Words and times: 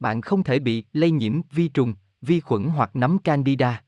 Bạn 0.00 0.20
không 0.20 0.42
thể 0.42 0.58
bị 0.58 0.84
lây 0.92 1.10
nhiễm 1.10 1.40
vi 1.50 1.68
trùng, 1.68 1.94
vi 2.22 2.40
khuẩn 2.40 2.64
hoặc 2.64 2.96
nấm 2.96 3.18
candida. 3.18 3.82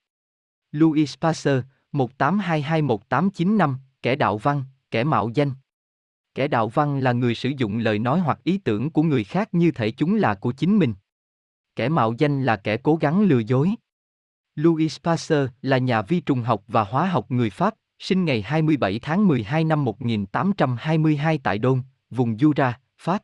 Louis 0.73 1.15
Pasteur, 1.21 1.65
1822-1895, 1.93 3.75
kẻ 4.03 4.17
đạo 4.17 4.39
văn, 4.39 4.65
kẻ 4.91 5.05
mạo 5.05 5.31
danh. 5.35 5.53
Kẻ 6.35 6.49
đạo 6.49 6.69
văn 6.69 6.99
là 6.99 7.13
người 7.13 7.35
sử 7.35 7.53
dụng 7.57 7.79
lời 7.79 7.99
nói 7.99 8.21
hoặc 8.21 8.45
ý 8.45 8.59
tưởng 8.59 8.91
của 8.91 9.03
người 9.03 9.25
khác 9.25 9.55
như 9.55 9.71
thể 9.71 9.91
chúng 9.91 10.15
là 10.15 10.35
của 10.35 10.53
chính 10.53 10.79
mình. 10.79 10.95
Kẻ 11.77 11.89
mạo 11.89 12.15
danh 12.19 12.45
là 12.45 12.57
kẻ 12.57 12.77
cố 12.77 12.97
gắng 12.97 13.23
lừa 13.23 13.39
dối. 13.39 13.71
Louis 14.55 15.01
Pasteur 15.03 15.51
là 15.63 15.79
nhà 15.79 16.03
vi 16.03 16.21
trùng 16.21 16.43
học 16.43 16.63
và 16.69 16.85
hóa 16.85 17.07
học 17.07 17.31
người 17.31 17.51
Pháp, 17.51 17.75
sinh 17.99 18.25
ngày 18.25 18.43
27 18.43 18.99
tháng 18.99 19.29
12 19.29 19.65
năm 19.65 19.85
1822 19.85 21.39
tại 21.43 21.59
Đôn, 21.59 21.83
vùng 22.11 22.37
Jura, 22.37 22.73
Pháp. 22.99 23.23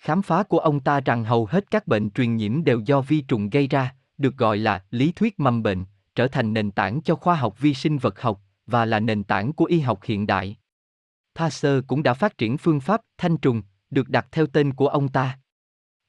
Khám 0.00 0.22
phá 0.22 0.42
của 0.42 0.58
ông 0.58 0.80
ta 0.80 1.00
rằng 1.00 1.24
hầu 1.24 1.46
hết 1.46 1.70
các 1.70 1.86
bệnh 1.86 2.10
truyền 2.10 2.36
nhiễm 2.36 2.64
đều 2.64 2.80
do 2.80 3.00
vi 3.00 3.20
trùng 3.20 3.50
gây 3.50 3.66
ra, 3.66 3.94
được 4.18 4.36
gọi 4.36 4.58
là 4.58 4.84
lý 4.90 5.12
thuyết 5.12 5.40
mầm 5.40 5.62
bệnh, 5.62 5.84
trở 6.14 6.28
thành 6.28 6.52
nền 6.52 6.70
tảng 6.70 7.02
cho 7.02 7.14
khoa 7.14 7.34
học 7.34 7.60
vi 7.60 7.74
sinh 7.74 7.98
vật 7.98 8.20
học 8.20 8.40
và 8.66 8.84
là 8.84 9.00
nền 9.00 9.24
tảng 9.24 9.52
của 9.52 9.64
y 9.64 9.80
học 9.80 10.00
hiện 10.04 10.26
đại. 10.26 10.56
Pasteur 11.34 11.84
cũng 11.86 12.02
đã 12.02 12.14
phát 12.14 12.38
triển 12.38 12.58
phương 12.58 12.80
pháp 12.80 13.00
thanh 13.18 13.36
trùng, 13.36 13.62
được 13.90 14.08
đặt 14.08 14.26
theo 14.32 14.46
tên 14.46 14.72
của 14.72 14.88
ông 14.88 15.08
ta. 15.08 15.38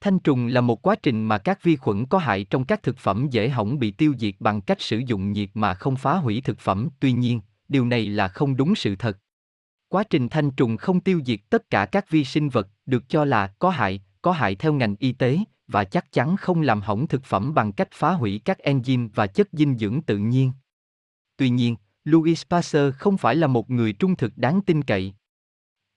Thanh 0.02 0.20
trùng 0.20 0.48
là 0.48 0.62
một 0.62 0.82
quá 0.82 0.96
trình 1.04 1.26
mà 1.26 1.38
các 1.38 1.64
vi 1.64 1.76
khuẩn 1.76 2.06
có 2.06 2.18
hại 2.18 2.44
trong 2.44 2.66
các 2.66 2.84
thực 2.84 2.98
phẩm 2.98 3.28
dễ 3.32 3.50
hỏng 3.50 3.80
bị 3.80 3.92
tiêu 3.92 4.14
diệt 4.20 4.36
bằng 4.40 4.62
cách 4.62 4.82
sử 4.82 4.98
dụng 4.98 5.32
nhiệt 5.32 5.50
mà 5.54 5.74
không 5.74 5.96
phá 5.96 6.16
hủy 6.16 6.42
thực 6.42 6.60
phẩm. 6.60 6.90
Tuy 7.00 7.12
nhiên, 7.12 7.42
điều 7.68 7.86
này 7.86 8.06
là 8.06 8.28
không 8.28 8.58
đúng 8.58 8.76
sự 8.76 8.96
thật. 8.96 9.18
Quá 9.88 10.04
trình 10.10 10.30
thanh 10.30 10.52
trùng 10.52 10.78
không 10.78 11.00
tiêu 11.00 11.22
diệt 11.26 11.40
tất 11.50 11.70
cả 11.70 11.86
các 11.86 12.10
vi 12.10 12.24
sinh 12.24 12.50
vật 12.50 12.68
được 12.92 13.10
cho 13.10 13.26
là 13.26 13.48
có 13.48 13.70
hại, 13.70 14.02
có 14.22 14.32
hại 14.32 14.56
theo 14.56 14.74
ngành 14.74 14.96
y 15.00 15.12
tế 15.12 15.40
và 15.68 15.84
chắc 15.84 16.12
chắn 16.12 16.38
không 16.38 16.62
làm 16.62 16.82
hỏng 16.82 17.08
thực 17.08 17.24
phẩm 17.24 17.54
bằng 17.54 17.72
cách 17.72 17.88
phá 17.92 18.12
hủy 18.12 18.42
các 18.46 18.58
enzyme 18.64 19.10
và 19.16 19.28
chất 19.28 19.48
dinh 19.52 19.78
dưỡng 19.78 20.02
tự 20.02 20.18
nhiên. 20.18 20.52
Tuy 21.38 21.50
nhiên, 21.50 21.76
Louis 22.04 22.44
Pasteur 22.50 22.96
không 22.96 23.18
phải 23.18 23.36
là 23.36 23.48
một 23.48 23.70
người 23.70 23.94
trung 23.94 24.16
thực 24.16 24.38
đáng 24.38 24.62
tin 24.62 24.82
cậy. 24.82 25.14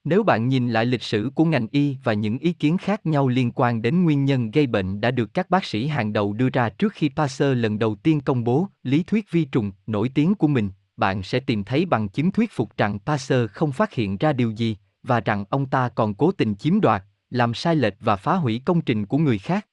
Nếu 0.03 0.23
bạn 0.23 0.47
nhìn 0.47 0.69
lại 0.69 0.85
lịch 0.85 1.01
sử 1.01 1.31
của 1.35 1.45
ngành 1.45 1.67
y 1.71 1.97
và 2.03 2.13
những 2.13 2.37
ý 2.37 2.53
kiến 2.53 2.77
khác 2.77 3.05
nhau 3.05 3.27
liên 3.27 3.51
quan 3.51 3.81
đến 3.81 4.03
nguyên 4.03 4.25
nhân 4.25 4.51
gây 4.51 4.67
bệnh 4.67 5.01
đã 5.01 5.11
được 5.11 5.33
các 5.33 5.49
bác 5.49 5.65
sĩ 5.65 5.87
hàng 5.87 6.13
đầu 6.13 6.33
đưa 6.33 6.49
ra 6.49 6.69
trước 6.69 6.93
khi 6.93 7.09
Pasteur 7.15 7.57
lần 7.57 7.79
đầu 7.79 7.95
tiên 7.95 8.21
công 8.21 8.43
bố 8.43 8.67
lý 8.83 9.03
thuyết 9.03 9.31
vi 9.31 9.45
trùng 9.45 9.71
nổi 9.87 10.09
tiếng 10.09 10.35
của 10.35 10.47
mình, 10.47 10.69
bạn 10.97 11.23
sẽ 11.23 11.39
tìm 11.39 11.63
thấy 11.63 11.85
bằng 11.85 12.09
chứng 12.09 12.31
thuyết 12.31 12.51
phục 12.51 12.77
rằng 12.77 12.99
Pasteur 12.99 13.51
không 13.51 13.71
phát 13.71 13.93
hiện 13.93 14.17
ra 14.17 14.33
điều 14.33 14.51
gì 14.51 14.77
và 15.07 15.19
rằng 15.19 15.45
ông 15.49 15.65
ta 15.65 15.89
còn 15.89 16.13
cố 16.13 16.31
tình 16.31 16.55
chiếm 16.55 16.81
đoạt, 16.81 17.03
làm 17.29 17.53
sai 17.53 17.75
lệch 17.75 17.93
và 17.99 18.15
phá 18.15 18.35
hủy 18.35 18.61
công 18.65 18.81
trình 18.81 19.05
của 19.05 19.17
người 19.17 19.37
khác. 19.37 19.67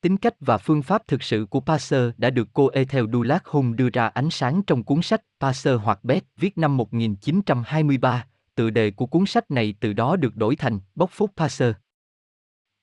Tính 0.00 0.16
cách 0.16 0.34
và 0.40 0.58
phương 0.58 0.82
pháp 0.82 1.06
thực 1.06 1.22
sự 1.22 1.46
của 1.50 1.60
Pasteur 1.60 2.10
đã 2.16 2.30
được 2.30 2.48
cô 2.52 2.68
Ethel 2.68 3.04
Dulac 3.12 3.46
Hùng 3.46 3.76
đưa 3.76 3.88
ra 3.92 4.06
ánh 4.06 4.30
sáng 4.30 4.62
trong 4.62 4.82
cuốn 4.82 5.02
sách 5.02 5.22
Pasteur 5.40 5.80
hoặc 5.80 6.04
Bét 6.04 6.24
viết 6.36 6.58
năm 6.58 6.76
1923, 6.76 8.26
tựa 8.54 8.70
đề 8.70 8.90
của 8.90 9.06
cuốn 9.06 9.26
sách 9.26 9.50
này 9.50 9.74
từ 9.80 9.92
đó 9.92 10.16
được 10.16 10.36
đổi 10.36 10.56
thành 10.56 10.78
Bóc 10.94 11.10
Phúc 11.12 11.30
Pasteur. 11.36 11.74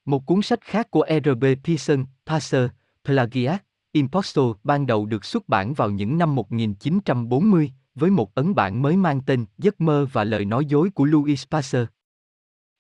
Một 0.05 0.25
cuốn 0.25 0.41
sách 0.41 0.61
khác 0.61 0.91
của 0.91 1.05
R.B. 1.23 1.45
Pearson, 1.63 2.05
Pasteur, 2.25 2.69
Plagiat, 3.05 3.63
Impostor 3.91 4.55
ban 4.63 4.87
đầu 4.87 5.05
được 5.05 5.25
xuất 5.25 5.49
bản 5.49 5.73
vào 5.73 5.89
những 5.89 6.17
năm 6.17 6.35
1940, 6.35 7.71
với 7.95 8.09
một 8.09 8.36
ấn 8.36 8.56
bản 8.56 8.81
mới 8.81 8.97
mang 8.97 9.22
tên 9.22 9.45
Giấc 9.58 9.81
mơ 9.81 10.08
và 10.11 10.23
lời 10.23 10.45
nói 10.45 10.66
dối 10.66 10.89
của 10.89 11.06
Louis 11.06 11.47
Pasteur. 11.52 11.88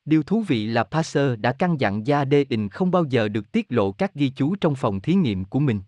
Điều 0.05 0.23
thú 0.23 0.41
vị 0.47 0.67
là 0.67 0.83
Pasteur 0.83 1.39
đã 1.39 1.51
căn 1.51 1.79
dặn 1.79 2.07
gia 2.07 2.25
đê 2.25 2.43
đình 2.43 2.69
không 2.69 2.91
bao 2.91 3.05
giờ 3.05 3.27
được 3.27 3.51
tiết 3.51 3.65
lộ 3.69 3.91
các 3.91 4.13
ghi 4.13 4.29
chú 4.29 4.55
trong 4.55 4.75
phòng 4.75 5.01
thí 5.01 5.13
nghiệm 5.13 5.45
của 5.45 5.59
mình. 5.59 5.81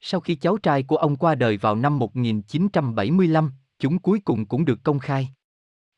Sau 0.00 0.20
khi 0.20 0.34
cháu 0.34 0.58
trai 0.58 0.82
của 0.82 0.96
ông 0.96 1.16
qua 1.16 1.34
đời 1.34 1.56
vào 1.56 1.74
năm 1.74 1.98
1975, 1.98 3.52
chúng 3.78 3.98
cuối 3.98 4.20
cùng 4.20 4.46
cũng 4.46 4.64
được 4.64 4.82
công 4.82 4.98
khai. 4.98 5.28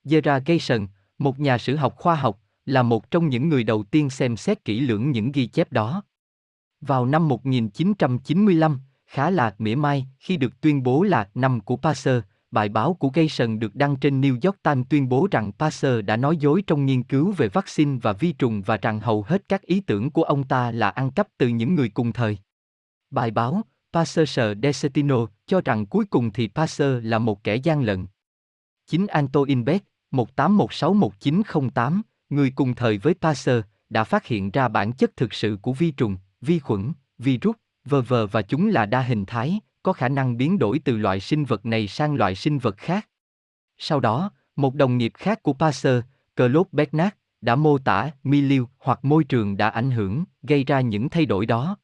Gerard 0.05 0.47
Gayson, 0.47 0.87
một 1.19 1.41
nhà 1.41 1.59
sử 1.59 1.77
học 1.77 1.94
khoa 1.97 2.15
học, 2.15 2.41
là 2.66 2.82
một 2.82 3.11
trong 3.11 3.28
những 3.28 3.49
người 3.49 3.65
đầu 3.65 3.82
tiên 3.82 4.11
xem 4.11 4.37
xét 4.37 4.65
kỹ 4.65 4.81
lưỡng 4.81 5.11
những 5.11 5.32
ghi 5.32 5.47
chép 5.47 5.72
đó. 5.72 6.03
Vào 6.81 7.06
năm 7.06 7.28
1995, 7.28 8.81
khá 9.06 9.31
là 9.31 9.55
mỉa 9.59 9.75
mai 9.75 10.06
khi 10.19 10.37
được 10.37 10.61
tuyên 10.61 10.82
bố 10.82 11.03
là 11.03 11.31
năm 11.34 11.61
của 11.61 11.77
Pasteur, 11.77 12.22
bài 12.50 12.69
báo 12.69 12.94
của 12.94 13.10
Gayson 13.14 13.59
được 13.59 13.75
đăng 13.75 13.97
trên 13.97 14.20
New 14.20 14.38
York 14.42 14.62
Times 14.62 14.86
tuyên 14.88 15.09
bố 15.09 15.28
rằng 15.31 15.53
Pasteur 15.53 16.04
đã 16.04 16.16
nói 16.16 16.36
dối 16.36 16.62
trong 16.66 16.86
nghiên 16.86 17.03
cứu 17.03 17.32
về 17.32 17.48
vaccine 17.48 17.98
và 18.03 18.12
vi 18.12 18.32
trùng 18.32 18.62
và 18.62 18.76
rằng 18.76 19.00
hầu 19.00 19.22
hết 19.22 19.48
các 19.48 19.62
ý 19.62 19.81
tưởng 19.81 20.10
của 20.10 20.22
ông 20.22 20.44
ta 20.44 20.70
là 20.70 20.91
ăn 20.91 21.10
cắp 21.10 21.28
từ 21.38 21.48
những 21.48 21.75
người 21.75 21.88
cùng 21.88 22.12
thời. 22.12 22.38
Bài 23.10 23.31
báo, 23.31 23.62
Pasteur 23.92 24.38
Desetino, 24.62 25.26
cho 25.47 25.60
rằng 25.64 25.87
cuối 25.87 26.04
cùng 26.04 26.32
thì 26.32 26.48
Pasteur 26.48 27.04
là 27.04 27.19
một 27.19 27.44
kẻ 27.44 27.56
gian 27.56 27.82
lận. 27.82 28.06
Chính 28.87 29.06
Antoine 29.06 29.62
Beck, 29.62 29.87
18161908, 30.12 32.03
người 32.28 32.50
cùng 32.50 32.75
thời 32.75 32.98
với 32.98 33.14
Pasteur, 33.14 33.64
đã 33.91 34.04
phát 34.04 34.26
hiện 34.26 34.50
ra 34.50 34.69
bản 34.69 34.92
chất 34.92 35.16
thực 35.16 35.34
sự 35.34 35.58
của 35.62 35.72
vi 35.72 35.91
trùng, 35.91 36.16
vi 36.41 36.58
khuẩn, 36.58 36.92
virus, 37.19 37.56
vờ 37.84 38.03
vờ 38.03 38.26
và 38.26 38.42
chúng 38.42 38.69
là 38.69 38.87
đa 38.87 39.00
hình 39.00 39.25
thái, 39.26 39.60
có 39.83 39.93
khả 39.93 40.09
năng 40.09 40.37
biến 40.37 40.59
đổi 40.59 40.78
từ 40.78 40.97
loại 40.97 41.21
sinh 41.21 41.44
vật 41.44 41.66
này 41.66 41.89
sang 41.89 42.15
loại 42.15 42.34
sinh 42.34 42.59
vật 42.59 42.77
khác. 42.77 43.09
Sau 43.78 44.00
đó, 44.00 44.31
một 44.56 44.75
đồng 44.75 44.99
nghiệp 44.99 45.12
khác 45.15 45.43
của 45.43 45.53
Pasteur, 45.53 46.05
Claude 46.37 46.69
Bernard, 46.72 47.15
đã 47.41 47.56
mô 47.56 47.78
tả 47.78 48.11
milieu 48.25 48.69
hoặc 48.78 49.05
môi 49.05 49.25
trường 49.25 49.56
đã 49.56 49.69
ảnh 49.69 49.91
hưởng, 49.91 50.25
gây 50.43 50.65
ra 50.65 50.81
những 50.81 51.09
thay 51.09 51.27
đổi 51.27 51.47
đó. 51.47 51.77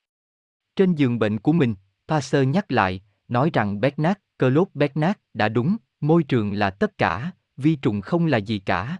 Trên 0.76 0.94
giường 0.94 1.18
bệnh 1.18 1.38
của 1.38 1.52
mình, 1.52 1.74
Pasteur 2.08 2.48
nhắc 2.48 2.72
lại, 2.72 3.02
nói 3.28 3.50
rằng 3.52 3.80
Bernard, 3.80 4.18
Claude 4.38 4.70
Bernard 4.74 5.18
đã 5.34 5.48
đúng, 5.48 5.76
môi 6.00 6.22
trường 6.22 6.52
là 6.52 6.70
tất 6.70 6.98
cả, 6.98 7.30
vi 7.56 7.76
trùng 7.76 8.00
không 8.00 8.26
là 8.26 8.38
gì 8.38 8.58
cả. 8.58 8.98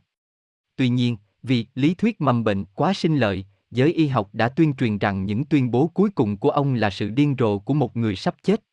Tuy 0.77 0.89
nhiên, 0.89 1.17
vì 1.43 1.67
lý 1.75 1.95
thuyết 1.95 2.21
mầm 2.21 2.45
bệnh 2.45 2.65
quá 2.65 2.95
sinh 2.95 3.17
lợi, 3.17 3.47
giới 3.71 3.93
y 3.93 4.07
học 4.07 4.29
đã 4.33 4.49
tuyên 4.49 4.75
truyền 4.75 4.99
rằng 4.99 5.27
những 5.27 5.45
tuyên 5.45 5.71
bố 5.71 5.87
cuối 5.87 6.11
cùng 6.11 6.37
của 6.37 6.51
ông 6.51 6.75
là 6.75 6.91
sự 6.91 7.11
điên 7.11 7.35
rồ 7.39 7.59
của 7.59 7.75
một 7.75 7.97
người 7.97 8.17
sắp 8.17 8.35
chết. 8.43 8.65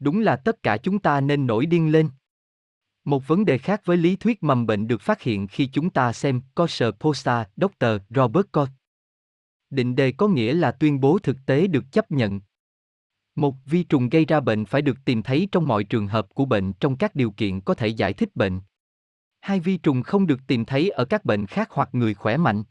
Đúng 0.00 0.20
là 0.20 0.36
tất 0.36 0.62
cả 0.62 0.76
chúng 0.76 0.98
ta 0.98 1.20
nên 1.20 1.46
nổi 1.46 1.66
điên 1.66 1.92
lên. 1.92 2.08
Một 3.04 3.28
vấn 3.28 3.44
đề 3.44 3.58
khác 3.58 3.82
với 3.84 3.96
lý 3.96 4.16
thuyết 4.16 4.42
mầm 4.42 4.66
bệnh 4.66 4.88
được 4.88 5.00
phát 5.00 5.22
hiện 5.22 5.46
khi 5.46 5.66
chúng 5.66 5.90
ta 5.90 6.12
xem 6.12 6.40
Kosher 6.54 6.90
Posta 7.00 7.46
Dr. 7.56 7.86
Robert 8.10 8.46
Koch. 8.52 8.68
Định 9.70 9.96
đề 9.96 10.12
có 10.12 10.28
nghĩa 10.28 10.54
là 10.54 10.70
tuyên 10.70 11.00
bố 11.00 11.18
thực 11.18 11.36
tế 11.46 11.66
được 11.66 11.84
chấp 11.92 12.10
nhận. 12.10 12.40
Một 13.34 13.54
vi 13.66 13.82
trùng 13.82 14.08
gây 14.08 14.24
ra 14.24 14.40
bệnh 14.40 14.64
phải 14.64 14.82
được 14.82 14.96
tìm 15.04 15.22
thấy 15.22 15.48
trong 15.52 15.66
mọi 15.68 15.84
trường 15.84 16.06
hợp 16.06 16.34
của 16.34 16.44
bệnh 16.44 16.72
trong 16.72 16.96
các 16.96 17.14
điều 17.14 17.30
kiện 17.30 17.60
có 17.60 17.74
thể 17.74 17.88
giải 17.88 18.12
thích 18.12 18.36
bệnh. 18.36 18.60
Hai 19.40 19.60
vi 19.60 19.76
trùng 19.76 20.02
không 20.02 20.26
được 20.26 20.40
tìm 20.46 20.64
thấy 20.64 20.90
ở 20.90 21.04
các 21.04 21.24
bệnh 21.24 21.46
khác 21.46 21.68
hoặc 21.70 21.88
người 21.92 22.14
khỏe 22.14 22.36
mạnh. 22.36 22.64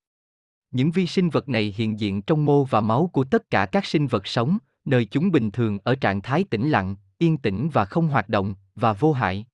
Những 0.72 0.92
vi 0.92 1.08
sinh 1.08 1.30
vật 1.30 1.50
này 1.50 1.74
hiện 1.78 2.00
diện 2.00 2.22
trong 2.22 2.46
mô 2.46 2.64
và 2.64 2.82
máu 2.82 3.10
của 3.14 3.24
tất 3.24 3.50
cả 3.50 3.66
các 3.66 3.86
sinh 3.86 4.08
vật 4.08 4.28
sống, 4.28 4.58
nơi 4.86 5.06
chúng 5.06 5.32
bình 5.32 5.52
thường 5.52 5.80
ở 5.84 5.96
trạng 5.96 6.22
thái 6.22 6.44
tĩnh 6.44 6.70
lặng, 6.70 6.96
yên 7.18 7.38
tĩnh 7.38 7.70
và 7.74 7.86
không 7.86 8.08
hoạt 8.08 8.30
động, 8.30 8.56
và 8.76 8.94
vô 8.94 9.14
hại. 9.14 9.46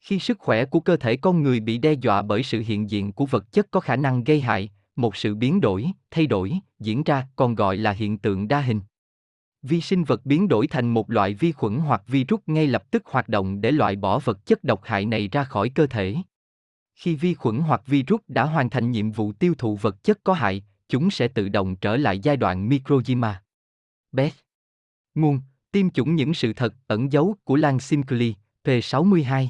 Khi 0.00 0.18
sức 0.18 0.38
khỏe 0.38 0.64
của 0.64 0.80
cơ 0.80 0.96
thể 0.96 1.16
con 1.16 1.42
người 1.42 1.60
bị 1.60 1.78
đe 1.78 1.92
dọa 1.92 2.22
bởi 2.22 2.42
sự 2.42 2.62
hiện 2.66 2.90
diện 2.90 3.12
của 3.12 3.26
vật 3.26 3.52
chất 3.52 3.66
có 3.70 3.80
khả 3.80 3.96
năng 3.96 4.24
gây 4.24 4.40
hại, 4.40 4.70
một 4.96 5.16
sự 5.16 5.34
biến 5.34 5.60
đổi, 5.60 5.86
thay 6.10 6.26
đổi, 6.26 6.54
diễn 6.78 7.02
ra 7.02 7.26
còn 7.36 7.54
gọi 7.54 7.76
là 7.76 7.92
hiện 7.92 8.18
tượng 8.18 8.48
đa 8.48 8.60
hình. 8.60 8.80
Vi 9.62 9.80
sinh 9.80 10.04
vật 10.04 10.26
biến 10.26 10.48
đổi 10.48 10.66
thành 10.66 10.88
một 10.94 11.10
loại 11.10 11.34
vi 11.34 11.52
khuẩn 11.52 11.78
hoặc 11.78 12.02
virus 12.06 12.40
ngay 12.46 12.66
lập 12.66 12.90
tức 12.90 13.02
hoạt 13.06 13.28
động 13.28 13.60
để 13.60 13.70
loại 13.70 13.96
bỏ 13.96 14.18
vật 14.18 14.46
chất 14.46 14.64
độc 14.64 14.80
hại 14.84 15.06
này 15.06 15.28
ra 15.28 15.44
khỏi 15.44 15.68
cơ 15.68 15.86
thể. 15.86 16.16
Khi 16.94 17.14
vi 17.14 17.34
khuẩn 17.34 17.58
hoặc 17.58 17.82
virus 17.86 18.20
đã 18.28 18.44
hoàn 18.44 18.70
thành 18.70 18.90
nhiệm 18.90 19.10
vụ 19.10 19.32
tiêu 19.32 19.54
thụ 19.58 19.76
vật 19.76 20.04
chất 20.04 20.18
có 20.24 20.32
hại, 20.32 20.62
chúng 20.88 21.10
sẽ 21.10 21.28
tự 21.28 21.48
động 21.48 21.76
trở 21.76 21.96
lại 21.96 22.18
giai 22.18 22.36
đoạn 22.36 22.68
microzima. 22.68 23.34
Beth 24.12 24.34
Nguồn, 25.14 25.40
tiêm 25.72 25.90
chủng 25.90 26.14
những 26.14 26.34
sự 26.34 26.52
thật 26.52 26.74
ẩn 26.86 27.12
dấu 27.12 27.36
của 27.44 27.56
Lan 27.56 27.80
Simcley, 27.80 28.34
P62. 28.64 29.48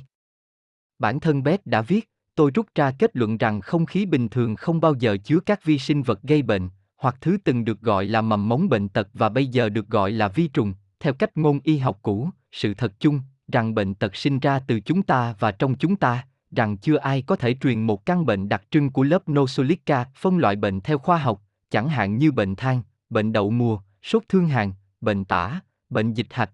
Bản 0.99 1.21
thân 1.21 1.43
Beth 1.43 1.67
đã 1.67 1.83
viết, 1.83 2.11
tôi 2.35 2.51
rút 2.55 2.67
ra 2.75 2.93
kết 2.99 3.17
luận 3.17 3.39
rằng 3.39 3.61
không 3.61 3.87
khí 3.87 4.07
bình 4.07 4.29
thường 4.29 4.57
không 4.57 4.81
bao 4.81 4.95
giờ 4.95 5.17
chứa 5.25 5.41
các 5.41 5.65
vi 5.65 5.79
sinh 5.79 6.03
vật 6.03 6.23
gây 6.23 6.43
bệnh, 6.43 6.69
hoặc 6.97 7.17
thứ 7.21 7.37
từng 7.45 7.65
được 7.65 7.81
gọi 7.81 8.05
là 8.05 8.21
mầm 8.21 8.49
mống 8.49 8.69
bệnh 8.69 8.89
tật 8.89 9.09
và 9.15 9.29
bây 9.29 9.47
giờ 9.47 9.69
được 9.69 9.89
gọi 9.89 10.11
là 10.11 10.29
vi 10.29 10.49
trùng, 10.49 10.75
theo 11.01 11.15
cách 11.15 11.37
ngôn 11.37 11.61
y 11.65 11.79
học 11.79 11.99
cũ, 12.03 12.31
sự 12.53 12.75
thật 12.75 12.93
chung, 13.01 13.21
rằng 13.53 13.75
bệnh 13.75 13.95
tật 13.95 14.17
sinh 14.17 14.39
ra 14.39 14.59
từ 14.59 14.81
chúng 14.81 15.03
ta 15.03 15.35
và 15.39 15.51
trong 15.51 15.75
chúng 15.75 15.97
ta, 15.97 16.27
rằng 16.51 16.77
chưa 16.77 16.97
ai 16.97 17.23
có 17.23 17.37
thể 17.37 17.55
truyền 17.61 17.83
một 17.83 18.07
căn 18.07 18.27
bệnh 18.27 18.49
đặc 18.49 18.63
trưng 18.71 18.91
của 18.91 19.03
lớp 19.03 19.29
Nosolica 19.29 20.07
phân 20.17 20.39
loại 20.39 20.57
bệnh 20.57 20.81
theo 20.81 20.99
khoa 20.99 21.19
học, 21.19 21.43
chẳng 21.71 21.89
hạn 21.89 22.19
như 22.19 22.33
bệnh 22.33 22.57
than, 22.57 22.83
bệnh 23.11 23.33
đậu 23.33 23.51
mùa, 23.51 23.81
sốt 24.03 24.23
thương 24.29 24.49
hàn, 24.49 24.73
bệnh 25.01 25.25
tả, 25.25 25.61
bệnh 25.91 26.15
dịch 26.15 26.27
hạch, 26.31 26.51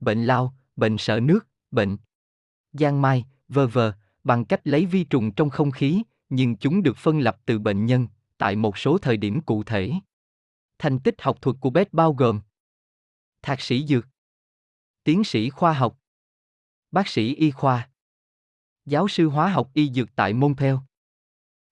bệnh 0.00 0.24
lao, 0.24 0.54
bệnh 0.76 0.98
sợ 0.98 1.20
nước, 1.20 1.46
bệnh 1.70 1.96
giang 2.72 3.02
mai, 3.02 3.24
vơ 3.52 3.66
vờ, 3.66 3.92
bằng 4.24 4.44
cách 4.44 4.60
lấy 4.64 4.86
vi 4.86 5.04
trùng 5.04 5.34
trong 5.34 5.50
không 5.50 5.70
khí, 5.70 6.02
nhưng 6.28 6.56
chúng 6.56 6.82
được 6.82 6.96
phân 6.96 7.18
lập 7.20 7.36
từ 7.46 7.58
bệnh 7.58 7.86
nhân, 7.86 8.06
tại 8.38 8.56
một 8.56 8.78
số 8.78 8.98
thời 8.98 9.16
điểm 9.16 9.40
cụ 9.40 9.62
thể. 9.62 9.92
Thành 10.78 10.98
tích 10.98 11.22
học 11.22 11.42
thuật 11.42 11.56
của 11.60 11.70
Beth 11.70 11.92
bao 11.92 12.12
gồm 12.12 12.40
Thạc 13.42 13.60
sĩ 13.60 13.86
Dược 13.86 14.08
Tiến 15.04 15.24
sĩ 15.24 15.50
khoa 15.50 15.72
học 15.72 15.98
Bác 16.90 17.08
sĩ 17.08 17.34
y 17.34 17.50
khoa 17.50 17.88
Giáo 18.86 19.08
sư 19.08 19.28
hóa 19.28 19.48
học 19.48 19.70
y 19.74 19.90
dược 19.90 20.16
tại 20.16 20.32
Montpellier 20.32 20.78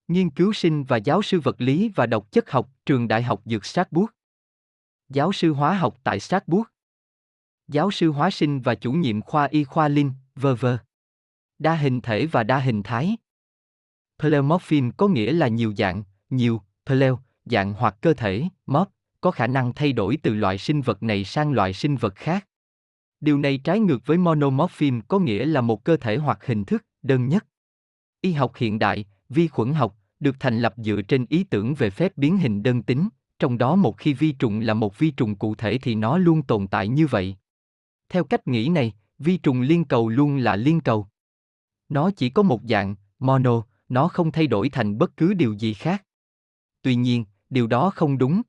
Nghiên 0.08 0.30
cứu 0.30 0.52
sinh 0.52 0.84
và 0.84 0.96
giáo 0.96 1.22
sư 1.22 1.40
vật 1.40 1.60
lý 1.60 1.88
và 1.88 2.06
độc 2.06 2.32
chất 2.32 2.50
học 2.50 2.70
trường 2.86 3.08
Đại 3.08 3.22
học 3.22 3.42
Dược 3.44 3.66
Strasbourg 3.66 4.10
Giáo 5.08 5.32
sư 5.32 5.52
hóa 5.52 5.74
học 5.74 6.00
tại 6.04 6.20
Strasbourg 6.20 6.68
Giáo 7.68 7.90
sư 7.90 8.10
hóa 8.10 8.30
sinh 8.30 8.60
và 8.60 8.74
chủ 8.74 8.92
nhiệm 8.92 9.22
khoa 9.22 9.44
y 9.44 9.64
khoa 9.64 9.88
Linh, 9.88 10.12
v.v. 10.36 10.66
Đa 11.60 11.74
hình 11.74 12.00
thể 12.00 12.26
và 12.26 12.42
đa 12.42 12.58
hình 12.58 12.82
thái 12.82 13.16
Pleomorphin 14.18 14.92
có 14.92 15.08
nghĩa 15.08 15.32
là 15.32 15.48
nhiều 15.48 15.74
dạng, 15.76 16.02
nhiều, 16.30 16.62
pleo, 16.86 17.18
dạng 17.44 17.74
hoặc 17.74 17.96
cơ 18.00 18.14
thể, 18.14 18.44
morph, 18.66 18.90
có 19.20 19.30
khả 19.30 19.46
năng 19.46 19.74
thay 19.74 19.92
đổi 19.92 20.18
từ 20.22 20.34
loại 20.34 20.58
sinh 20.58 20.80
vật 20.80 21.02
này 21.02 21.24
sang 21.24 21.52
loại 21.52 21.72
sinh 21.72 21.96
vật 21.96 22.14
khác. 22.14 22.46
Điều 23.20 23.38
này 23.38 23.58
trái 23.58 23.80
ngược 23.80 24.06
với 24.06 24.18
monomorphin 24.18 25.00
có 25.08 25.18
nghĩa 25.18 25.46
là 25.46 25.60
một 25.60 25.84
cơ 25.84 25.96
thể 25.96 26.16
hoặc 26.16 26.46
hình 26.46 26.64
thức, 26.64 26.84
đơn 27.02 27.28
nhất. 27.28 27.46
Y 28.20 28.32
học 28.32 28.52
hiện 28.56 28.78
đại, 28.78 29.04
vi 29.28 29.48
khuẩn 29.48 29.72
học, 29.72 29.96
được 30.20 30.36
thành 30.40 30.58
lập 30.58 30.74
dựa 30.76 31.02
trên 31.02 31.26
ý 31.28 31.44
tưởng 31.44 31.74
về 31.74 31.90
phép 31.90 32.12
biến 32.16 32.36
hình 32.36 32.62
đơn 32.62 32.82
tính, 32.82 33.08
trong 33.38 33.58
đó 33.58 33.76
một 33.76 33.98
khi 33.98 34.14
vi 34.14 34.32
trùng 34.32 34.60
là 34.60 34.74
một 34.74 34.98
vi 34.98 35.10
trùng 35.10 35.36
cụ 35.36 35.54
thể 35.54 35.78
thì 35.78 35.94
nó 35.94 36.18
luôn 36.18 36.42
tồn 36.42 36.66
tại 36.66 36.88
như 36.88 37.06
vậy. 37.06 37.36
Theo 38.08 38.24
cách 38.24 38.48
nghĩ 38.48 38.68
này, 38.68 38.92
vi 39.18 39.36
trùng 39.36 39.60
liên 39.60 39.84
cầu 39.84 40.08
luôn 40.08 40.36
là 40.36 40.56
liên 40.56 40.80
cầu. 40.80 41.06
Nó 41.90 42.10
chỉ 42.10 42.30
có 42.30 42.42
một 42.42 42.60
dạng, 42.68 42.94
mono, 43.18 43.62
nó 43.88 44.08
không 44.08 44.32
thay 44.32 44.46
đổi 44.46 44.68
thành 44.68 44.98
bất 44.98 45.16
cứ 45.16 45.34
điều 45.34 45.52
gì 45.52 45.74
khác. 45.74 46.04
Tuy 46.82 46.94
nhiên, 46.94 47.24
điều 47.50 47.66
đó 47.66 47.90
không 47.90 48.18
đúng. 48.18 48.42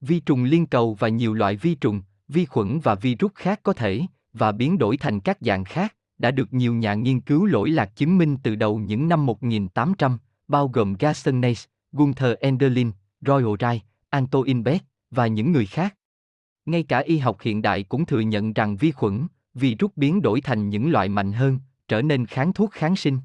Vi 0.00 0.20
trùng 0.20 0.44
liên 0.44 0.66
cầu 0.66 0.94
và 0.94 1.08
nhiều 1.08 1.34
loại 1.34 1.56
vi 1.56 1.74
trùng, 1.74 2.02
vi 2.28 2.44
khuẩn 2.44 2.80
và 2.80 2.94
virus 2.94 3.32
khác 3.34 3.60
có 3.62 3.72
thể, 3.72 4.00
và 4.32 4.52
biến 4.52 4.78
đổi 4.78 4.96
thành 4.96 5.20
các 5.20 5.38
dạng 5.40 5.64
khác, 5.64 5.96
đã 6.18 6.30
được 6.30 6.52
nhiều 6.52 6.74
nhà 6.74 6.94
nghiên 6.94 7.20
cứu 7.20 7.46
lỗi 7.46 7.70
lạc 7.70 7.96
chứng 7.96 8.18
minh 8.18 8.36
từ 8.42 8.54
đầu 8.54 8.78
những 8.78 9.08
năm 9.08 9.26
1800, 9.26 10.18
bao 10.48 10.68
gồm 10.68 10.94
Gaston 10.94 11.40
Nace, 11.40 11.62
Gunther 11.92 12.38
Enderlin, 12.40 12.92
Roy 13.20 13.42
O'Reilly, 13.42 13.78
Antoine 14.10 14.62
Beck 14.62 14.84
và 15.10 15.26
những 15.26 15.52
người 15.52 15.66
khác. 15.66 15.94
Ngay 16.66 16.82
cả 16.82 16.98
y 16.98 17.18
học 17.18 17.40
hiện 17.40 17.62
đại 17.62 17.82
cũng 17.82 18.06
thừa 18.06 18.20
nhận 18.20 18.52
rằng 18.52 18.76
vi 18.76 18.90
khuẩn, 18.90 19.26
virus 19.54 19.90
biến 19.96 20.22
đổi 20.22 20.40
thành 20.40 20.68
những 20.70 20.90
loại 20.90 21.08
mạnh 21.08 21.32
hơn, 21.32 21.58
trở 21.88 22.02
nên 22.02 22.26
kháng 22.26 22.52
thuốc 22.52 22.70
kháng 22.72 22.96
sinh. 22.96 23.18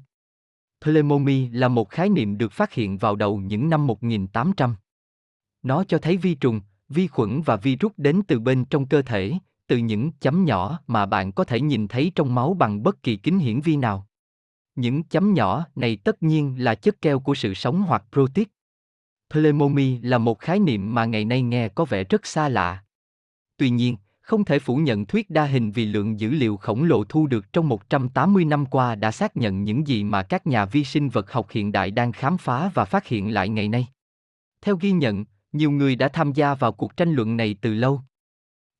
Pleomomy 0.84 1.48
là 1.48 1.68
một 1.68 1.90
khái 1.90 2.08
niệm 2.08 2.38
được 2.38 2.52
phát 2.52 2.72
hiện 2.72 2.98
vào 2.98 3.16
đầu 3.16 3.38
những 3.38 3.70
năm 3.70 3.86
1800. 3.86 4.76
Nó 5.62 5.84
cho 5.84 5.98
thấy 5.98 6.16
vi 6.16 6.34
trùng, 6.34 6.60
vi 6.88 7.06
khuẩn 7.06 7.42
và 7.42 7.56
virus 7.56 7.92
đến 7.96 8.22
từ 8.28 8.40
bên 8.40 8.64
trong 8.64 8.86
cơ 8.86 9.02
thể, 9.02 9.32
từ 9.66 9.76
những 9.76 10.12
chấm 10.20 10.44
nhỏ 10.44 10.80
mà 10.86 11.06
bạn 11.06 11.32
có 11.32 11.44
thể 11.44 11.60
nhìn 11.60 11.88
thấy 11.88 12.12
trong 12.14 12.34
máu 12.34 12.54
bằng 12.54 12.82
bất 12.82 13.02
kỳ 13.02 13.16
kính 13.16 13.38
hiển 13.38 13.60
vi 13.60 13.76
nào. 13.76 14.06
Những 14.74 15.02
chấm 15.02 15.34
nhỏ 15.34 15.66
này 15.74 15.96
tất 15.96 16.22
nhiên 16.22 16.64
là 16.64 16.74
chất 16.74 17.02
keo 17.02 17.20
của 17.20 17.34
sự 17.34 17.54
sống 17.54 17.82
hoặc 17.82 18.04
protein. 18.12 18.48
Pleomomy 19.30 19.98
là 19.98 20.18
một 20.18 20.38
khái 20.38 20.58
niệm 20.58 20.94
mà 20.94 21.04
ngày 21.04 21.24
nay 21.24 21.42
nghe 21.42 21.68
có 21.68 21.84
vẻ 21.84 22.04
rất 22.04 22.26
xa 22.26 22.48
lạ. 22.48 22.84
Tuy 23.56 23.70
nhiên, 23.70 23.96
không 24.30 24.44
thể 24.44 24.58
phủ 24.58 24.76
nhận 24.76 25.06
thuyết 25.06 25.30
đa 25.30 25.44
hình 25.44 25.72
vì 25.72 25.84
lượng 25.84 26.20
dữ 26.20 26.30
liệu 26.30 26.56
khổng 26.56 26.84
lồ 26.84 27.04
thu 27.04 27.26
được 27.26 27.52
trong 27.52 27.68
180 27.68 28.44
năm 28.44 28.66
qua 28.66 28.94
đã 28.94 29.10
xác 29.10 29.36
nhận 29.36 29.64
những 29.64 29.86
gì 29.86 30.04
mà 30.04 30.22
các 30.22 30.46
nhà 30.46 30.64
vi 30.64 30.84
sinh 30.84 31.08
vật 31.08 31.32
học 31.32 31.50
hiện 31.50 31.72
đại 31.72 31.90
đang 31.90 32.12
khám 32.12 32.38
phá 32.38 32.70
và 32.74 32.84
phát 32.84 33.06
hiện 33.06 33.34
lại 33.34 33.48
ngày 33.48 33.68
nay. 33.68 33.86
Theo 34.60 34.76
ghi 34.76 34.92
nhận, 34.92 35.24
nhiều 35.52 35.70
người 35.70 35.96
đã 35.96 36.08
tham 36.08 36.32
gia 36.32 36.54
vào 36.54 36.72
cuộc 36.72 36.96
tranh 36.96 37.12
luận 37.12 37.36
này 37.36 37.56
từ 37.60 37.74
lâu. 37.74 38.00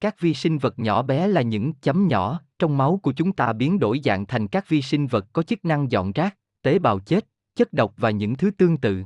Các 0.01 0.21
vi 0.21 0.35
sinh 0.35 0.59
vật 0.59 0.79
nhỏ 0.79 1.03
bé 1.03 1.29
là 1.29 1.43
những 1.43 1.73
chấm 1.73 2.09
nhỏ 2.09 2.41
trong 2.59 2.79
máu 2.79 3.01
của 3.03 3.13
chúng 3.13 3.33
ta 3.33 3.53
biến 3.53 3.79
đổi 3.79 4.01
dạng 4.05 4.27
thành 4.27 4.49
các 4.49 4.69
vi 4.69 4.83
sinh 4.83 5.07
vật 5.07 5.27
có 5.33 5.43
chức 5.43 5.65
năng 5.65 5.91
dọn 5.91 6.13
rác, 6.13 6.37
tế 6.63 6.79
bào 6.79 6.99
chết, 6.99 7.27
chất 7.57 7.73
độc 7.73 7.95
và 7.97 8.11
những 8.11 8.35
thứ 8.35 8.51
tương 8.51 8.77
tự. 8.77 9.03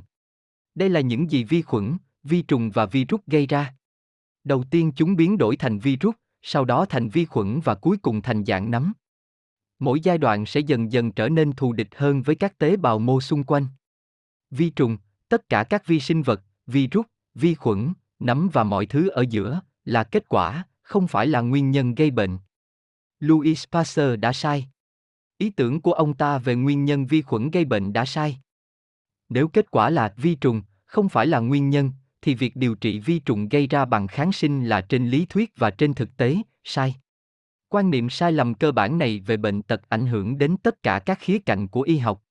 Đây 0.75 0.89
là 0.89 0.99
những 0.99 1.31
gì 1.31 1.43
vi 1.43 1.61
khuẩn, 1.61 1.97
vi 2.23 2.41
trùng 2.41 2.71
và 2.71 2.85
virus 2.85 3.21
gây 3.27 3.47
ra. 3.47 3.73
Đầu 4.43 4.63
tiên 4.63 4.91
chúng 4.95 5.15
biến 5.15 5.37
đổi 5.37 5.57
thành 5.57 5.79
virus, 5.79 6.15
sau 6.47 6.65
đó 6.65 6.85
thành 6.85 7.09
vi 7.09 7.25
khuẩn 7.25 7.59
và 7.59 7.75
cuối 7.75 7.97
cùng 7.97 8.21
thành 8.21 8.45
dạng 8.45 8.71
nấm. 8.71 8.93
Mỗi 9.79 9.99
giai 9.99 10.17
đoạn 10.17 10.45
sẽ 10.45 10.59
dần 10.59 10.91
dần 10.91 11.11
trở 11.11 11.29
nên 11.29 11.51
thù 11.53 11.73
địch 11.73 11.87
hơn 11.95 12.21
với 12.21 12.35
các 12.35 12.57
tế 12.57 12.77
bào 12.77 12.99
mô 12.99 13.21
xung 13.21 13.43
quanh. 13.43 13.67
Vi 14.51 14.69
trùng, 14.69 14.97
tất 15.29 15.49
cả 15.49 15.63
các 15.63 15.87
vi 15.87 15.99
sinh 15.99 16.21
vật, 16.21 16.41
virus, 16.65 17.05
vi 17.35 17.55
khuẩn, 17.55 17.93
nấm 18.19 18.49
và 18.53 18.63
mọi 18.63 18.85
thứ 18.85 19.07
ở 19.07 19.25
giữa, 19.29 19.61
là 19.85 20.03
kết 20.03 20.29
quả, 20.29 20.63
không 20.81 21.07
phải 21.07 21.27
là 21.27 21.41
nguyên 21.41 21.71
nhân 21.71 21.95
gây 21.95 22.11
bệnh. 22.11 22.37
Louis 23.19 23.63
Pasteur 23.71 24.19
đã 24.19 24.33
sai. 24.33 24.67
Ý 25.37 25.49
tưởng 25.49 25.81
của 25.81 25.93
ông 25.93 26.13
ta 26.13 26.37
về 26.37 26.55
nguyên 26.55 26.85
nhân 26.85 27.05
vi 27.05 27.21
khuẩn 27.21 27.51
gây 27.51 27.65
bệnh 27.65 27.93
đã 27.93 28.05
sai. 28.05 28.37
Nếu 29.29 29.47
kết 29.47 29.71
quả 29.71 29.89
là 29.89 30.13
vi 30.17 30.35
trùng, 30.35 30.61
không 30.85 31.09
phải 31.09 31.27
là 31.27 31.39
nguyên 31.39 31.69
nhân, 31.69 31.91
thì 32.25 32.35
việc 32.35 32.55
điều 32.55 32.75
trị 32.75 32.99
vi 32.99 33.19
trùng 33.19 33.49
gây 33.49 33.67
ra 33.67 33.85
bằng 33.85 34.07
kháng 34.07 34.31
sinh 34.31 34.65
là 34.65 34.81
trên 34.81 35.09
lý 35.09 35.25
thuyết 35.25 35.53
và 35.57 35.69
trên 35.69 35.93
thực 35.93 36.17
tế, 36.17 36.37
sai. 36.63 36.95
Quan 37.69 37.89
niệm 37.89 38.09
sai 38.09 38.31
lầm 38.31 38.53
cơ 38.53 38.71
bản 38.71 38.97
này 38.97 39.19
về 39.19 39.37
bệnh 39.37 39.61
tật 39.61 39.89
ảnh 39.89 40.07
hưởng 40.07 40.37
đến 40.37 40.57
tất 40.57 40.83
cả 40.83 40.99
các 40.99 41.19
khía 41.21 41.39
cạnh 41.39 41.67
của 41.67 41.81
y 41.81 41.97
học. 41.97 42.21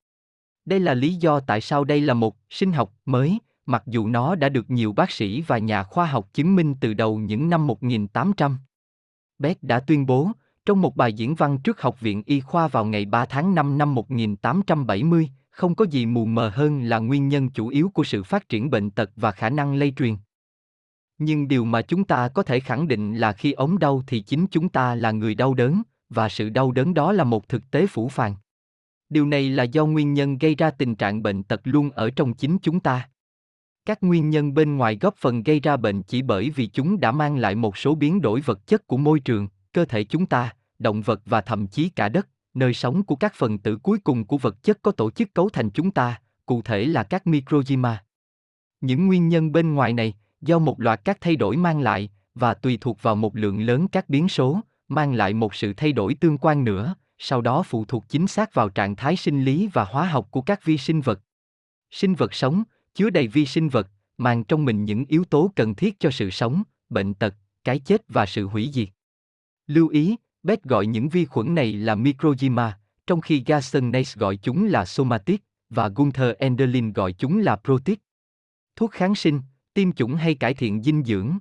Đây 0.65 0.81
là 0.81 0.95
lý 0.95 1.15
do 1.15 1.41
tại 1.41 1.61
sao 1.61 1.85
đây 1.85 2.01
là 2.01 2.15
một 2.15 2.37
sinh 2.51 2.73
học 2.73 2.95
mới, 3.05 3.39
mặc 3.67 3.83
dù 3.87 4.09
nó 4.09 4.35
đã 4.35 4.49
được 4.49 4.71
nhiều 4.71 4.93
bác 4.93 5.11
sĩ 5.11 5.41
và 5.41 5.59
nhà 5.59 5.83
khoa 5.83 6.07
học 6.07 6.29
chứng 6.35 6.57
minh 6.57 6.75
từ 6.81 6.95
đầu 6.95 7.19
những 7.19 7.51
năm 7.51 7.67
1800. 7.67 8.59
Beck 9.39 9.63
đã 9.63 9.81
tuyên 9.81 10.07
bố, 10.07 10.31
trong 10.67 10.81
một 10.81 10.97
bài 10.97 11.13
diễn 11.13 11.35
văn 11.35 11.59
trước 11.59 11.81
Học 11.81 12.01
viện 12.01 12.23
Y 12.27 12.41
khoa 12.41 12.69
vào 12.69 12.85
ngày 12.85 13.05
3 13.05 13.27
tháng 13.27 13.55
5 13.55 13.79
năm 13.79 13.95
1870, 13.95 15.31
không 15.55 15.75
có 15.75 15.85
gì 15.85 16.07
mù 16.07 16.25
mờ 16.25 16.49
hơn 16.49 16.83
là 16.83 16.99
nguyên 16.99 17.29
nhân 17.29 17.51
chủ 17.51 17.69
yếu 17.69 17.91
của 17.95 18.05
sự 18.05 18.23
phát 18.23 18.49
triển 18.49 18.71
bệnh 18.71 18.91
tật 18.91 19.11
và 19.17 19.33
khả 19.33 19.51
năng 19.51 19.75
lây 19.75 19.93
truyền. 19.97 20.17
Nhưng 21.19 21.49
điều 21.49 21.65
mà 21.65 21.83
chúng 21.83 22.05
ta 22.05 22.29
có 22.29 22.43
thể 22.43 22.61
khẳng 22.61 22.89
định 22.89 23.15
là 23.15 23.33
khi 23.33 23.53
ốm 23.53 23.79
đau 23.79 24.03
thì 24.07 24.21
chính 24.21 24.47
chúng 24.51 24.69
ta 24.69 24.95
là 24.95 25.11
người 25.11 25.35
đau 25.35 25.55
đớn, 25.55 25.83
và 26.09 26.29
sự 26.29 26.49
đau 26.49 26.73
đớn 26.73 26.95
đó 26.95 27.13
là 27.13 27.25
một 27.25 27.49
thực 27.49 27.71
tế 27.71 27.87
phủ 27.87 28.09
phàng. 28.09 28.35
Điều 29.09 29.27
này 29.27 29.49
là 29.49 29.63
do 29.63 29.87
nguyên 29.87 30.15
nhân 30.15 30.39
gây 30.39 30.55
ra 30.55 30.71
tình 30.71 30.95
trạng 30.95 31.23
bệnh 31.23 31.43
tật 31.43 31.61
luôn 31.65 31.91
ở 31.91 32.11
trong 32.11 32.35
chính 32.35 32.59
chúng 32.59 32.81
ta. 32.81 33.09
Các 33.87 34.03
nguyên 34.03 34.31
nhân 34.31 34.55
bên 34.55 34.77
ngoài 34.77 34.99
góp 35.01 35.17
phần 35.17 35.43
gây 35.43 35.61
ra 35.61 35.77
bệnh 35.77 36.03
chỉ 36.03 36.23
bởi 36.23 36.51
vì 36.51 36.67
chúng 36.67 37.01
đã 37.01 37.13
mang 37.13 37.37
lại 37.37 37.55
một 37.55 37.77
số 37.77 37.95
biến 37.95 38.21
đổi 38.21 38.41
vật 38.41 38.67
chất 38.67 38.87
của 38.87 38.97
môi 38.97 39.21
trường, 39.21 39.49
cơ 39.73 39.85
thể 39.85 40.05
chúng 40.05 40.27
ta, 40.27 40.53
động 40.79 41.03
vật 41.03 41.21
và 41.25 41.41
thậm 41.41 41.67
chí 41.67 41.89
cả 41.89 42.09
đất, 42.09 42.29
nơi 42.55 42.75
sống 42.75 43.03
của 43.03 43.17
các 43.17 43.35
phần 43.35 43.59
tử 43.59 43.77
cuối 43.77 43.99
cùng 43.99 44.25
của 44.25 44.39
vật 44.39 44.63
chất 44.63 44.83
có 44.83 44.91
tổ 44.91 45.11
chức 45.11 45.35
cấu 45.35 45.49
thành 45.49 45.71
chúng 45.71 45.91
ta, 45.91 46.21
cụ 46.47 46.63
thể 46.63 46.85
là 46.85 47.03
các 47.03 47.27
microjima. 47.27 47.95
Những 48.81 49.07
nguyên 49.07 49.29
nhân 49.29 49.53
bên 49.53 49.75
ngoài 49.75 49.93
này, 49.93 50.15
do 50.41 50.59
một 50.59 50.81
loạt 50.81 51.01
các 51.05 51.21
thay 51.21 51.37
đổi 51.37 51.57
mang 51.57 51.81
lại, 51.81 52.11
và 52.35 52.55
tùy 52.55 52.79
thuộc 52.81 53.03
vào 53.03 53.17
một 53.17 53.37
lượng 53.37 53.61
lớn 53.61 53.89
các 53.89 54.09
biến 54.09 54.29
số, 54.29 54.61
mang 54.89 55.15
lại 55.15 55.35
một 55.35 55.55
sự 55.55 55.73
thay 55.77 55.93
đổi 55.93 56.15
tương 56.15 56.39
quan 56.39 56.65
nữa, 56.65 56.95
sau 57.19 57.41
đó 57.41 57.63
phụ 57.63 57.85
thuộc 57.85 58.05
chính 58.09 58.27
xác 58.27 58.55
vào 58.55 58.69
trạng 58.69 58.97
thái 58.97 59.17
sinh 59.17 59.45
lý 59.45 59.69
và 59.73 59.85
hóa 59.85 60.07
học 60.07 60.29
của 60.31 60.43
các 60.43 60.65
vi 60.65 60.79
sinh 60.79 61.01
vật. 61.01 61.21
Sinh 61.91 62.15
vật 62.15 62.35
sống, 62.35 62.63
chứa 62.95 63.11
đầy 63.11 63.29
vi 63.29 63.47
sinh 63.47 63.69
vật, 63.69 63.89
mang 64.19 64.45
trong 64.45 64.65
mình 64.65 64.85
những 64.85 65.05
yếu 65.09 65.25
tố 65.25 65.53
cần 65.57 65.75
thiết 65.75 66.01
cho 66.01 66.11
sự 66.11 66.31
sống, 66.31 66.63
bệnh 66.89 67.15
tật, 67.15 67.35
cái 67.65 67.79
chết 67.79 68.03
và 68.09 68.27
sự 68.27 68.47
hủy 68.47 68.71
diệt. 68.73 68.89
Lưu 69.67 69.89
ý, 69.89 70.17
Beck 70.45 70.65
gọi 70.65 70.87
những 70.87 71.09
vi 71.09 71.25
khuẩn 71.25 71.55
này 71.55 71.73
là 71.73 71.95
microgyma, 71.95 72.79
trong 73.07 73.21
khi 73.21 73.43
Gaston 73.47 73.91
Nace 73.91 74.13
gọi 74.15 74.37
chúng 74.37 74.67
là 74.67 74.85
somatic, 74.85 75.43
và 75.71 75.89
Gunther 75.89 76.37
Enderlin 76.39 76.93
gọi 76.93 77.13
chúng 77.13 77.39
là 77.39 77.57
protic. 77.57 78.01
Thuốc 78.77 78.91
kháng 78.91 79.15
sinh, 79.15 79.41
tiêm 79.75 79.93
chủng 79.93 80.15
hay 80.15 80.35
cải 80.35 80.55
thiện 80.55 80.83
dinh 80.83 81.05
dưỡng. 81.05 81.39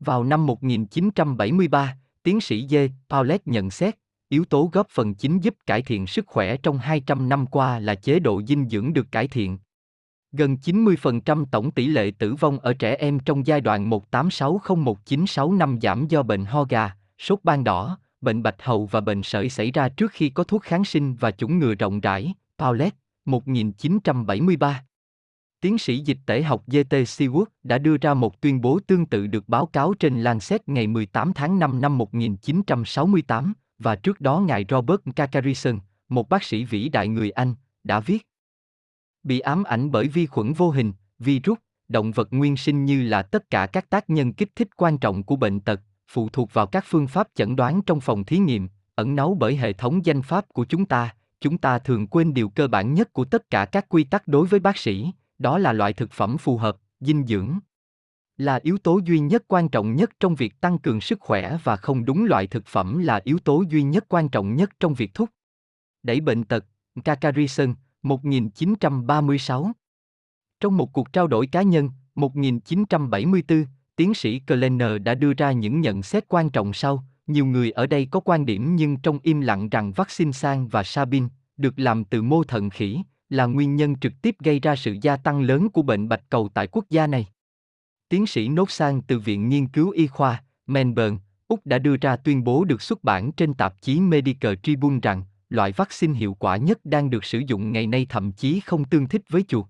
Vào 0.00 0.24
năm 0.24 0.46
1973, 0.46 1.96
tiến 2.22 2.40
sĩ 2.40 2.66
J. 2.66 2.88
Paulet 3.08 3.46
nhận 3.46 3.70
xét, 3.70 3.96
yếu 4.28 4.44
tố 4.44 4.70
góp 4.72 4.88
phần 4.88 5.14
chính 5.14 5.38
giúp 5.38 5.54
cải 5.66 5.82
thiện 5.82 6.06
sức 6.06 6.26
khỏe 6.26 6.56
trong 6.56 6.78
200 6.78 7.28
năm 7.28 7.46
qua 7.46 7.78
là 7.78 7.94
chế 7.94 8.18
độ 8.18 8.42
dinh 8.42 8.68
dưỡng 8.68 8.92
được 8.92 9.06
cải 9.12 9.28
thiện. 9.28 9.58
Gần 10.32 10.56
90% 10.64 11.44
tổng 11.50 11.70
tỷ 11.70 11.86
lệ 11.86 12.12
tử 12.18 12.34
vong 12.34 12.58
ở 12.58 12.72
trẻ 12.72 12.94
em 12.94 13.18
trong 13.18 13.46
giai 13.46 13.60
đoạn 13.60 13.90
1860196 14.10 15.78
giảm 15.82 16.08
do 16.08 16.22
bệnh 16.22 16.44
ho 16.44 16.64
gà, 16.64 16.92
sốt 17.18 17.38
ban 17.44 17.64
đỏ, 17.64 17.98
bệnh 18.20 18.42
bạch 18.42 18.62
hầu 18.62 18.86
và 18.86 19.00
bệnh 19.00 19.22
sởi 19.22 19.48
xảy 19.48 19.70
ra 19.70 19.88
trước 19.88 20.12
khi 20.12 20.30
có 20.30 20.44
thuốc 20.44 20.62
kháng 20.62 20.84
sinh 20.84 21.14
và 21.14 21.30
chủng 21.30 21.58
ngừa 21.58 21.74
rộng 21.74 22.00
rãi. 22.00 22.34
Paulet, 22.58 22.94
1973 23.24 24.82
Tiến 25.60 25.78
sĩ 25.78 25.98
dịch 25.98 26.18
tễ 26.26 26.42
học 26.42 26.62
J.T. 26.66 27.04
Seward 27.04 27.44
đã 27.62 27.78
đưa 27.78 27.96
ra 27.96 28.14
một 28.14 28.40
tuyên 28.40 28.60
bố 28.60 28.80
tương 28.86 29.06
tự 29.06 29.26
được 29.26 29.48
báo 29.48 29.66
cáo 29.66 29.94
trên 29.94 30.22
Lancet 30.22 30.68
ngày 30.68 30.86
18 30.86 31.32
tháng 31.32 31.58
5 31.58 31.80
năm 31.80 31.98
1968, 31.98 33.52
và 33.78 33.96
trước 33.96 34.20
đó 34.20 34.40
ngài 34.40 34.64
Robert 34.68 35.00
Kakarison, 35.16 35.78
một 36.08 36.28
bác 36.28 36.42
sĩ 36.42 36.64
vĩ 36.64 36.88
đại 36.88 37.08
người 37.08 37.30
Anh, 37.30 37.54
đã 37.84 38.00
viết. 38.00 38.26
Bị 39.22 39.40
ám 39.40 39.64
ảnh 39.64 39.90
bởi 39.90 40.08
vi 40.08 40.26
khuẩn 40.26 40.52
vô 40.52 40.70
hình, 40.70 40.92
virus, 41.18 41.58
động 41.88 42.12
vật 42.12 42.28
nguyên 42.30 42.56
sinh 42.56 42.84
như 42.84 43.02
là 43.02 43.22
tất 43.22 43.50
cả 43.50 43.66
các 43.66 43.90
tác 43.90 44.10
nhân 44.10 44.32
kích 44.32 44.56
thích 44.56 44.68
quan 44.76 44.98
trọng 44.98 45.22
của 45.22 45.36
bệnh 45.36 45.60
tật, 45.60 45.80
phụ 46.08 46.28
thuộc 46.28 46.52
vào 46.52 46.66
các 46.66 46.84
phương 46.86 47.06
pháp 47.06 47.28
chẩn 47.34 47.56
đoán 47.56 47.82
trong 47.82 48.00
phòng 48.00 48.24
thí 48.24 48.38
nghiệm, 48.38 48.68
ẩn 48.94 49.16
náu 49.16 49.36
bởi 49.40 49.56
hệ 49.56 49.72
thống 49.72 50.06
danh 50.06 50.22
pháp 50.22 50.48
của 50.48 50.64
chúng 50.64 50.86
ta, 50.86 51.14
chúng 51.40 51.58
ta 51.58 51.78
thường 51.78 52.06
quên 52.06 52.34
điều 52.34 52.48
cơ 52.48 52.68
bản 52.68 52.94
nhất 52.94 53.12
của 53.12 53.24
tất 53.24 53.50
cả 53.50 53.64
các 53.64 53.88
quy 53.88 54.04
tắc 54.04 54.28
đối 54.28 54.46
với 54.46 54.60
bác 54.60 54.76
sĩ, 54.76 55.12
đó 55.38 55.58
là 55.58 55.72
loại 55.72 55.92
thực 55.92 56.12
phẩm 56.12 56.38
phù 56.38 56.56
hợp, 56.56 56.76
dinh 57.00 57.26
dưỡng. 57.26 57.58
Là 58.36 58.60
yếu 58.62 58.78
tố 58.78 59.00
duy 59.04 59.18
nhất 59.18 59.44
quan 59.48 59.68
trọng 59.68 59.96
nhất 59.96 60.10
trong 60.20 60.34
việc 60.34 60.60
tăng 60.60 60.78
cường 60.78 61.00
sức 61.00 61.20
khỏe 61.20 61.58
và 61.64 61.76
không 61.76 62.04
đúng 62.04 62.24
loại 62.24 62.46
thực 62.46 62.66
phẩm 62.66 62.98
là 62.98 63.20
yếu 63.24 63.38
tố 63.38 63.64
duy 63.68 63.82
nhất 63.82 64.04
quan 64.08 64.28
trọng 64.28 64.56
nhất 64.56 64.70
trong 64.80 64.94
việc 64.94 65.14
thúc 65.14 65.30
đẩy 66.06 66.20
bệnh 66.20 66.44
tật. 66.44 66.64
Kakarison, 67.04 67.74
1936 68.02 69.72
Trong 70.60 70.76
một 70.76 70.92
cuộc 70.92 71.12
trao 71.12 71.26
đổi 71.26 71.46
cá 71.46 71.62
nhân, 71.62 71.90
1974, 72.14 73.66
tiến 73.96 74.14
sĩ 74.14 74.38
Kleiner 74.38 74.90
đã 75.02 75.14
đưa 75.14 75.32
ra 75.32 75.52
những 75.52 75.80
nhận 75.80 76.02
xét 76.02 76.24
quan 76.28 76.50
trọng 76.50 76.72
sau. 76.72 77.04
Nhiều 77.26 77.46
người 77.46 77.70
ở 77.70 77.86
đây 77.86 78.08
có 78.10 78.20
quan 78.20 78.46
điểm 78.46 78.76
nhưng 78.76 78.96
trong 78.96 79.18
im 79.22 79.40
lặng 79.40 79.68
rằng 79.68 79.92
vaccine 79.92 80.32
sang 80.32 80.68
và 80.68 80.82
Sabin, 80.82 81.28
được 81.56 81.74
làm 81.76 82.04
từ 82.04 82.22
mô 82.22 82.44
thận 82.44 82.70
khỉ, 82.70 83.02
là 83.28 83.46
nguyên 83.46 83.76
nhân 83.76 83.96
trực 84.00 84.12
tiếp 84.22 84.36
gây 84.44 84.60
ra 84.60 84.76
sự 84.76 84.96
gia 85.02 85.16
tăng 85.16 85.40
lớn 85.40 85.68
của 85.70 85.82
bệnh 85.82 86.08
bạch 86.08 86.22
cầu 86.30 86.48
tại 86.54 86.66
quốc 86.66 86.84
gia 86.90 87.06
này. 87.06 87.26
Tiến 88.08 88.26
sĩ 88.26 88.48
Nốt 88.48 88.70
Sang 88.70 89.02
từ 89.02 89.18
Viện 89.18 89.48
Nghiên 89.48 89.68
cứu 89.68 89.90
Y 89.90 90.06
khoa, 90.06 90.42
Melbourne, 90.66 91.16
Úc 91.48 91.66
đã 91.66 91.78
đưa 91.78 91.96
ra 91.96 92.16
tuyên 92.16 92.44
bố 92.44 92.64
được 92.64 92.82
xuất 92.82 93.04
bản 93.04 93.32
trên 93.32 93.54
tạp 93.54 93.82
chí 93.82 94.00
Medical 94.00 94.54
Tribune 94.62 94.98
rằng 95.02 95.22
loại 95.48 95.72
vaccine 95.72 96.18
hiệu 96.18 96.34
quả 96.34 96.56
nhất 96.56 96.84
đang 96.84 97.10
được 97.10 97.24
sử 97.24 97.42
dụng 97.46 97.72
ngày 97.72 97.86
nay 97.86 98.06
thậm 98.08 98.32
chí 98.32 98.60
không 98.60 98.84
tương 98.84 99.08
thích 99.08 99.22
với 99.28 99.42
chuột. 99.48 99.66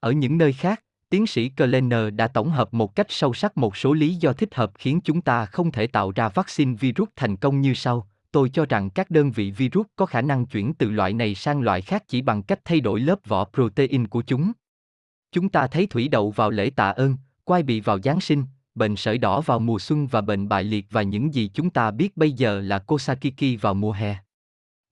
Ở 0.00 0.12
những 0.12 0.38
nơi 0.38 0.52
khác, 0.52 0.84
tiến 1.12 1.26
sĩ 1.26 1.48
Klenner 1.48 2.14
đã 2.14 2.28
tổng 2.28 2.50
hợp 2.50 2.74
một 2.74 2.94
cách 2.94 3.06
sâu 3.08 3.34
sắc 3.34 3.56
một 3.56 3.76
số 3.76 3.92
lý 3.92 4.14
do 4.14 4.32
thích 4.32 4.54
hợp 4.54 4.72
khiến 4.74 5.00
chúng 5.04 5.20
ta 5.20 5.46
không 5.46 5.72
thể 5.72 5.86
tạo 5.86 6.12
ra 6.14 6.28
vaccine 6.28 6.74
virus 6.74 7.08
thành 7.16 7.36
công 7.36 7.60
như 7.60 7.74
sau 7.74 8.06
tôi 8.32 8.48
cho 8.48 8.66
rằng 8.66 8.90
các 8.90 9.10
đơn 9.10 9.30
vị 9.30 9.50
virus 9.50 9.86
có 9.96 10.06
khả 10.06 10.20
năng 10.20 10.46
chuyển 10.46 10.74
từ 10.74 10.90
loại 10.90 11.12
này 11.12 11.34
sang 11.34 11.60
loại 11.60 11.82
khác 11.82 12.04
chỉ 12.08 12.22
bằng 12.22 12.42
cách 12.42 12.60
thay 12.64 12.80
đổi 12.80 13.00
lớp 13.00 13.18
vỏ 13.26 13.44
protein 13.44 14.08
của 14.08 14.22
chúng. 14.22 14.52
Chúng 15.32 15.48
ta 15.48 15.66
thấy 15.66 15.86
thủy 15.86 16.08
đậu 16.08 16.30
vào 16.30 16.50
lễ 16.50 16.70
tạ 16.70 16.90
ơn, 16.90 17.16
quai 17.44 17.62
bị 17.62 17.80
vào 17.80 17.98
Giáng 18.00 18.20
sinh, 18.20 18.44
bệnh 18.74 18.96
sởi 18.96 19.18
đỏ 19.18 19.40
vào 19.40 19.58
mùa 19.58 19.78
xuân 19.78 20.06
và 20.06 20.20
bệnh 20.20 20.48
bại 20.48 20.64
liệt 20.64 20.86
và 20.90 21.02
những 21.02 21.34
gì 21.34 21.50
chúng 21.54 21.70
ta 21.70 21.90
biết 21.90 22.16
bây 22.16 22.32
giờ 22.32 22.60
là 22.60 22.78
Kosakiki 22.78 23.60
vào 23.60 23.74
mùa 23.74 23.92
hè. 23.92 24.16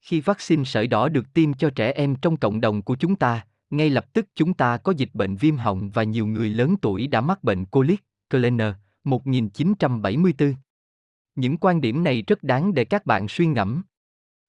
Khi 0.00 0.20
vaccine 0.20 0.64
sởi 0.64 0.86
đỏ 0.86 1.08
được 1.08 1.32
tiêm 1.34 1.54
cho 1.54 1.70
trẻ 1.70 1.92
em 1.92 2.16
trong 2.16 2.36
cộng 2.36 2.60
đồng 2.60 2.82
của 2.82 2.96
chúng 2.96 3.16
ta, 3.16 3.44
ngay 3.70 3.90
lập 3.90 4.12
tức 4.12 4.26
chúng 4.34 4.54
ta 4.54 4.76
có 4.76 4.92
dịch 4.96 5.10
bệnh 5.14 5.36
viêm 5.36 5.56
họng 5.56 5.90
và 5.90 6.02
nhiều 6.02 6.26
người 6.26 6.48
lớn 6.48 6.74
tuổi 6.82 7.06
đã 7.06 7.20
mắc 7.20 7.44
bệnh 7.44 7.64
colic, 7.64 8.04
Kleiner, 8.30 8.74
1974. 9.04 10.54
Những 11.34 11.56
quan 11.56 11.80
điểm 11.80 12.04
này 12.04 12.22
rất 12.22 12.42
đáng 12.42 12.74
để 12.74 12.84
các 12.84 13.06
bạn 13.06 13.28
suy 13.28 13.46
ngẫm. 13.46 13.82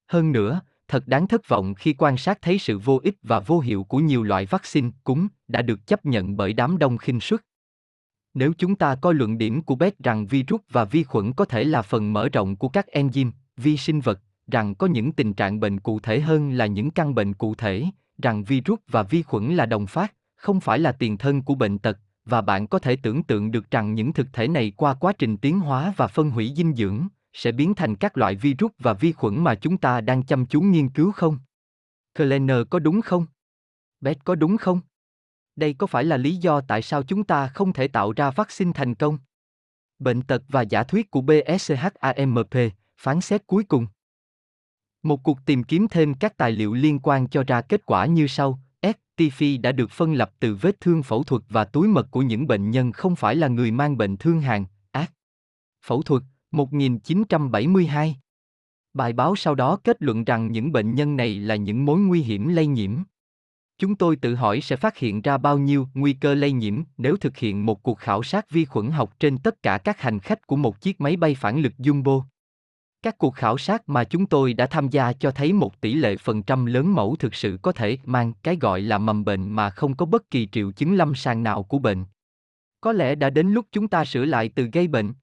Hơn 0.08 0.32
nữa, 0.32 0.62
thật 0.88 1.08
đáng 1.08 1.28
thất 1.28 1.48
vọng 1.48 1.74
khi 1.74 1.94
quan 1.98 2.18
sát 2.18 2.42
thấy 2.42 2.60
sự 2.60 2.78
vô 2.78 3.00
ích 3.04 3.16
và 3.24 3.40
vô 3.40 3.60
hiệu 3.60 3.84
của 3.84 3.98
nhiều 3.98 4.24
loại 4.24 4.46
vaccine 4.46 4.90
cúm 5.04 5.28
đã 5.48 5.62
được 5.62 5.88
chấp 5.88 6.06
nhận 6.06 6.38
bởi 6.38 6.54
đám 6.54 6.78
đông 6.78 6.98
khinh 6.98 7.20
suất. 7.20 7.42
Nếu 8.34 8.54
chúng 8.58 8.76
ta 8.76 8.96
coi 8.96 9.14
luận 9.14 9.38
điểm 9.38 9.62
của 9.62 9.76
Beth 9.76 10.00
rằng 10.00 10.28
virus 10.28 10.62
và 10.70 10.86
vi 10.86 11.04
khuẩn 11.04 11.34
có 11.34 11.46
thể 11.46 11.64
là 11.64 11.82
phần 11.82 12.14
mở 12.14 12.30
rộng 12.30 12.56
của 12.56 12.70
các 12.70 12.86
enzyme, 12.92 13.32
vi 13.58 13.78
sinh 13.78 14.00
vật, 14.00 14.20
rằng 14.52 14.76
có 14.76 14.88
những 14.88 15.12
tình 15.12 15.34
trạng 15.34 15.60
bệnh 15.60 15.80
cụ 15.80 16.00
thể 16.00 16.20
hơn 16.22 16.52
là 16.52 16.66
những 16.66 16.92
căn 16.92 17.16
bệnh 17.16 17.34
cụ 17.34 17.56
thể, 17.56 17.86
rằng 18.22 18.44
virus 18.44 18.80
và 18.88 19.04
vi 19.04 19.24
khuẩn 19.24 19.56
là 19.56 19.66
đồng 19.66 19.88
phát, 19.88 20.14
không 20.36 20.60
phải 20.60 20.80
là 20.80 20.92
tiền 20.92 21.18
thân 21.18 21.42
của 21.42 21.56
bệnh 21.56 21.80
tật, 21.80 21.98
và 22.26 22.42
bạn 22.42 22.68
có 22.68 22.80
thể 22.80 22.96
tưởng 22.96 23.24
tượng 23.24 23.52
được 23.52 23.72
rằng 23.72 23.94
những 23.94 24.14
thực 24.14 24.28
thể 24.34 24.48
này 24.48 24.72
qua 24.78 24.94
quá 24.94 25.14
trình 25.14 25.38
tiến 25.38 25.60
hóa 25.60 25.94
và 25.98 26.08
phân 26.08 26.30
hủy 26.30 26.54
dinh 26.56 26.76
dưỡng 26.76 27.08
sẽ 27.34 27.52
biến 27.52 27.74
thành 27.74 27.96
các 27.96 28.18
loại 28.18 28.36
virus 28.36 28.72
và 28.80 28.94
vi 28.94 29.12
khuẩn 29.12 29.44
mà 29.44 29.56
chúng 29.56 29.78
ta 29.78 30.02
đang 30.02 30.24
chăm 30.24 30.46
chú 30.46 30.62
nghiên 30.62 30.90
cứu 30.90 31.12
không? 31.12 31.38
Kleiner 32.16 32.58
có 32.70 32.80
đúng 32.80 33.02
không? 33.02 33.26
Beck 34.02 34.24
có 34.24 34.36
đúng 34.36 34.58
không? 34.58 34.80
Đây 35.56 35.74
có 35.74 35.88
phải 35.88 36.04
là 36.04 36.18
lý 36.18 36.36
do 36.36 36.62
tại 36.62 36.82
sao 36.82 37.04
chúng 37.04 37.24
ta 37.24 37.48
không 37.48 37.74
thể 37.74 37.88
tạo 37.88 38.12
ra 38.12 38.32
vaccine 38.32 38.72
thành 38.76 38.96
công? 38.96 39.18
Bệnh 40.00 40.22
tật 40.22 40.44
và 40.48 40.62
giả 40.62 40.84
thuyết 40.84 41.12
của 41.12 41.22
BSCHAMP, 41.22 42.56
phán 42.98 43.22
xét 43.22 43.48
cuối 43.48 43.64
cùng. 43.64 43.88
Một 45.04 45.24
cuộc 45.24 45.46
tìm 45.46 45.64
kiếm 45.64 45.88
thêm 45.88 46.14
các 46.14 46.38
tài 46.38 46.52
liệu 46.52 46.74
liên 46.74 47.00
quan 47.00 47.28
cho 47.28 47.44
ra 47.44 47.62
kết 47.62 47.86
quả 47.86 48.06
như 48.06 48.28
sau, 48.28 48.60
STF 48.82 49.62
đã 49.62 49.72
được 49.72 49.92
phân 49.92 50.14
lập 50.14 50.32
từ 50.40 50.56
vết 50.56 50.82
thương 50.82 51.04
phẫu 51.04 51.24
thuật 51.24 51.42
và 51.50 51.64
túi 51.66 51.88
mật 51.88 52.08
của 52.12 52.22
những 52.22 52.48
bệnh 52.48 52.72
nhân 52.72 52.92
không 52.92 53.16
phải 53.16 53.36
là 53.36 53.48
người 53.48 53.72
mang 53.72 53.98
bệnh 53.98 54.18
thương 54.18 54.42
hàn, 54.42 54.66
ác. 54.92 55.14
Phẫu 55.86 56.02
thuật, 56.02 56.24
1972. 56.52 58.18
Bài 58.94 59.14
báo 59.14 59.36
sau 59.36 59.56
đó 59.56 59.78
kết 59.84 59.98
luận 60.00 60.24
rằng 60.24 60.52
những 60.52 60.72
bệnh 60.72 60.96
nhân 60.96 61.18
này 61.18 61.36
là 61.36 61.56
những 61.56 61.86
mối 61.86 62.00
nguy 62.00 62.22
hiểm 62.22 62.48
lây 62.48 62.68
nhiễm. 62.68 62.98
Chúng 63.78 63.96
tôi 63.96 64.16
tự 64.16 64.36
hỏi 64.36 64.62
sẽ 64.62 64.76
phát 64.76 64.98
hiện 64.98 65.22
ra 65.22 65.38
bao 65.38 65.58
nhiêu 65.58 65.88
nguy 65.94 66.14
cơ 66.14 66.34
lây 66.34 66.52
nhiễm 66.52 66.84
nếu 66.98 67.18
thực 67.18 67.38
hiện 67.38 67.66
một 67.66 67.84
cuộc 67.84 68.00
khảo 68.00 68.24
sát 68.24 68.50
vi 68.50 68.66
khuẩn 68.66 68.92
học 68.92 69.20
trên 69.20 69.38
tất 69.38 69.64
cả 69.64 69.78
các 69.78 70.02
hành 70.02 70.20
khách 70.20 70.48
của 70.48 70.56
một 70.56 70.82
chiếc 70.82 71.02
máy 71.02 71.16
bay 71.16 71.36
phản 71.36 71.62
lực 71.62 71.74
Jumbo. 71.78 72.24
Các 73.04 73.18
cuộc 73.18 73.36
khảo 73.36 73.58
sát 73.58 73.90
mà 73.90 74.04
chúng 74.04 74.26
tôi 74.26 74.54
đã 74.54 74.66
tham 74.66 74.90
gia 74.90 75.14
cho 75.14 75.32
thấy 75.32 75.54
một 75.54 75.82
tỷ 75.82 75.94
lệ 75.94 76.18
phần 76.18 76.44
trăm 76.44 76.66
lớn 76.66 76.94
mẫu 76.94 77.16
thực 77.16 77.36
sự 77.36 77.60
có 77.62 77.72
thể 77.72 77.98
mang 78.06 78.34
cái 78.44 78.58
gọi 78.62 78.82
là 78.82 78.98
mầm 78.98 79.26
bệnh 79.26 79.50
mà 79.50 79.70
không 79.70 79.96
có 79.96 80.06
bất 80.06 80.32
kỳ 80.32 80.48
triệu 80.48 80.72
chứng 80.72 80.96
lâm 80.96 81.16
sàng 81.16 81.44
nào 81.44 81.64
của 81.64 81.80
bệnh. 81.80 82.06
Có 82.82 82.92
lẽ 82.92 83.16
đã 83.16 83.30
đến 83.30 83.48
lúc 83.48 83.66
chúng 83.72 83.88
ta 83.88 84.06
sửa 84.06 84.26
lại 84.26 84.50
từ 84.56 84.70
gây 84.74 84.88
bệnh. 84.88 85.14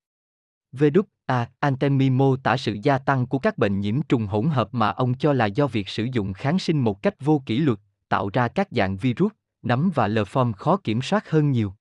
Về 0.72 0.90
đúc, 0.90 1.08
à, 1.26 1.50
Antemi 1.60 2.10
mô 2.10 2.36
tả 2.36 2.56
sự 2.56 2.76
gia 2.82 2.98
tăng 2.98 3.26
của 3.26 3.38
các 3.38 3.58
bệnh 3.58 3.80
nhiễm 3.80 4.02
trùng 4.02 4.26
hỗn 4.26 4.46
hợp 4.46 4.68
mà 4.72 4.88
ông 4.88 5.14
cho 5.14 5.32
là 5.32 5.46
do 5.46 5.66
việc 5.66 5.88
sử 5.88 6.04
dụng 6.12 6.32
kháng 6.32 6.58
sinh 6.58 6.80
một 6.80 7.02
cách 7.02 7.14
vô 7.20 7.42
kỷ 7.46 7.58
luật, 7.58 7.78
tạo 8.08 8.30
ra 8.32 8.48
các 8.48 8.68
dạng 8.70 8.96
virus, 8.96 9.32
nấm 9.62 9.90
và 9.94 10.08
lờ 10.08 10.22
form 10.22 10.52
khó 10.52 10.76
kiểm 10.76 11.02
soát 11.02 11.30
hơn 11.30 11.50
nhiều. 11.50 11.72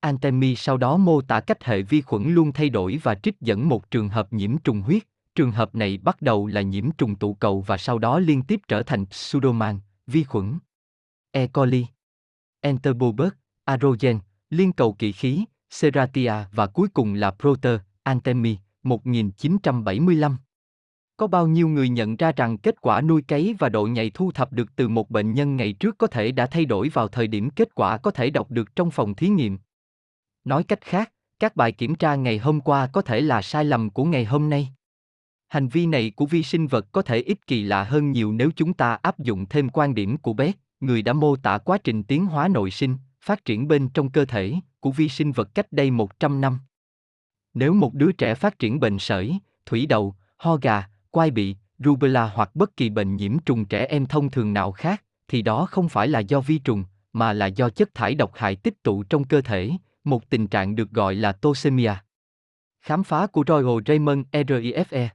Antemi 0.00 0.56
sau 0.56 0.76
đó 0.76 0.96
mô 0.96 1.20
tả 1.20 1.40
cách 1.40 1.64
hệ 1.64 1.82
vi 1.82 2.00
khuẩn 2.00 2.34
luôn 2.34 2.52
thay 2.52 2.68
đổi 2.68 3.00
và 3.02 3.14
trích 3.14 3.40
dẫn 3.40 3.68
một 3.68 3.90
trường 3.90 4.08
hợp 4.08 4.32
nhiễm 4.32 4.58
trùng 4.58 4.82
huyết, 4.82 5.02
Trường 5.40 5.52
hợp 5.52 5.74
này 5.74 5.98
bắt 5.98 6.22
đầu 6.22 6.46
là 6.46 6.60
nhiễm 6.60 6.90
trùng 6.90 7.16
tụ 7.16 7.34
cầu 7.34 7.60
và 7.60 7.76
sau 7.76 7.98
đó 7.98 8.18
liên 8.18 8.42
tiếp 8.42 8.60
trở 8.68 8.82
thành 8.82 9.06
pseudoman, 9.06 9.78
vi 10.06 10.24
khuẩn. 10.24 10.58
E. 11.30 11.46
coli, 11.46 11.86
Enterobacter, 12.60 13.32
Arogen, 13.64 14.18
liên 14.50 14.72
cầu 14.72 14.92
kỵ 14.92 15.12
khí, 15.12 15.44
Serratia 15.70 16.32
và 16.52 16.66
cuối 16.66 16.88
cùng 16.88 17.14
là 17.14 17.30
Proter, 17.30 17.80
Antemi, 18.02 18.56
1975. 18.82 20.36
Có 21.16 21.26
bao 21.26 21.46
nhiêu 21.46 21.68
người 21.68 21.88
nhận 21.88 22.16
ra 22.16 22.32
rằng 22.32 22.58
kết 22.58 22.80
quả 22.80 23.00
nuôi 23.00 23.22
cấy 23.22 23.54
và 23.58 23.68
độ 23.68 23.86
nhạy 23.86 24.10
thu 24.10 24.32
thập 24.32 24.52
được 24.52 24.76
từ 24.76 24.88
một 24.88 25.10
bệnh 25.10 25.34
nhân 25.34 25.56
ngày 25.56 25.72
trước 25.72 25.98
có 25.98 26.06
thể 26.06 26.32
đã 26.32 26.46
thay 26.46 26.64
đổi 26.64 26.88
vào 26.88 27.08
thời 27.08 27.26
điểm 27.26 27.50
kết 27.50 27.74
quả 27.74 27.98
có 27.98 28.10
thể 28.10 28.30
đọc 28.30 28.50
được 28.50 28.76
trong 28.76 28.90
phòng 28.90 29.14
thí 29.14 29.28
nghiệm. 29.28 29.58
Nói 30.44 30.64
cách 30.64 30.80
khác, 30.80 31.12
các 31.38 31.56
bài 31.56 31.72
kiểm 31.72 31.94
tra 31.94 32.14
ngày 32.14 32.38
hôm 32.38 32.60
qua 32.60 32.86
có 32.86 33.02
thể 33.02 33.20
là 33.20 33.42
sai 33.42 33.64
lầm 33.64 33.90
của 33.90 34.04
ngày 34.04 34.24
hôm 34.24 34.50
nay. 34.50 34.74
Hành 35.50 35.68
vi 35.68 35.86
này 35.86 36.10
của 36.16 36.26
vi 36.26 36.42
sinh 36.42 36.66
vật 36.66 36.86
có 36.92 37.02
thể 37.02 37.18
ít 37.18 37.46
kỳ 37.46 37.62
lạ 37.62 37.84
hơn 37.84 38.12
nhiều 38.12 38.32
nếu 38.32 38.50
chúng 38.56 38.74
ta 38.74 38.94
áp 39.02 39.18
dụng 39.18 39.46
thêm 39.46 39.68
quan 39.68 39.94
điểm 39.94 40.16
của 40.16 40.32
Beck, 40.32 40.58
người 40.80 41.02
đã 41.02 41.12
mô 41.12 41.36
tả 41.36 41.58
quá 41.58 41.78
trình 41.78 42.02
tiến 42.02 42.26
hóa 42.26 42.48
nội 42.48 42.70
sinh, 42.70 42.96
phát 43.20 43.44
triển 43.44 43.68
bên 43.68 43.88
trong 43.88 44.10
cơ 44.10 44.24
thể 44.24 44.54
của 44.80 44.90
vi 44.90 45.08
sinh 45.08 45.32
vật 45.32 45.54
cách 45.54 45.72
đây 45.72 45.90
100 45.90 46.40
năm. 46.40 46.58
Nếu 47.54 47.74
một 47.74 47.94
đứa 47.94 48.12
trẻ 48.12 48.34
phát 48.34 48.58
triển 48.58 48.80
bệnh 48.80 48.98
sởi, 48.98 49.38
thủy 49.66 49.86
đậu, 49.86 50.14
ho 50.36 50.56
gà, 50.56 50.88
quai 51.10 51.30
bị, 51.30 51.56
rubella 51.78 52.26
hoặc 52.26 52.50
bất 52.54 52.76
kỳ 52.76 52.90
bệnh 52.90 53.16
nhiễm 53.16 53.38
trùng 53.38 53.64
trẻ 53.64 53.86
em 53.86 54.06
thông 54.06 54.30
thường 54.30 54.52
nào 54.52 54.72
khác, 54.72 55.04
thì 55.28 55.42
đó 55.42 55.66
không 55.66 55.88
phải 55.88 56.08
là 56.08 56.18
do 56.18 56.40
vi 56.40 56.58
trùng, 56.58 56.84
mà 57.12 57.32
là 57.32 57.46
do 57.46 57.70
chất 57.70 57.94
thải 57.94 58.14
độc 58.14 58.32
hại 58.34 58.56
tích 58.56 58.82
tụ 58.82 59.02
trong 59.02 59.24
cơ 59.24 59.40
thể, 59.40 59.70
một 60.04 60.30
tình 60.30 60.46
trạng 60.46 60.74
được 60.74 60.90
gọi 60.90 61.14
là 61.14 61.32
tosemia. 61.32 61.94
Khám 62.80 63.04
phá 63.04 63.26
của 63.26 63.44
Royal 63.46 63.78
Raymond 63.86 64.26
RIFE 64.32 65.08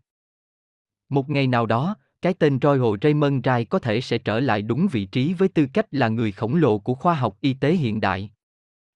một 1.10 1.30
ngày 1.30 1.48
nào 1.48 1.66
đó, 1.66 1.96
cái 2.22 2.34
tên 2.34 2.60
Royal 2.62 2.96
Raymond 3.02 3.46
Rai 3.46 3.66
có 3.66 3.80
thể 3.80 4.02
sẽ 4.02 4.18
trở 4.18 4.40
lại 4.40 4.62
đúng 4.62 4.88
vị 4.92 5.06
trí 5.06 5.34
với 5.34 5.48
tư 5.48 5.68
cách 5.74 5.86
là 5.92 6.08
người 6.08 6.32
khổng 6.32 6.56
lồ 6.56 6.78
của 6.78 6.96
khoa 6.96 7.14
học 7.14 7.38
y 7.42 7.54
tế 7.54 7.74
hiện 7.74 8.02
đại. 8.02 8.32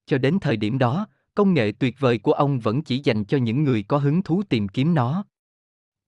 Cho 0.06 0.18
đến 0.18 0.38
thời 0.42 0.58
điểm 0.58 0.78
đó, 0.78 1.08
công 1.36 1.54
nghệ 1.54 1.72
tuyệt 1.80 1.96
vời 2.00 2.18
của 2.18 2.32
ông 2.32 2.60
vẫn 2.60 2.82
chỉ 2.82 3.02
dành 3.04 3.24
cho 3.24 3.38
những 3.38 3.64
người 3.64 3.84
có 3.84 3.98
hứng 3.98 4.22
thú 4.22 4.44
tìm 4.50 4.68
kiếm 4.68 4.96
nó. 4.96 5.26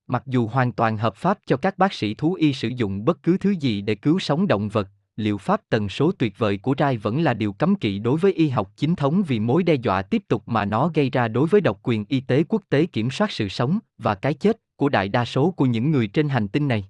Mặc 0.08 0.24
dù 0.26 0.48
hoàn 0.48 0.72
toàn 0.72 0.98
hợp 0.98 1.16
pháp 1.16 1.40
cho 1.46 1.58
các 1.58 1.78
bác 1.78 1.94
sĩ 1.94 2.14
thú 2.14 2.34
y 2.34 2.54
sử 2.54 2.68
dụng 2.68 3.06
bất 3.06 3.24
cứ 3.24 3.38
thứ 3.38 3.52
gì 3.52 3.82
để 3.82 3.96
cứu 3.96 4.20
sống 4.20 4.48
động 4.48 4.70
vật, 4.70 4.88
liệu 5.16 5.38
pháp 5.38 5.62
tần 5.70 5.90
số 5.90 6.12
tuyệt 6.12 6.38
vời 6.38 6.58
của 6.58 6.76
Rai 6.78 6.98
vẫn 6.98 7.22
là 7.22 7.34
điều 7.34 7.54
cấm 7.54 7.76
kỵ 7.76 8.00
đối 8.00 8.18
với 8.18 8.34
y 8.34 8.50
học 8.50 8.72
chính 8.76 8.96
thống 8.96 9.24
vì 9.28 9.40
mối 9.40 9.64
đe 9.64 9.74
dọa 9.74 10.02
tiếp 10.02 10.24
tục 10.28 10.44
mà 10.46 10.66
nó 10.66 10.92
gây 10.94 11.10
ra 11.10 11.28
đối 11.28 11.48
với 11.48 11.62
độc 11.62 11.80
quyền 11.84 12.06
y 12.10 12.20
tế 12.20 12.44
quốc 12.50 12.62
tế 12.70 12.86
kiểm 12.86 13.12
soát 13.12 13.32
sự 13.32 13.50
sống 13.50 13.80
và 13.98 14.16
cái 14.16 14.34
chết 14.34 14.58
của 14.82 14.90
đại 14.90 15.10
đa 15.10 15.26
số 15.26 15.52
của 15.52 15.66
những 15.66 15.92
người 15.92 16.08
trên 16.08 16.30
hành 16.30 16.48
tinh 16.48 16.68
này. 16.68 16.86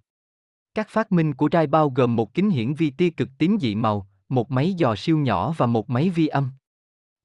Các 0.74 0.90
phát 0.90 1.12
minh 1.12 1.34
của 1.34 1.50
Rai 1.52 1.68
bao 1.68 1.90
gồm 1.90 2.16
một 2.16 2.34
kính 2.34 2.50
hiển 2.50 2.74
vi 2.74 2.90
tia 2.90 3.10
cực 3.10 3.30
tím 3.38 3.58
dị 3.62 3.76
màu, 3.76 4.08
một 4.30 4.52
máy 4.52 4.74
dò 4.74 4.96
siêu 4.96 5.18
nhỏ 5.18 5.54
và 5.58 5.66
một 5.66 5.90
máy 5.90 6.10
vi 6.10 6.28
âm. 6.28 6.50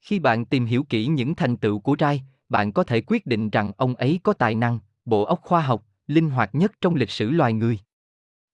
Khi 0.01 0.19
bạn 0.19 0.45
tìm 0.45 0.67
hiểu 0.67 0.85
kỹ 0.85 1.07
những 1.07 1.35
thành 1.35 1.57
tựu 1.57 1.79
của 1.79 1.97
Rai, 1.99 2.23
bạn 2.49 2.73
có 2.73 2.85
thể 2.85 3.01
quyết 3.01 3.27
định 3.27 3.51
rằng 3.51 3.73
ông 3.77 3.95
ấy 3.95 4.21
có 4.23 4.33
tài 4.33 4.55
năng, 4.55 4.79
bộ 5.05 5.25
óc 5.25 5.41
khoa 5.43 5.61
học, 5.61 5.85
linh 6.07 6.31
hoạt 6.31 6.55
nhất 6.55 6.73
trong 6.81 6.95
lịch 6.95 7.11
sử 7.11 7.31
loài 7.31 7.53
người. 7.53 7.79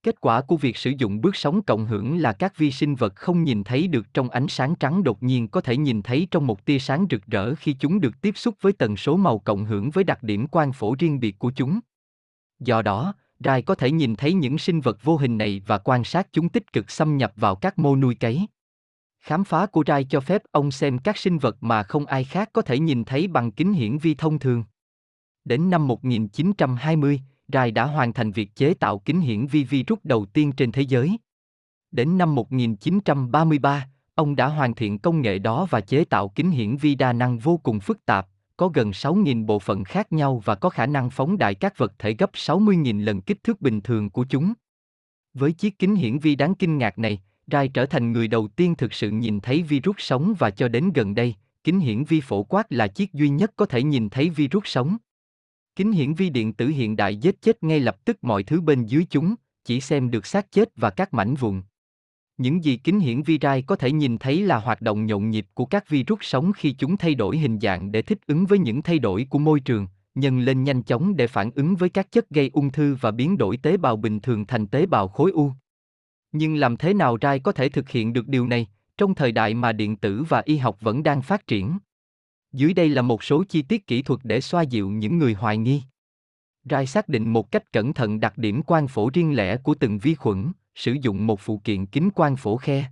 Kết 0.03 0.21
quả 0.21 0.41
của 0.41 0.57
việc 0.57 0.77
sử 0.77 0.93
dụng 0.99 1.21
bước 1.21 1.37
sóng 1.37 1.63
cộng 1.63 1.87
hưởng 1.87 2.19
là 2.19 2.33
các 2.33 2.59
vi 2.59 2.71
sinh 2.71 2.95
vật 2.95 3.17
không 3.17 3.45
nhìn 3.45 3.65
thấy 3.65 3.89
được 3.89 4.15
trong 4.15 4.31
ánh 4.31 4.49
sáng 4.49 4.75
trắng 4.75 5.05
đột 5.05 5.23
nhiên 5.23 5.49
có 5.49 5.61
thể 5.61 5.77
nhìn 5.77 6.03
thấy 6.03 6.29
trong 6.31 6.47
một 6.47 6.65
tia 6.65 6.79
sáng 6.79 7.07
rực 7.11 7.27
rỡ 7.27 7.55
khi 7.55 7.73
chúng 7.73 8.01
được 8.01 8.21
tiếp 8.21 8.37
xúc 8.37 8.55
với 8.61 8.73
tần 8.73 8.97
số 8.97 9.17
màu 9.17 9.39
cộng 9.39 9.65
hưởng 9.65 9.91
với 9.91 10.05
đặc 10.05 10.23
điểm 10.23 10.47
quang 10.47 10.73
phổ 10.73 10.95
riêng 10.99 11.21
biệt 11.21 11.39
của 11.39 11.53
chúng. 11.57 11.81
Do 12.65 12.83
đó, 12.83 13.15
Rai 13.45 13.63
có 13.63 13.75
thể 13.75 13.91
nhìn 13.91 14.17
thấy 14.17 14.33
những 14.33 14.59
sinh 14.59 14.81
vật 14.81 14.99
vô 15.03 15.17
hình 15.17 15.39
này 15.39 15.63
và 15.67 15.79
quan 15.79 16.05
sát 16.05 16.29
chúng 16.33 16.49
tích 16.49 16.73
cực 16.73 16.91
xâm 16.91 17.17
nhập 17.17 17.33
vào 17.37 17.55
các 17.55 17.79
mô 17.79 17.97
nuôi 17.97 18.15
cấy. 18.15 18.47
Khám 19.21 19.45
phá 19.45 19.67
của 19.67 19.85
Rai 19.87 20.05
cho 20.05 20.21
phép 20.21 20.43
ông 20.53 20.71
xem 20.71 20.99
các 20.99 21.17
sinh 21.17 21.39
vật 21.39 21.57
mà 21.61 21.83
không 21.83 22.07
ai 22.07 22.25
khác 22.25 22.51
có 22.53 22.63
thể 22.63 22.79
nhìn 22.79 23.05
thấy 23.05 23.29
bằng 23.29 23.53
kính 23.53 23.73
hiển 23.73 23.99
vi 23.99 24.15
thông 24.15 24.39
thường. 24.39 24.65
Đến 25.45 25.71
năm 25.71 25.89
1920, 25.89 27.21
Rai 27.53 27.71
đã 27.71 27.85
hoàn 27.85 28.13
thành 28.13 28.33
việc 28.33 28.57
chế 28.57 28.75
tạo 28.75 28.99
kính 28.99 29.21
hiển 29.21 29.47
vi 29.47 29.65
virus 29.65 29.99
đầu 30.05 30.27
tiên 30.27 30.53
trên 30.53 30.73
thế 30.73 30.83
giới. 30.83 31.19
Đến 31.91 32.19
năm 32.19 32.35
1933, 32.35 33.89
ông 34.15 34.37
đã 34.37 34.47
hoàn 34.47 34.75
thiện 34.75 34.99
công 34.99 35.21
nghệ 35.21 35.39
đó 35.39 35.67
và 35.71 35.81
chế 35.81 36.05
tạo 36.05 36.29
kính 36.29 36.51
hiển 36.51 36.77
vi 36.77 36.95
đa 36.95 37.13
năng 37.13 37.39
vô 37.39 37.57
cùng 37.63 37.81
phức 37.81 38.07
tạp, 38.07 38.29
có 38.57 38.69
gần 38.69 38.91
6.000 38.91 39.47
bộ 39.47 39.59
phận 39.59 39.85
khác 39.85 40.13
nhau 40.13 40.43
và 40.45 40.55
có 40.55 40.69
khả 40.69 40.87
năng 40.87 41.11
phóng 41.11 41.39
đại 41.39 41.55
các 41.55 41.79
vật 41.79 41.93
thể 41.99 42.15
gấp 42.15 42.31
60.000 42.33 43.05
lần 43.05 43.21
kích 43.21 43.45
thước 43.45 43.61
bình 43.61 43.81
thường 43.81 44.11
của 44.11 44.25
chúng. 44.29 44.53
Với 45.35 45.53
chiếc 45.53 45.79
kính 45.79 45.95
hiển 45.95 46.19
vi 46.19 46.35
đáng 46.35 46.55
kinh 46.55 46.79
ngạc 46.79 46.99
này, 46.99 47.23
Rai 47.47 47.69
trở 47.69 47.87
thành 47.87 48.13
người 48.13 48.29
đầu 48.29 48.49
tiên 48.49 48.75
thực 48.75 48.93
sự 48.93 49.11
nhìn 49.11 49.41
thấy 49.41 49.63
virus 49.63 49.97
sống 49.99 50.35
và 50.39 50.51
cho 50.51 50.69
đến 50.69 50.93
gần 50.95 51.15
đây, 51.15 51.35
kính 51.65 51.81
hiển 51.81 52.05
vi 52.05 52.21
phổ 52.21 52.43
quát 52.43 52.73
là 52.73 52.87
chiếc 52.87 53.13
duy 53.13 53.29
nhất 53.29 53.53
có 53.57 53.67
thể 53.67 53.83
nhìn 53.83 54.09
thấy 54.11 54.31
virus 54.31 54.65
sống. 54.67 54.97
Kính 55.77 55.93
hiển 55.93 56.15
vi 56.15 56.31
điện 56.31 56.53
tử 56.53 56.69
hiện 56.69 56.97
đại 56.97 57.17
giết 57.17 57.43
chết 57.43 57.63
ngay 57.63 57.81
lập 57.81 58.05
tức 58.05 58.25
mọi 58.25 58.43
thứ 58.43 58.61
bên 58.61 58.87
dưới 58.87 59.07
chúng, 59.11 59.35
chỉ 59.65 59.81
xem 59.81 60.11
được 60.11 60.27
xác 60.27 60.53
chết 60.53 60.69
và 60.77 60.91
các 60.91 61.15
mảnh 61.15 61.35
vụn. 61.35 61.63
Những 62.39 62.65
gì 62.65 62.77
kính 62.77 63.01
hiển 63.01 63.23
vi 63.23 63.39
rai 63.43 63.63
có 63.63 63.77
thể 63.77 63.93
nhìn 63.93 64.19
thấy 64.19 64.43
là 64.43 64.59
hoạt 64.59 64.83
động 64.83 65.07
nhộn 65.07 65.31
nhịp 65.31 65.47
của 65.55 65.65
các 65.65 65.89
virus 65.89 66.19
sống 66.23 66.53
khi 66.53 66.73
chúng 66.73 66.97
thay 66.97 67.15
đổi 67.15 67.39
hình 67.39 67.61
dạng 67.61 67.93
để 67.93 68.03
thích 68.03 68.19
ứng 68.27 68.47
với 68.47 68.59
những 68.59 68.83
thay 68.83 68.99
đổi 68.99 69.27
của 69.31 69.39
môi 69.39 69.61
trường, 69.61 69.87
nhân 70.15 70.41
lên 70.41 70.65
nhanh 70.65 70.83
chóng 70.83 71.17
để 71.17 71.27
phản 71.27 71.51
ứng 71.55 71.77
với 71.77 71.89
các 71.89 72.13
chất 72.13 72.31
gây 72.31 72.51
ung 72.53 72.71
thư 72.71 72.97
và 73.01 73.11
biến 73.11 73.39
đổi 73.39 73.57
tế 73.57 73.77
bào 73.77 73.97
bình 73.97 74.21
thường 74.21 74.47
thành 74.47 74.67
tế 74.67 74.87
bào 74.87 75.09
khối 75.09 75.31
u. 75.31 75.53
Nhưng 76.33 76.55
làm 76.57 76.77
thế 76.77 76.95
nào 76.95 77.19
rai 77.23 77.39
có 77.39 77.53
thể 77.53 77.69
thực 77.69 77.89
hiện 77.89 78.13
được 78.13 78.29
điều 78.29 78.47
này, 78.47 78.67
trong 78.97 79.15
thời 79.15 79.33
đại 79.33 79.55
mà 79.55 79.73
điện 79.73 79.97
tử 79.97 80.25
và 80.29 80.43
y 80.45 80.57
học 80.57 80.77
vẫn 80.81 81.03
đang 81.03 81.23
phát 81.23 81.47
triển? 81.47 81.79
Dưới 82.53 82.75
đây 82.75 82.89
là 82.89 83.03
một 83.03 83.23
số 83.23 83.45
chi 83.45 83.63
tiết 83.63 83.87
kỹ 83.87 84.03
thuật 84.03 84.21
để 84.23 84.41
xoa 84.41 84.63
dịu 84.63 84.91
những 84.91 85.19
người 85.19 85.35
hoài 85.35 85.57
nghi. 85.57 85.83
Rai 86.71 86.87
xác 86.87 87.09
định 87.09 87.33
một 87.33 87.51
cách 87.51 87.73
cẩn 87.73 87.93
thận 87.93 88.21
đặc 88.21 88.39
điểm 88.39 88.63
quang 88.63 88.89
phổ 88.89 89.11
riêng 89.13 89.37
lẻ 89.37 89.57
của 89.57 89.75
từng 89.75 89.99
vi 89.99 90.15
khuẩn, 90.15 90.53
sử 90.75 90.97
dụng 91.03 91.27
một 91.27 91.41
phụ 91.41 91.61
kiện 91.65 91.87
kính 91.87 92.11
quang 92.11 92.37
phổ 92.37 92.57
khe. 92.57 92.85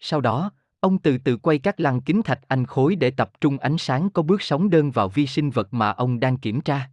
Sau 0.00 0.20
đó, 0.20 0.50
ông 0.80 0.98
từ 0.98 1.18
từ 1.18 1.36
quay 1.36 1.58
các 1.58 1.80
lăng 1.80 2.00
kính 2.00 2.22
thạch 2.22 2.40
anh 2.48 2.66
khối 2.66 2.96
để 2.96 3.10
tập 3.10 3.30
trung 3.40 3.58
ánh 3.58 3.78
sáng 3.78 4.10
có 4.10 4.22
bước 4.22 4.42
sóng 4.42 4.70
đơn 4.70 4.90
vào 4.90 5.08
vi 5.08 5.26
sinh 5.26 5.50
vật 5.50 5.74
mà 5.74 5.90
ông 5.90 6.20
đang 6.20 6.36
kiểm 6.36 6.60
tra. 6.60 6.90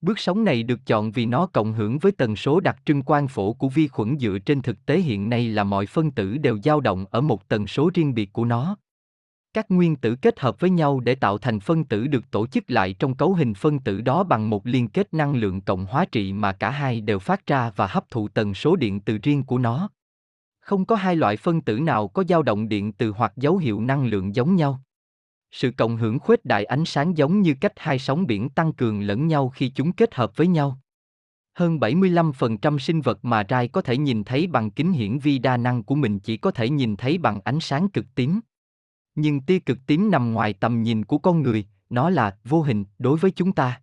Bước 0.00 0.18
sóng 0.18 0.44
này 0.44 0.62
được 0.62 0.86
chọn 0.86 1.10
vì 1.10 1.26
nó 1.26 1.46
cộng 1.46 1.72
hưởng 1.72 1.98
với 1.98 2.12
tần 2.12 2.36
số 2.36 2.60
đặc 2.60 2.76
trưng 2.84 3.02
quang 3.02 3.28
phổ 3.28 3.52
của 3.52 3.68
vi 3.68 3.88
khuẩn 3.88 4.18
dựa 4.18 4.38
trên 4.38 4.62
thực 4.62 4.86
tế 4.86 5.00
hiện 5.00 5.30
nay 5.30 5.48
là 5.48 5.64
mọi 5.64 5.86
phân 5.86 6.10
tử 6.10 6.38
đều 6.38 6.58
dao 6.64 6.80
động 6.80 7.04
ở 7.10 7.20
một 7.20 7.48
tần 7.48 7.66
số 7.66 7.90
riêng 7.94 8.14
biệt 8.14 8.32
của 8.32 8.44
nó. 8.44 8.76
Các 9.52 9.70
nguyên 9.70 9.96
tử 9.96 10.16
kết 10.22 10.40
hợp 10.40 10.60
với 10.60 10.70
nhau 10.70 11.00
để 11.00 11.14
tạo 11.14 11.38
thành 11.38 11.60
phân 11.60 11.84
tử 11.84 12.06
được 12.06 12.30
tổ 12.30 12.46
chức 12.46 12.70
lại 12.70 12.94
trong 12.98 13.14
cấu 13.14 13.34
hình 13.34 13.54
phân 13.54 13.78
tử 13.78 14.00
đó 14.00 14.24
bằng 14.24 14.50
một 14.50 14.66
liên 14.66 14.88
kết 14.88 15.14
năng 15.14 15.34
lượng 15.34 15.60
cộng 15.60 15.86
hóa 15.86 16.04
trị 16.12 16.32
mà 16.32 16.52
cả 16.52 16.70
hai 16.70 17.00
đều 17.00 17.18
phát 17.18 17.46
ra 17.46 17.70
và 17.76 17.86
hấp 17.86 18.10
thụ 18.10 18.28
tần 18.28 18.54
số 18.54 18.76
điện 18.76 19.00
từ 19.00 19.18
riêng 19.22 19.42
của 19.42 19.58
nó. 19.58 19.90
Không 20.60 20.84
có 20.84 20.96
hai 20.96 21.16
loại 21.16 21.36
phân 21.36 21.60
tử 21.60 21.80
nào 21.80 22.08
có 22.08 22.24
dao 22.28 22.42
động 22.42 22.68
điện 22.68 22.92
từ 22.92 23.10
hoặc 23.10 23.32
dấu 23.36 23.56
hiệu 23.56 23.80
năng 23.80 24.06
lượng 24.06 24.34
giống 24.34 24.56
nhau. 24.56 24.82
Sự 25.50 25.70
cộng 25.76 25.96
hưởng 25.96 26.18
khuếch 26.18 26.44
đại 26.44 26.64
ánh 26.64 26.84
sáng 26.84 27.16
giống 27.16 27.42
như 27.42 27.54
cách 27.60 27.72
hai 27.76 27.98
sóng 27.98 28.26
biển 28.26 28.50
tăng 28.50 28.72
cường 28.72 29.00
lẫn 29.00 29.26
nhau 29.26 29.48
khi 29.48 29.68
chúng 29.68 29.92
kết 29.92 30.14
hợp 30.14 30.36
với 30.36 30.46
nhau. 30.46 30.78
Hơn 31.54 31.78
75% 31.78 32.78
sinh 32.78 33.00
vật 33.00 33.24
mà 33.24 33.44
Rai 33.48 33.68
có 33.68 33.82
thể 33.82 33.96
nhìn 33.96 34.24
thấy 34.24 34.46
bằng 34.46 34.70
kính 34.70 34.92
hiển 34.92 35.18
vi 35.18 35.38
đa 35.38 35.56
năng 35.56 35.82
của 35.82 35.94
mình 35.94 36.18
chỉ 36.18 36.36
có 36.36 36.50
thể 36.50 36.68
nhìn 36.68 36.96
thấy 36.96 37.18
bằng 37.18 37.40
ánh 37.44 37.60
sáng 37.60 37.88
cực 37.88 38.06
tím. 38.14 38.40
Nhưng 39.14 39.40
tia 39.40 39.58
cực 39.58 39.78
tím 39.86 40.10
nằm 40.10 40.32
ngoài 40.32 40.52
tầm 40.52 40.82
nhìn 40.82 41.04
của 41.04 41.18
con 41.18 41.42
người, 41.42 41.66
nó 41.90 42.10
là 42.10 42.36
vô 42.44 42.62
hình 42.62 42.84
đối 42.98 43.18
với 43.18 43.30
chúng 43.30 43.52
ta. 43.52 43.80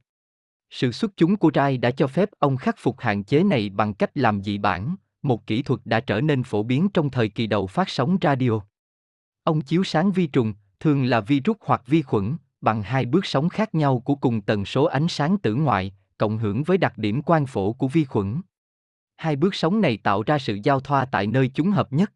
Sự 0.69 0.91
xuất 0.91 1.11
chúng 1.17 1.37
của 1.37 1.51
Rai 1.53 1.77
đã 1.77 1.91
cho 1.91 2.07
phép 2.07 2.29
ông 2.39 2.57
khắc 2.57 2.75
phục 2.79 2.99
hạn 2.99 3.23
chế 3.23 3.43
này 3.43 3.69
bằng 3.69 3.93
cách 3.93 4.11
làm 4.17 4.43
dị 4.43 4.57
bản, 4.57 4.95
một 5.21 5.47
kỹ 5.47 5.61
thuật 5.61 5.79
đã 5.85 5.99
trở 5.99 6.21
nên 6.21 6.43
phổ 6.43 6.63
biến 6.63 6.89
trong 6.93 7.09
thời 7.09 7.29
kỳ 7.29 7.47
đầu 7.47 7.67
phát 7.67 7.89
sóng 7.89 8.17
radio. 8.21 8.51
Ông 9.43 9.61
chiếu 9.61 9.83
sáng 9.83 10.11
vi 10.11 10.27
trùng, 10.27 10.53
thường 10.79 11.03
là 11.03 11.21
virus 11.21 11.57
hoặc 11.59 11.81
vi 11.87 12.01
khuẩn, 12.01 12.37
bằng 12.61 12.83
hai 12.83 13.05
bước 13.05 13.25
sóng 13.25 13.49
khác 13.49 13.75
nhau 13.75 13.99
của 13.99 14.15
cùng 14.15 14.41
tần 14.41 14.65
số 14.65 14.85
ánh 14.85 15.07
sáng 15.07 15.37
tử 15.37 15.55
ngoại, 15.55 15.93
cộng 16.17 16.37
hưởng 16.37 16.63
với 16.63 16.77
đặc 16.77 16.97
điểm 16.97 17.21
quang 17.21 17.45
phổ 17.45 17.73
của 17.73 17.87
vi 17.87 18.05
khuẩn. 18.05 18.41
Hai 19.15 19.35
bước 19.35 19.55
sóng 19.55 19.81
này 19.81 19.97
tạo 19.97 20.23
ra 20.23 20.39
sự 20.39 20.59
giao 20.63 20.79
thoa 20.79 21.05
tại 21.05 21.27
nơi 21.27 21.51
chúng 21.53 21.71
hợp 21.71 21.93
nhất. 21.93 22.13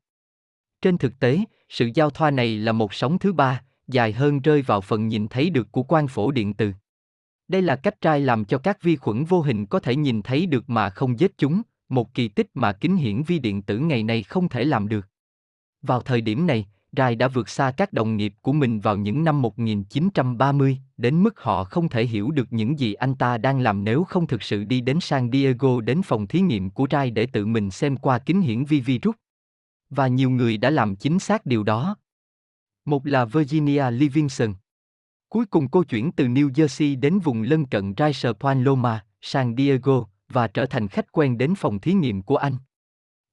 Trên 0.82 0.98
thực 0.98 1.20
tế, 1.20 1.39
sự 1.70 1.89
giao 1.94 2.10
thoa 2.10 2.32
này 2.32 2.58
là 2.58 2.72
một 2.72 2.94
sóng 2.94 3.20
thứ 3.20 3.34
ba, 3.34 3.63
dài 3.88 4.12
hơn 4.12 4.39
rơi 4.39 4.62
vào 4.62 4.82
phần 4.82 5.08
nhìn 5.08 5.28
thấy 5.28 5.50
được 5.50 5.72
của 5.72 5.84
quang 5.84 6.08
phổ 6.08 6.32
điện 6.32 6.54
từ. 6.54 6.72
Đây 7.48 7.62
là 7.62 7.76
cách 7.76 8.02
trai 8.02 8.22
làm 8.22 8.46
cho 8.46 8.58
các 8.58 8.82
vi 8.82 8.96
khuẩn 8.96 9.26
vô 9.26 9.41
hình 9.41 9.65
có 9.65 9.80
thể 9.80 9.96
nhìn 9.96 10.22
thấy 10.22 10.46
được 10.46 10.70
mà 10.70 10.89
không 10.89 11.20
giết 11.20 11.38
chúng, 11.38 11.62
một 11.89 12.13
kỳ 12.13 12.28
tích 12.28 12.48
mà 12.54 12.74
kính 12.74 12.98
hiển 12.98 13.24
vi 13.24 13.39
điện 13.39 13.62
tử 13.62 13.80
ngày 13.80 14.04
nay 14.04 14.24
không 14.24 14.50
thể 14.50 14.63
làm 14.63 14.88
được. 14.88 15.08
Vào 15.82 16.02
thời 16.02 16.22
điểm 16.22 16.48
này, 16.48 16.65
Rai 16.98 17.15
đã 17.15 17.28
vượt 17.28 17.50
xa 17.50 17.72
các 17.78 17.94
đồng 17.94 18.17
nghiệp 18.17 18.34
của 18.41 18.54
mình 18.54 18.80
vào 18.80 18.98
những 18.98 19.24
năm 19.24 19.41
1930, 19.41 20.78
đến 20.98 21.24
mức 21.24 21.39
họ 21.39 21.63
không 21.63 21.89
thể 21.89 22.06
hiểu 22.06 22.32
được 22.32 22.54
những 22.54 22.80
gì 22.80 22.94
anh 22.94 23.15
ta 23.15 23.38
đang 23.38 23.60
làm 23.60 23.84
nếu 23.84 24.04
không 24.04 24.28
thực 24.28 24.44
sự 24.44 24.63
đi 24.63 24.82
đến 24.82 25.00
San 25.00 25.32
Diego 25.32 25.82
đến 25.82 26.02
phòng 26.02 26.28
thí 26.28 26.41
nghiệm 26.41 26.70
của 26.70 26.88
Rai 26.91 27.12
để 27.12 27.26
tự 27.26 27.46
mình 27.46 27.72
xem 27.72 27.98
qua 27.98 28.20
kính 28.20 28.41
hiển 28.41 28.65
vi 28.65 28.80
virus. 28.80 29.15
Và 29.91 30.08
nhiều 30.08 30.30
người 30.30 30.58
đã 30.58 30.69
làm 30.69 30.95
chính 30.95 31.19
xác 31.19 31.45
điều 31.45 31.63
đó. 31.63 31.95
Một 32.86 33.06
là 33.06 33.25
Virginia 33.25 33.91
Livingston. 33.91 34.54
Cuối 35.30 35.45
cùng 35.45 35.67
cô 35.69 35.84
chuyển 35.84 36.12
từ 36.12 36.27
New 36.27 36.49
Jersey 36.49 36.99
đến 36.99 37.19
vùng 37.19 37.41
lân 37.41 37.65
cận 37.65 37.93
Rice 37.97 38.34
Point 38.34 38.65
Loma, 38.65 39.06
San 39.21 39.56
Diego, 39.58 40.06
và 40.30 40.47
trở 40.47 40.65
thành 40.65 40.88
khách 40.88 41.12
quen 41.12 41.38
đến 41.38 41.56
phòng 41.56 41.80
thí 41.80 41.93
nghiệm 41.93 42.21
của 42.21 42.36
anh. 42.36 42.54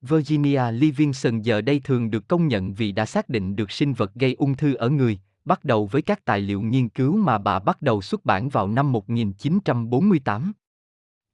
Virginia 0.01 0.71
Livingston 0.73 1.41
giờ 1.41 1.61
đây 1.61 1.81
thường 1.85 2.11
được 2.11 2.29
công 2.29 2.49
nhận 2.49 2.75
vì 2.75 2.93
đã 2.93 3.07
xác 3.07 3.29
định 3.29 3.57
được 3.57 3.71
sinh 3.71 3.93
vật 3.93 4.15
gây 4.15 4.35
ung 4.35 4.57
thư 4.57 4.75
ở 4.75 4.91
người, 4.91 5.19
bắt 5.45 5.65
đầu 5.65 5.87
với 5.87 6.03
các 6.03 6.25
tài 6.25 6.41
liệu 6.41 6.61
nghiên 6.61 6.89
cứu 6.89 7.17
mà 7.17 7.39
bà 7.39 7.59
bắt 7.59 7.83
đầu 7.83 8.03
xuất 8.03 8.25
bản 8.25 8.49
vào 8.49 8.69
năm 8.69 8.93
1948. 8.93 10.53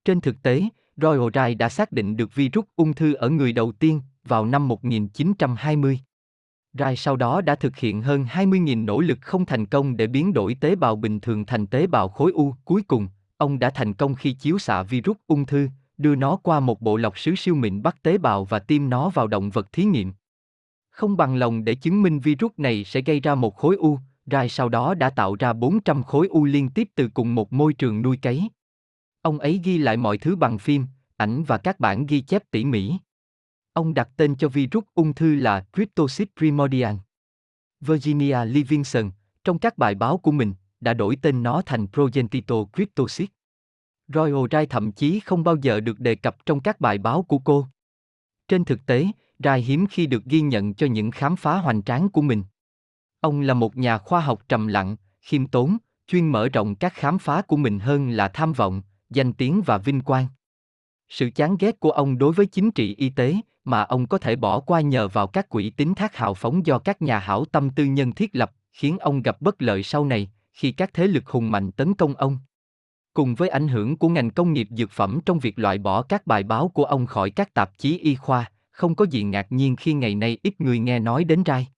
Trên 0.05 0.21
thực 0.21 0.43
tế, 0.43 0.63
Royal 0.97 1.29
Rye 1.35 1.55
đã 1.55 1.69
xác 1.69 1.93
định 1.93 2.17
được 2.17 2.35
virus 2.35 2.65
ung 2.77 2.95
thư 2.95 3.15
ở 3.15 3.31
người 3.31 3.53
đầu 3.53 3.73
tiên 3.73 4.01
vào 4.25 4.47
năm 4.47 4.69
1920. 4.69 6.01
Rai 6.79 6.97
sau 6.97 7.17
đó 7.17 7.41
đã 7.41 7.55
thực 7.55 7.77
hiện 7.77 8.03
hơn 8.03 8.25
20.000 8.25 8.85
nỗ 8.85 9.01
lực 9.01 9.19
không 9.21 9.47
thành 9.47 9.67
công 9.67 9.97
để 9.97 10.07
biến 10.07 10.33
đổi 10.33 10.55
tế 10.55 10.77
bào 10.77 10.97
bình 10.97 11.21
thường 11.21 11.47
thành 11.47 11.67
tế 11.67 11.87
bào 11.87 12.09
khối 12.09 12.33
u. 12.33 12.55
Cuối 12.65 12.83
cùng, 12.83 13.09
ông 13.37 13.59
đã 13.59 13.71
thành 13.71 13.95
công 13.95 14.15
khi 14.15 14.33
chiếu 14.33 14.59
xạ 14.59 14.83
virus 14.83 15.17
ung 15.27 15.47
thư, 15.47 15.69
đưa 15.99 16.15
nó 16.15 16.37
qua 16.37 16.61
một 16.61 16.81
bộ 16.81 16.97
lọc 16.97 17.19
sứ 17.19 17.35
siêu 17.35 17.55
mịn 17.55 17.83
bắt 17.83 18.03
tế 18.03 18.19
bào 18.19 18.45
và 18.45 18.59
tiêm 18.59 18.91
nó 18.91 19.09
vào 19.09 19.27
động 19.27 19.51
vật 19.51 19.73
thí 19.73 19.85
nghiệm. 19.85 20.13
Không 20.91 21.17
bằng 21.17 21.37
lòng 21.37 21.65
để 21.65 21.75
chứng 21.75 22.03
minh 22.03 22.21
virus 22.21 22.53
này 22.57 22.85
sẽ 22.85 23.01
gây 23.01 23.21
ra 23.21 23.35
một 23.35 23.57
khối 23.57 23.77
u, 23.77 23.99
Rai 24.27 24.49
sau 24.49 24.69
đó 24.69 24.95
đã 24.95 25.11
tạo 25.11 25.37
ra 25.39 25.53
400 25.53 26.03
khối 26.03 26.27
u 26.27 26.45
liên 26.45 26.71
tiếp 26.71 26.89
từ 26.95 27.09
cùng 27.15 27.35
một 27.35 27.53
môi 27.53 27.75
trường 27.75 28.03
nuôi 28.03 28.17
cấy. 28.17 28.49
Ông 29.23 29.39
ấy 29.39 29.61
ghi 29.65 29.79
lại 29.79 29.97
mọi 29.97 30.19
thứ 30.19 30.37
bằng 30.37 30.59
phim, 30.59 30.87
ảnh 31.17 31.45
và 31.45 31.59
các 31.59 31.81
bản 31.81 32.07
ghi 32.07 32.21
chép 32.21 32.43
tỉ 32.51 32.65
mỉ. 32.65 32.93
Ông 33.75 33.95
đặt 33.95 34.09
tên 34.17 34.37
cho 34.37 34.49
virus 34.49 34.85
ung 34.95 35.15
thư 35.15 35.35
là 35.35 35.67
Cryptosis 35.73 36.29
primordial. 36.39 36.95
Virginia 37.81 38.45
Livingston, 38.45 39.11
trong 39.45 39.59
các 39.59 39.79
bài 39.79 39.95
báo 39.95 40.19
của 40.19 40.33
mình, 40.33 40.55
đã 40.81 40.95
đổi 40.95 41.17
tên 41.23 41.43
nó 41.43 41.63
thành 41.67 41.87
Progenitor 41.87 42.69
cryptosis. 42.73 43.29
Royal 44.09 44.45
Rai 44.51 44.67
thậm 44.67 44.93
chí 44.93 45.21
không 45.21 45.45
bao 45.45 45.57
giờ 45.57 45.81
được 45.81 46.01
đề 46.01 46.15
cập 46.15 46.47
trong 46.47 46.61
các 46.61 46.81
bài 46.81 46.99
báo 46.99 47.23
của 47.23 47.39
cô. 47.39 47.67
Trên 48.49 48.65
thực 48.65 48.87
tế, 48.87 49.07
Rai 49.39 49.63
hiếm 49.63 49.87
khi 49.91 50.07
được 50.07 50.25
ghi 50.25 50.41
nhận 50.41 50.75
cho 50.75 50.87
những 50.87 51.11
khám 51.11 51.37
phá 51.37 51.57
hoành 51.57 51.83
tráng 51.83 52.09
của 52.09 52.23
mình. 52.23 52.45
Ông 53.21 53.41
là 53.41 53.55
một 53.55 53.77
nhà 53.77 53.99
khoa 53.99 54.21
học 54.21 54.43
trầm 54.49 54.67
lặng, 54.67 54.97
khiêm 55.21 55.47
tốn, 55.47 55.77
chuyên 56.07 56.29
mở 56.29 56.49
rộng 56.49 56.75
các 56.75 56.93
khám 56.95 57.19
phá 57.19 57.43
của 57.43 57.57
mình 57.57 57.79
hơn 57.79 58.11
là 58.11 58.29
tham 58.29 58.53
vọng, 58.53 58.83
danh 59.11 59.33
tiếng 59.33 59.63
và 59.63 59.79
vinh 59.79 60.01
quang. 60.01 60.27
Sự 61.09 61.31
chán 61.35 61.57
ghét 61.61 61.81
của 61.81 61.91
ông 61.91 62.19
đối 62.19 62.33
với 62.33 62.47
chính 62.47 62.71
trị 62.71 62.95
y 62.95 63.09
tế, 63.09 63.35
mà 63.65 63.83
ông 63.83 64.07
có 64.07 64.19
thể 64.19 64.37
bỏ 64.37 64.61
qua 64.61 64.81
nhờ 64.81 65.09
vào 65.09 65.27
các 65.27 65.49
quỹ 65.49 65.71
tín 65.71 65.95
thác 65.95 66.17
hào 66.17 66.35
phóng 66.35 66.67
do 66.67 66.79
các 66.79 67.03
nhà 67.03 67.19
hảo 67.19 67.45
tâm 67.45 67.71
tư 67.71 67.85
nhân 67.85 68.13
thiết 68.13 68.37
lập, 68.37 68.53
khiến 68.73 68.99
ông 68.99 69.23
gặp 69.23 69.41
bất 69.41 69.63
lợi 69.63 69.83
sau 69.83 70.05
này, 70.05 70.31
khi 70.53 70.73
các 70.73 70.91
thế 70.95 71.07
lực 71.07 71.27
hùng 71.27 71.51
mạnh 71.51 71.73
tấn 71.73 71.95
công 71.95 72.15
ông. 72.15 72.39
Cùng 73.15 73.35
với 73.35 73.49
ảnh 73.49 73.69
hưởng 73.69 73.97
của 73.97 74.09
ngành 74.09 74.31
công 74.31 74.53
nghiệp 74.53 74.69
dược 74.71 74.91
phẩm 74.91 75.19
trong 75.27 75.39
việc 75.39 75.59
loại 75.59 75.79
bỏ 75.79 76.03
các 76.03 76.27
bài 76.27 76.43
báo 76.43 76.69
của 76.69 76.85
ông 76.85 77.07
khỏi 77.07 77.31
các 77.31 77.55
tạp 77.55 77.79
chí 77.79 77.99
y 77.99 78.15
khoa, 78.15 78.51
không 78.71 78.95
có 78.95 79.07
gì 79.11 79.23
ngạc 79.23 79.53
nhiên 79.53 79.77
khi 79.77 79.93
ngày 79.93 80.15
nay 80.15 80.39
ít 80.43 80.61
người 80.61 80.79
nghe 80.79 80.99
nói 80.99 81.25
đến 81.25 81.43
rai. 81.47 81.69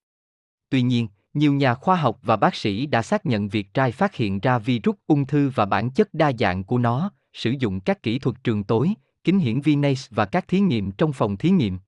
Tuy 0.70 0.82
nhiên, 0.82 1.08
nhiều 1.34 1.52
nhà 1.52 1.74
khoa 1.74 1.96
học 1.96 2.18
và 2.22 2.36
bác 2.36 2.54
sĩ 2.54 2.86
đã 2.86 3.02
xác 3.02 3.26
nhận 3.26 3.48
việc 3.48 3.74
trai 3.74 3.92
phát 3.92 4.14
hiện 4.14 4.40
ra 4.40 4.58
virus 4.58 4.96
ung 5.06 5.26
thư 5.26 5.50
và 5.54 5.64
bản 5.64 5.90
chất 5.90 6.14
đa 6.14 6.32
dạng 6.38 6.64
của 6.64 6.78
nó, 6.78 7.10
sử 7.32 7.50
dụng 7.50 7.80
các 7.80 8.02
kỹ 8.02 8.18
thuật 8.18 8.36
trường 8.44 8.64
tối, 8.64 8.94
kính 9.26 9.38
hiển 9.38 9.60
vi 9.60 9.76
và 10.10 10.24
các 10.24 10.48
thí 10.48 10.60
nghiệm 10.60 10.92
trong 10.92 11.12
phòng 11.12 11.36
thí 11.36 11.50
nghiệm. 11.50 11.78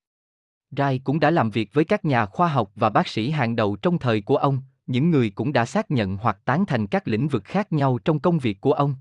Rai 0.70 0.98
cũng 0.98 1.20
đã 1.20 1.30
làm 1.30 1.50
việc 1.50 1.70
với 1.72 1.84
các 1.84 2.04
nhà 2.04 2.26
khoa 2.26 2.48
học 2.48 2.72
và 2.74 2.90
bác 2.90 3.08
sĩ 3.08 3.30
hàng 3.30 3.56
đầu 3.56 3.76
trong 3.76 3.98
thời 3.98 4.20
của 4.20 4.36
ông, 4.36 4.62
những 4.86 5.10
người 5.10 5.30
cũng 5.30 5.52
đã 5.52 5.66
xác 5.66 5.90
nhận 5.90 6.16
hoặc 6.16 6.38
tán 6.44 6.66
thành 6.66 6.86
các 6.86 7.08
lĩnh 7.08 7.28
vực 7.28 7.44
khác 7.44 7.72
nhau 7.72 7.98
trong 8.04 8.20
công 8.20 8.38
việc 8.38 8.60
của 8.60 8.72
ông. 8.72 8.94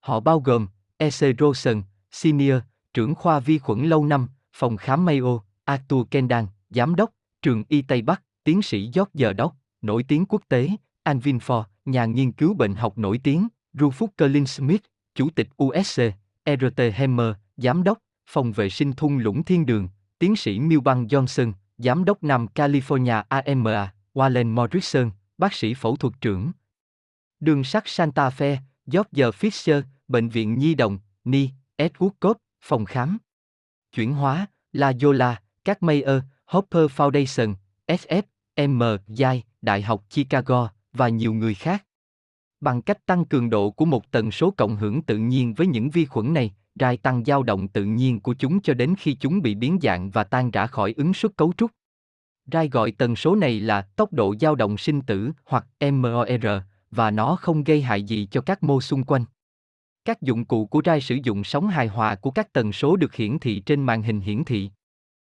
Họ 0.00 0.20
bao 0.20 0.40
gồm 0.40 0.66
E.C. 0.96 1.38
Rosen, 1.38 1.82
Senior, 2.10 2.56
trưởng 2.94 3.14
khoa 3.14 3.40
vi 3.40 3.58
khuẩn 3.58 3.84
lâu 3.84 4.04
năm, 4.04 4.28
phòng 4.52 4.76
khám 4.76 5.04
Mayo, 5.04 5.40
Arthur 5.64 6.06
Kendall, 6.10 6.46
giám 6.70 6.94
đốc, 6.94 7.10
trường 7.42 7.64
Y 7.68 7.82
Tây 7.82 8.02
Bắc, 8.02 8.22
tiến 8.44 8.62
sĩ 8.62 8.90
George 8.94 9.34
Dock, 9.38 9.56
nổi 9.82 10.04
tiếng 10.08 10.26
quốc 10.26 10.42
tế, 10.48 10.70
Alvin 11.02 11.38
Ford, 11.38 11.64
nhà 11.84 12.04
nghiên 12.04 12.32
cứu 12.32 12.54
bệnh 12.54 12.74
học 12.74 12.98
nổi 12.98 13.20
tiếng, 13.22 13.48
Rufus 13.74 14.08
Collins 14.18 14.58
Smith, 14.58 14.82
chủ 15.14 15.28
tịch 15.30 15.48
USC, 15.64 16.02
R.T. 16.46 16.80
Hammer, 16.94 17.34
giám 17.56 17.82
đốc, 17.82 17.98
phòng 18.26 18.52
vệ 18.52 18.68
sinh 18.68 18.92
thung 18.92 19.18
lũng 19.18 19.44
thiên 19.44 19.66
đường, 19.66 19.88
tiến 20.18 20.36
sĩ 20.36 20.58
Milbank 20.58 21.10
Johnson, 21.10 21.52
giám 21.78 22.04
đốc 22.04 22.22
Nam 22.22 22.46
California 22.54 23.22
AMA, 23.28 23.94
Wallen 24.14 24.54
Morrison, 24.54 25.10
bác 25.38 25.52
sĩ 25.52 25.74
phẫu 25.74 25.96
thuật 25.96 26.14
trưởng. 26.20 26.52
Đường 27.40 27.64
sắt 27.64 27.82
Santa 27.86 28.28
Fe, 28.28 28.56
George 28.86 29.30
Fisher, 29.30 29.82
Bệnh 30.08 30.28
viện 30.28 30.58
Nhi 30.58 30.74
đồng, 30.74 30.98
Ni, 31.24 31.50
Edward 31.78 32.10
Cobb, 32.20 32.36
phòng 32.62 32.84
khám. 32.84 33.18
Chuyển 33.92 34.12
hóa, 34.12 34.46
La 34.72 34.92
Yola, 35.02 35.42
các 35.64 35.82
Mayer, 35.82 36.22
Hopper 36.46 36.90
Foundation, 36.96 37.54
SF, 37.86 38.22
M. 38.68 38.82
Yai, 39.18 39.42
Đại 39.62 39.82
học 39.82 40.04
Chicago, 40.10 40.70
và 40.92 41.08
nhiều 41.08 41.32
người 41.32 41.54
khác. 41.54 41.84
Bằng 42.60 42.82
cách 42.82 43.06
tăng 43.06 43.24
cường 43.24 43.50
độ 43.50 43.70
của 43.70 43.84
một 43.84 44.10
tần 44.10 44.30
số 44.30 44.50
cộng 44.50 44.76
hưởng 44.76 45.02
tự 45.02 45.16
nhiên 45.16 45.54
với 45.54 45.66
những 45.66 45.90
vi 45.90 46.04
khuẩn 46.04 46.34
này, 46.34 46.54
gai 46.74 46.96
tăng 46.96 47.24
dao 47.24 47.42
động 47.42 47.68
tự 47.68 47.84
nhiên 47.84 48.20
của 48.20 48.34
chúng 48.34 48.60
cho 48.60 48.74
đến 48.74 48.94
khi 48.98 49.14
chúng 49.14 49.42
bị 49.42 49.54
biến 49.54 49.78
dạng 49.82 50.10
và 50.10 50.24
tan 50.24 50.50
rã 50.50 50.66
khỏi 50.66 50.94
ứng 50.96 51.14
suất 51.14 51.36
cấu 51.36 51.52
trúc. 51.56 51.70
Rai 52.52 52.68
gọi 52.68 52.90
tần 52.90 53.16
số 53.16 53.36
này 53.36 53.60
là 53.60 53.82
tốc 53.82 54.12
độ 54.12 54.34
dao 54.40 54.54
động 54.54 54.78
sinh 54.78 55.00
tử 55.00 55.30
hoặc 55.44 55.66
MOR, 55.92 56.46
và 56.90 57.10
nó 57.10 57.36
không 57.36 57.64
gây 57.64 57.82
hại 57.82 58.02
gì 58.02 58.28
cho 58.30 58.40
các 58.40 58.62
mô 58.62 58.80
xung 58.80 59.04
quanh. 59.04 59.24
Các 60.04 60.22
dụng 60.22 60.44
cụ 60.44 60.66
của 60.66 60.82
Rai 60.84 61.00
sử 61.00 61.18
dụng 61.22 61.44
sóng 61.44 61.68
hài 61.68 61.86
hòa 61.86 62.14
của 62.14 62.30
các 62.30 62.52
tần 62.52 62.72
số 62.72 62.96
được 62.96 63.14
hiển 63.14 63.38
thị 63.38 63.60
trên 63.60 63.82
màn 63.82 64.02
hình 64.02 64.20
hiển 64.20 64.44
thị. 64.44 64.70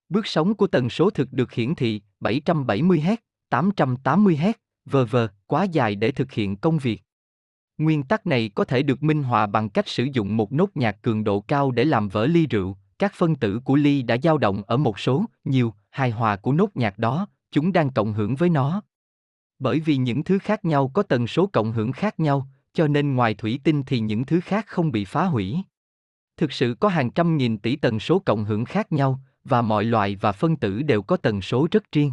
Bước 0.09 0.27
sóng 0.27 0.53
của 0.53 0.67
tần 0.67 0.89
số 0.89 1.09
thực 1.09 1.33
được 1.33 1.51
hiển 1.51 1.75
thị 1.75 2.01
770Hz, 2.19 3.15
880Hz, 3.49 4.53
v.v. 4.85 5.17
quá 5.47 5.63
dài 5.63 5.95
để 5.95 6.11
thực 6.11 6.31
hiện 6.31 6.55
công 6.55 6.77
việc. 6.77 7.01
Nguyên 7.77 8.03
tắc 8.03 8.27
này 8.27 8.49
có 8.55 8.65
thể 8.65 8.83
được 8.83 9.03
minh 9.03 9.23
họa 9.23 9.47
bằng 9.47 9.69
cách 9.69 9.87
sử 9.87 10.07
dụng 10.13 10.37
một 10.37 10.53
nốt 10.53 10.69
nhạc 10.75 11.01
cường 11.01 11.23
độ 11.23 11.41
cao 11.41 11.71
để 11.71 11.85
làm 11.85 12.09
vỡ 12.09 12.27
ly 12.27 12.47
rượu. 12.47 12.77
Các 12.99 13.13
phân 13.15 13.35
tử 13.35 13.59
của 13.65 13.75
ly 13.75 14.01
đã 14.01 14.17
dao 14.23 14.37
động 14.37 14.63
ở 14.67 14.77
một 14.77 14.99
số, 14.99 15.25
nhiều, 15.43 15.73
hài 15.89 16.11
hòa 16.11 16.35
của 16.35 16.53
nốt 16.53 16.69
nhạc 16.75 16.97
đó, 16.97 17.27
chúng 17.51 17.71
đang 17.71 17.91
cộng 17.91 18.13
hưởng 18.13 18.35
với 18.35 18.49
nó. 18.49 18.81
Bởi 19.59 19.79
vì 19.79 19.97
những 19.97 20.23
thứ 20.23 20.39
khác 20.39 20.65
nhau 20.65 20.91
có 20.93 21.03
tần 21.03 21.27
số 21.27 21.47
cộng 21.47 21.71
hưởng 21.71 21.91
khác 21.91 22.19
nhau, 22.19 22.47
cho 22.73 22.87
nên 22.87 23.15
ngoài 23.15 23.33
thủy 23.33 23.59
tinh 23.63 23.83
thì 23.83 23.99
những 23.99 24.25
thứ 24.25 24.39
khác 24.39 24.65
không 24.67 24.91
bị 24.91 25.05
phá 25.05 25.25
hủy. 25.25 25.57
Thực 26.37 26.51
sự 26.51 26.75
có 26.79 26.87
hàng 26.87 27.11
trăm 27.11 27.37
nghìn 27.37 27.57
tỷ 27.57 27.75
tần 27.75 27.99
số 27.99 28.19
cộng 28.19 28.45
hưởng 28.45 28.65
khác 28.65 28.91
nhau, 28.91 29.19
và 29.43 29.61
mọi 29.61 29.83
loại 29.83 30.15
và 30.15 30.31
phân 30.31 30.55
tử 30.55 30.81
đều 30.81 31.01
có 31.01 31.17
tần 31.17 31.41
số 31.41 31.67
rất 31.71 31.91
riêng. 31.91 32.11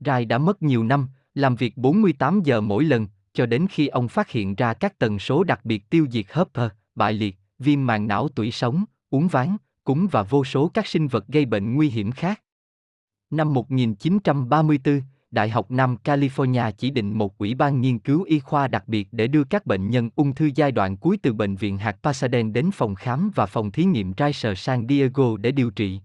Rai 0.00 0.24
đã 0.24 0.38
mất 0.38 0.62
nhiều 0.62 0.84
năm, 0.84 1.08
làm 1.34 1.56
việc 1.56 1.76
48 1.76 2.42
giờ 2.42 2.60
mỗi 2.60 2.84
lần, 2.84 3.06
cho 3.36 3.46
đến 3.46 3.66
khi 3.70 3.86
ông 3.86 4.08
phát 4.08 4.30
hiện 4.30 4.54
ra 4.54 4.74
các 4.74 4.98
tần 4.98 5.18
số 5.18 5.44
đặc 5.44 5.64
biệt 5.64 5.90
tiêu 5.90 6.06
diệt 6.10 6.24
Hopper, 6.32 6.70
bại 6.94 7.12
liệt, 7.12 7.36
viêm 7.58 7.86
màng 7.86 8.06
não 8.06 8.28
tủy 8.28 8.50
sống, 8.50 8.84
uống 9.10 9.28
ván, 9.28 9.56
cúng 9.84 10.06
và 10.10 10.22
vô 10.22 10.44
số 10.44 10.70
các 10.74 10.86
sinh 10.86 11.08
vật 11.08 11.26
gây 11.28 11.44
bệnh 11.44 11.74
nguy 11.74 11.88
hiểm 11.88 12.12
khác. 12.12 12.42
Năm 13.30 13.54
1934, 13.54 15.00
Đại 15.30 15.48
học 15.48 15.70
Nam 15.70 15.96
California 16.04 16.72
chỉ 16.78 16.90
định 16.90 17.18
một 17.18 17.38
ủy 17.38 17.54
ban 17.54 17.80
nghiên 17.80 17.98
cứu 17.98 18.22
y 18.22 18.38
khoa 18.38 18.68
đặc 18.68 18.88
biệt 18.88 19.08
để 19.12 19.26
đưa 19.26 19.44
các 19.44 19.66
bệnh 19.66 19.90
nhân 19.90 20.10
ung 20.16 20.34
thư 20.34 20.50
giai 20.54 20.72
đoạn 20.72 20.96
cuối 20.96 21.18
từ 21.22 21.32
bệnh 21.32 21.56
viện 21.56 21.78
hạt 21.78 21.96
Pasadena 22.02 22.50
đến 22.52 22.70
phòng 22.70 22.94
khám 22.94 23.30
và 23.34 23.46
phòng 23.46 23.72
thí 23.72 23.84
nghiệm 23.84 24.12
Rice 24.18 24.54
San 24.54 24.86
Diego 24.88 25.36
để 25.36 25.50
điều 25.52 25.70
trị. 25.70 26.00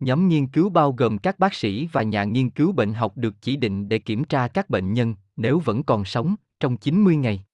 Nhóm 0.00 0.28
nghiên 0.28 0.46
cứu 0.46 0.68
bao 0.68 0.92
gồm 0.92 1.18
các 1.18 1.38
bác 1.38 1.54
sĩ 1.54 1.88
và 1.92 2.02
nhà 2.02 2.24
nghiên 2.24 2.50
cứu 2.50 2.72
bệnh 2.72 2.94
học 2.94 3.16
được 3.16 3.34
chỉ 3.40 3.56
định 3.56 3.88
để 3.88 3.98
kiểm 3.98 4.24
tra 4.24 4.48
các 4.48 4.70
bệnh 4.70 4.92
nhân, 4.92 5.14
nếu 5.36 5.58
vẫn 5.58 5.82
còn 5.82 6.04
sống, 6.04 6.36
trong 6.62 6.76
90 6.76 7.16
ngày. 7.16 7.44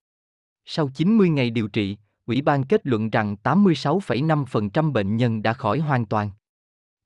Sau 0.64 0.88
90 0.94 1.28
ngày 1.28 1.50
điều 1.50 1.68
trị, 1.68 1.96
ủy 2.26 2.42
ban 2.42 2.64
kết 2.64 2.86
luận 2.86 3.10
rằng 3.10 3.36
86,5% 3.42 4.92
bệnh 4.92 5.16
nhân 5.16 5.42
đã 5.42 5.52
khỏi 5.52 5.78
hoàn 5.78 6.06
toàn. 6.06 6.30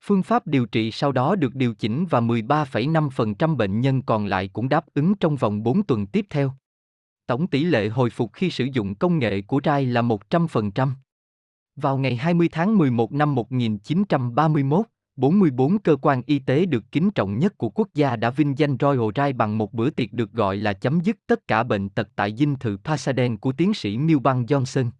Phương 0.04 0.22
pháp 0.22 0.46
điều 0.46 0.66
trị 0.66 0.90
sau 0.90 1.12
đó 1.12 1.36
được 1.36 1.54
điều 1.54 1.74
chỉnh 1.74 2.06
và 2.10 2.20
13,5% 2.20 3.56
bệnh 3.56 3.80
nhân 3.80 4.02
còn 4.02 4.26
lại 4.26 4.48
cũng 4.48 4.68
đáp 4.68 4.84
ứng 4.94 5.14
trong 5.14 5.36
vòng 5.36 5.62
4 5.62 5.82
tuần 5.82 6.06
tiếp 6.06 6.26
theo. 6.30 6.52
Tổng 7.26 7.46
tỷ 7.46 7.64
lệ 7.64 7.88
hồi 7.88 8.10
phục 8.10 8.32
khi 8.32 8.50
sử 8.50 8.64
dụng 8.64 8.94
công 8.94 9.18
nghệ 9.18 9.42
của 9.42 9.60
Rai 9.64 9.86
là 9.86 10.02
100%. 10.02 10.88
Vào 11.76 11.98
ngày 11.98 12.16
20 12.16 12.48
tháng 12.52 12.78
11 12.78 13.12
năm 13.12 13.34
1931, 13.34 14.86
44 15.16 15.78
cơ 15.78 15.96
quan 15.96 16.22
y 16.26 16.38
tế 16.38 16.66
được 16.66 16.84
kính 16.92 17.10
trọng 17.10 17.38
nhất 17.38 17.58
của 17.58 17.68
quốc 17.68 17.88
gia 17.94 18.16
đã 18.16 18.30
vinh 18.30 18.58
danh 18.58 18.76
Royal 18.80 19.10
Rai 19.16 19.32
bằng 19.32 19.58
một 19.58 19.72
bữa 19.72 19.90
tiệc 19.90 20.12
được 20.12 20.32
gọi 20.32 20.56
là 20.56 20.72
chấm 20.72 21.00
dứt 21.00 21.16
tất 21.26 21.48
cả 21.48 21.62
bệnh 21.62 21.88
tật 21.88 22.08
tại 22.16 22.36
dinh 22.36 22.56
thự 22.56 22.76
Pasadena 22.84 23.36
của 23.40 23.52
tiến 23.52 23.74
sĩ 23.74 23.98
Milbank 23.98 24.48
Johnson. 24.48 24.90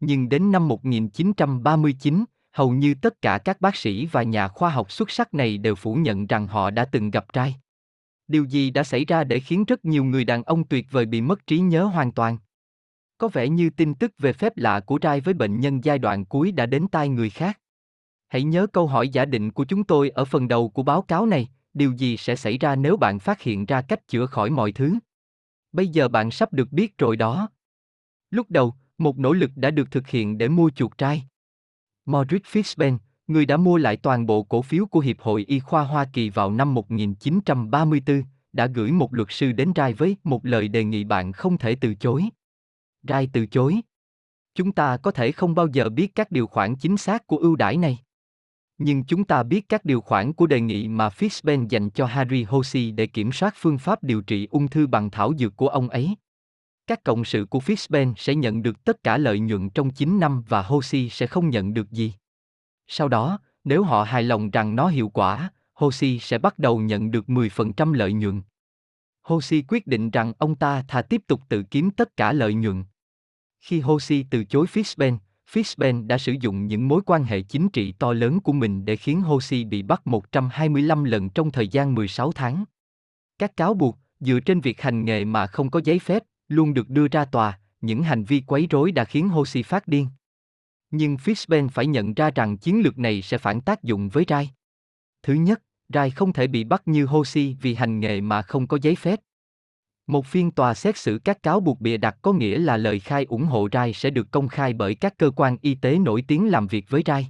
Nhưng 0.00 0.28
đến 0.28 0.52
năm 0.52 0.68
1939, 0.68 2.24
hầu 2.52 2.70
như 2.70 2.94
tất 2.94 3.22
cả 3.22 3.38
các 3.38 3.60
bác 3.60 3.76
sĩ 3.76 4.06
và 4.06 4.22
nhà 4.22 4.48
khoa 4.48 4.70
học 4.70 4.92
xuất 4.92 5.10
sắc 5.10 5.34
này 5.34 5.58
đều 5.58 5.74
phủ 5.74 5.94
nhận 5.94 6.26
rằng 6.26 6.46
họ 6.46 6.70
đã 6.70 6.84
từng 6.84 7.10
gặp 7.10 7.32
trai. 7.32 7.54
Điều 8.28 8.44
gì 8.44 8.70
đã 8.70 8.84
xảy 8.84 9.04
ra 9.04 9.24
để 9.24 9.40
khiến 9.40 9.64
rất 9.64 9.84
nhiều 9.84 10.04
người 10.04 10.24
đàn 10.24 10.42
ông 10.42 10.64
tuyệt 10.64 10.86
vời 10.90 11.06
bị 11.06 11.20
mất 11.20 11.46
trí 11.46 11.58
nhớ 11.58 11.84
hoàn 11.84 12.12
toàn? 12.12 12.38
Có 13.18 13.28
vẻ 13.28 13.48
như 13.48 13.70
tin 13.70 13.94
tức 13.94 14.12
về 14.18 14.32
phép 14.32 14.52
lạ 14.56 14.80
của 14.80 14.98
Rai 15.02 15.20
với 15.20 15.34
bệnh 15.34 15.60
nhân 15.60 15.84
giai 15.84 15.98
đoạn 15.98 16.24
cuối 16.24 16.52
đã 16.52 16.66
đến 16.66 16.88
tai 16.88 17.08
người 17.08 17.30
khác. 17.30 17.58
Hãy 18.30 18.42
nhớ 18.42 18.66
câu 18.66 18.86
hỏi 18.86 19.08
giả 19.08 19.24
định 19.24 19.50
của 19.50 19.64
chúng 19.64 19.84
tôi 19.84 20.10
ở 20.10 20.24
phần 20.24 20.48
đầu 20.48 20.68
của 20.68 20.82
báo 20.82 21.02
cáo 21.02 21.26
này, 21.26 21.48
điều 21.74 21.92
gì 21.92 22.16
sẽ 22.16 22.36
xảy 22.36 22.58
ra 22.58 22.76
nếu 22.76 22.96
bạn 22.96 23.18
phát 23.18 23.40
hiện 23.40 23.66
ra 23.66 23.82
cách 23.82 24.08
chữa 24.08 24.26
khỏi 24.26 24.50
mọi 24.50 24.72
thứ? 24.72 24.94
Bây 25.72 25.88
giờ 25.88 26.08
bạn 26.08 26.30
sắp 26.30 26.52
được 26.52 26.72
biết 26.72 26.98
rồi 26.98 27.16
đó. 27.16 27.48
Lúc 28.30 28.50
đầu, 28.50 28.74
một 28.98 29.18
nỗ 29.18 29.32
lực 29.32 29.50
đã 29.56 29.70
được 29.70 29.90
thực 29.90 30.08
hiện 30.08 30.38
để 30.38 30.48
mua 30.48 30.70
chuột 30.70 30.98
trai. 30.98 31.22
Maurice 32.06 32.50
Fishben, 32.50 32.98
người 33.26 33.46
đã 33.46 33.56
mua 33.56 33.76
lại 33.76 33.96
toàn 33.96 34.26
bộ 34.26 34.42
cổ 34.42 34.62
phiếu 34.62 34.86
của 34.86 35.00
Hiệp 35.00 35.20
hội 35.20 35.44
Y 35.48 35.58
khoa 35.60 35.82
Hoa 35.82 36.04
Kỳ 36.12 36.30
vào 36.30 36.50
năm 36.50 36.74
1934, 36.74 38.22
đã 38.52 38.66
gửi 38.66 38.92
một 38.92 39.14
luật 39.14 39.28
sư 39.30 39.52
đến 39.52 39.72
Rai 39.76 39.94
với 39.94 40.16
một 40.24 40.46
lời 40.46 40.68
đề 40.68 40.84
nghị 40.84 41.04
bạn 41.04 41.32
không 41.32 41.58
thể 41.58 41.76
từ 41.80 41.94
chối. 41.94 42.24
Rai 43.08 43.28
từ 43.32 43.46
chối. 43.46 43.80
Chúng 44.54 44.72
ta 44.72 44.96
có 44.96 45.10
thể 45.10 45.32
không 45.32 45.54
bao 45.54 45.66
giờ 45.66 45.88
biết 45.88 46.14
các 46.14 46.30
điều 46.30 46.46
khoản 46.46 46.76
chính 46.76 46.96
xác 46.96 47.26
của 47.26 47.36
ưu 47.36 47.56
đãi 47.56 47.76
này. 47.76 47.98
Nhưng 48.82 49.04
chúng 49.04 49.24
ta 49.24 49.42
biết 49.42 49.68
các 49.68 49.84
điều 49.84 50.00
khoản 50.00 50.32
của 50.32 50.46
đề 50.46 50.60
nghị 50.60 50.88
mà 50.88 51.08
Fishben 51.08 51.66
dành 51.68 51.90
cho 51.90 52.06
Harry 52.06 52.42
Hosey 52.42 52.90
để 52.90 53.06
kiểm 53.06 53.32
soát 53.32 53.54
phương 53.56 53.78
pháp 53.78 54.02
điều 54.02 54.20
trị 54.20 54.48
ung 54.50 54.68
thư 54.68 54.86
bằng 54.86 55.10
thảo 55.10 55.32
dược 55.38 55.56
của 55.56 55.68
ông 55.68 55.88
ấy. 55.88 56.14
Các 56.86 57.04
cộng 57.04 57.24
sự 57.24 57.44
của 57.44 57.58
Fishben 57.58 58.14
sẽ 58.16 58.34
nhận 58.34 58.62
được 58.62 58.84
tất 58.84 59.02
cả 59.02 59.18
lợi 59.18 59.38
nhuận 59.38 59.70
trong 59.70 59.90
9 59.90 60.20
năm 60.20 60.42
và 60.48 60.62
Hosey 60.62 61.08
sẽ 61.08 61.26
không 61.26 61.50
nhận 61.50 61.74
được 61.74 61.90
gì. 61.90 62.14
Sau 62.86 63.08
đó, 63.08 63.38
nếu 63.64 63.82
họ 63.82 64.02
hài 64.02 64.22
lòng 64.22 64.50
rằng 64.50 64.76
nó 64.76 64.88
hiệu 64.88 65.08
quả, 65.08 65.50
Hosey 65.74 66.18
sẽ 66.18 66.38
bắt 66.38 66.58
đầu 66.58 66.78
nhận 66.78 67.10
được 67.10 67.26
10% 67.26 67.92
lợi 67.92 68.12
nhuận. 68.12 68.42
Hosey 69.22 69.64
quyết 69.68 69.86
định 69.86 70.10
rằng 70.10 70.32
ông 70.38 70.54
ta 70.54 70.84
thà 70.88 71.02
tiếp 71.02 71.22
tục 71.26 71.40
tự 71.48 71.62
kiếm 71.62 71.90
tất 71.90 72.16
cả 72.16 72.32
lợi 72.32 72.54
nhuận. 72.54 72.84
Khi 73.60 73.80
Hosey 73.80 74.24
từ 74.30 74.44
chối 74.44 74.66
Fishben, 74.66 75.18
Fishben 75.52 76.06
đã 76.06 76.18
sử 76.18 76.32
dụng 76.40 76.66
những 76.66 76.88
mối 76.88 77.00
quan 77.06 77.24
hệ 77.24 77.40
chính 77.40 77.68
trị 77.68 77.92
to 77.92 78.12
lớn 78.12 78.40
của 78.40 78.52
mình 78.52 78.84
để 78.84 78.96
khiến 78.96 79.20
Hosey 79.20 79.64
bị 79.64 79.82
bắt 79.82 80.06
125 80.06 81.04
lần 81.04 81.30
trong 81.30 81.50
thời 81.50 81.68
gian 81.68 81.94
16 81.94 82.32
tháng. 82.32 82.64
Các 83.38 83.56
cáo 83.56 83.74
buộc, 83.74 83.98
dựa 84.20 84.40
trên 84.40 84.60
việc 84.60 84.80
hành 84.80 85.04
nghề 85.04 85.24
mà 85.24 85.46
không 85.46 85.70
có 85.70 85.80
giấy 85.84 85.98
phép, 85.98 86.22
luôn 86.48 86.74
được 86.74 86.88
đưa 86.88 87.08
ra 87.08 87.24
tòa, 87.24 87.58
những 87.80 88.02
hành 88.02 88.24
vi 88.24 88.42
quấy 88.46 88.66
rối 88.70 88.92
đã 88.92 89.04
khiến 89.04 89.28
Hosey 89.28 89.62
phát 89.62 89.88
điên. 89.88 90.08
Nhưng 90.90 91.16
Fishben 91.16 91.68
phải 91.68 91.86
nhận 91.86 92.14
ra 92.14 92.30
rằng 92.30 92.56
chiến 92.56 92.80
lược 92.80 92.98
này 92.98 93.22
sẽ 93.22 93.38
phản 93.38 93.60
tác 93.60 93.82
dụng 93.82 94.08
với 94.08 94.24
Rai. 94.28 94.50
Thứ 95.22 95.34
nhất, 95.34 95.62
Rai 95.88 96.10
không 96.10 96.32
thể 96.32 96.46
bị 96.46 96.64
bắt 96.64 96.82
như 96.88 97.06
Hosey 97.06 97.56
vì 97.60 97.74
hành 97.74 98.00
nghề 98.00 98.20
mà 98.20 98.42
không 98.42 98.66
có 98.66 98.78
giấy 98.82 98.94
phép. 98.94 99.20
Một 100.10 100.26
phiên 100.26 100.50
tòa 100.50 100.74
xét 100.74 100.96
xử 100.96 101.18
các 101.24 101.42
cáo 101.42 101.60
buộc 101.60 101.80
bịa 101.80 101.96
đặt 101.96 102.16
có 102.22 102.32
nghĩa 102.32 102.58
là 102.58 102.76
lời 102.76 103.00
khai 103.00 103.24
ủng 103.24 103.44
hộ 103.44 103.68
Rai 103.72 103.92
sẽ 103.92 104.10
được 104.10 104.30
công 104.30 104.48
khai 104.48 104.72
bởi 104.72 104.94
các 104.94 105.18
cơ 105.18 105.30
quan 105.36 105.56
y 105.62 105.74
tế 105.74 105.98
nổi 105.98 106.24
tiếng 106.28 106.50
làm 106.50 106.66
việc 106.66 106.84
với 106.88 107.02
Rai. 107.06 107.26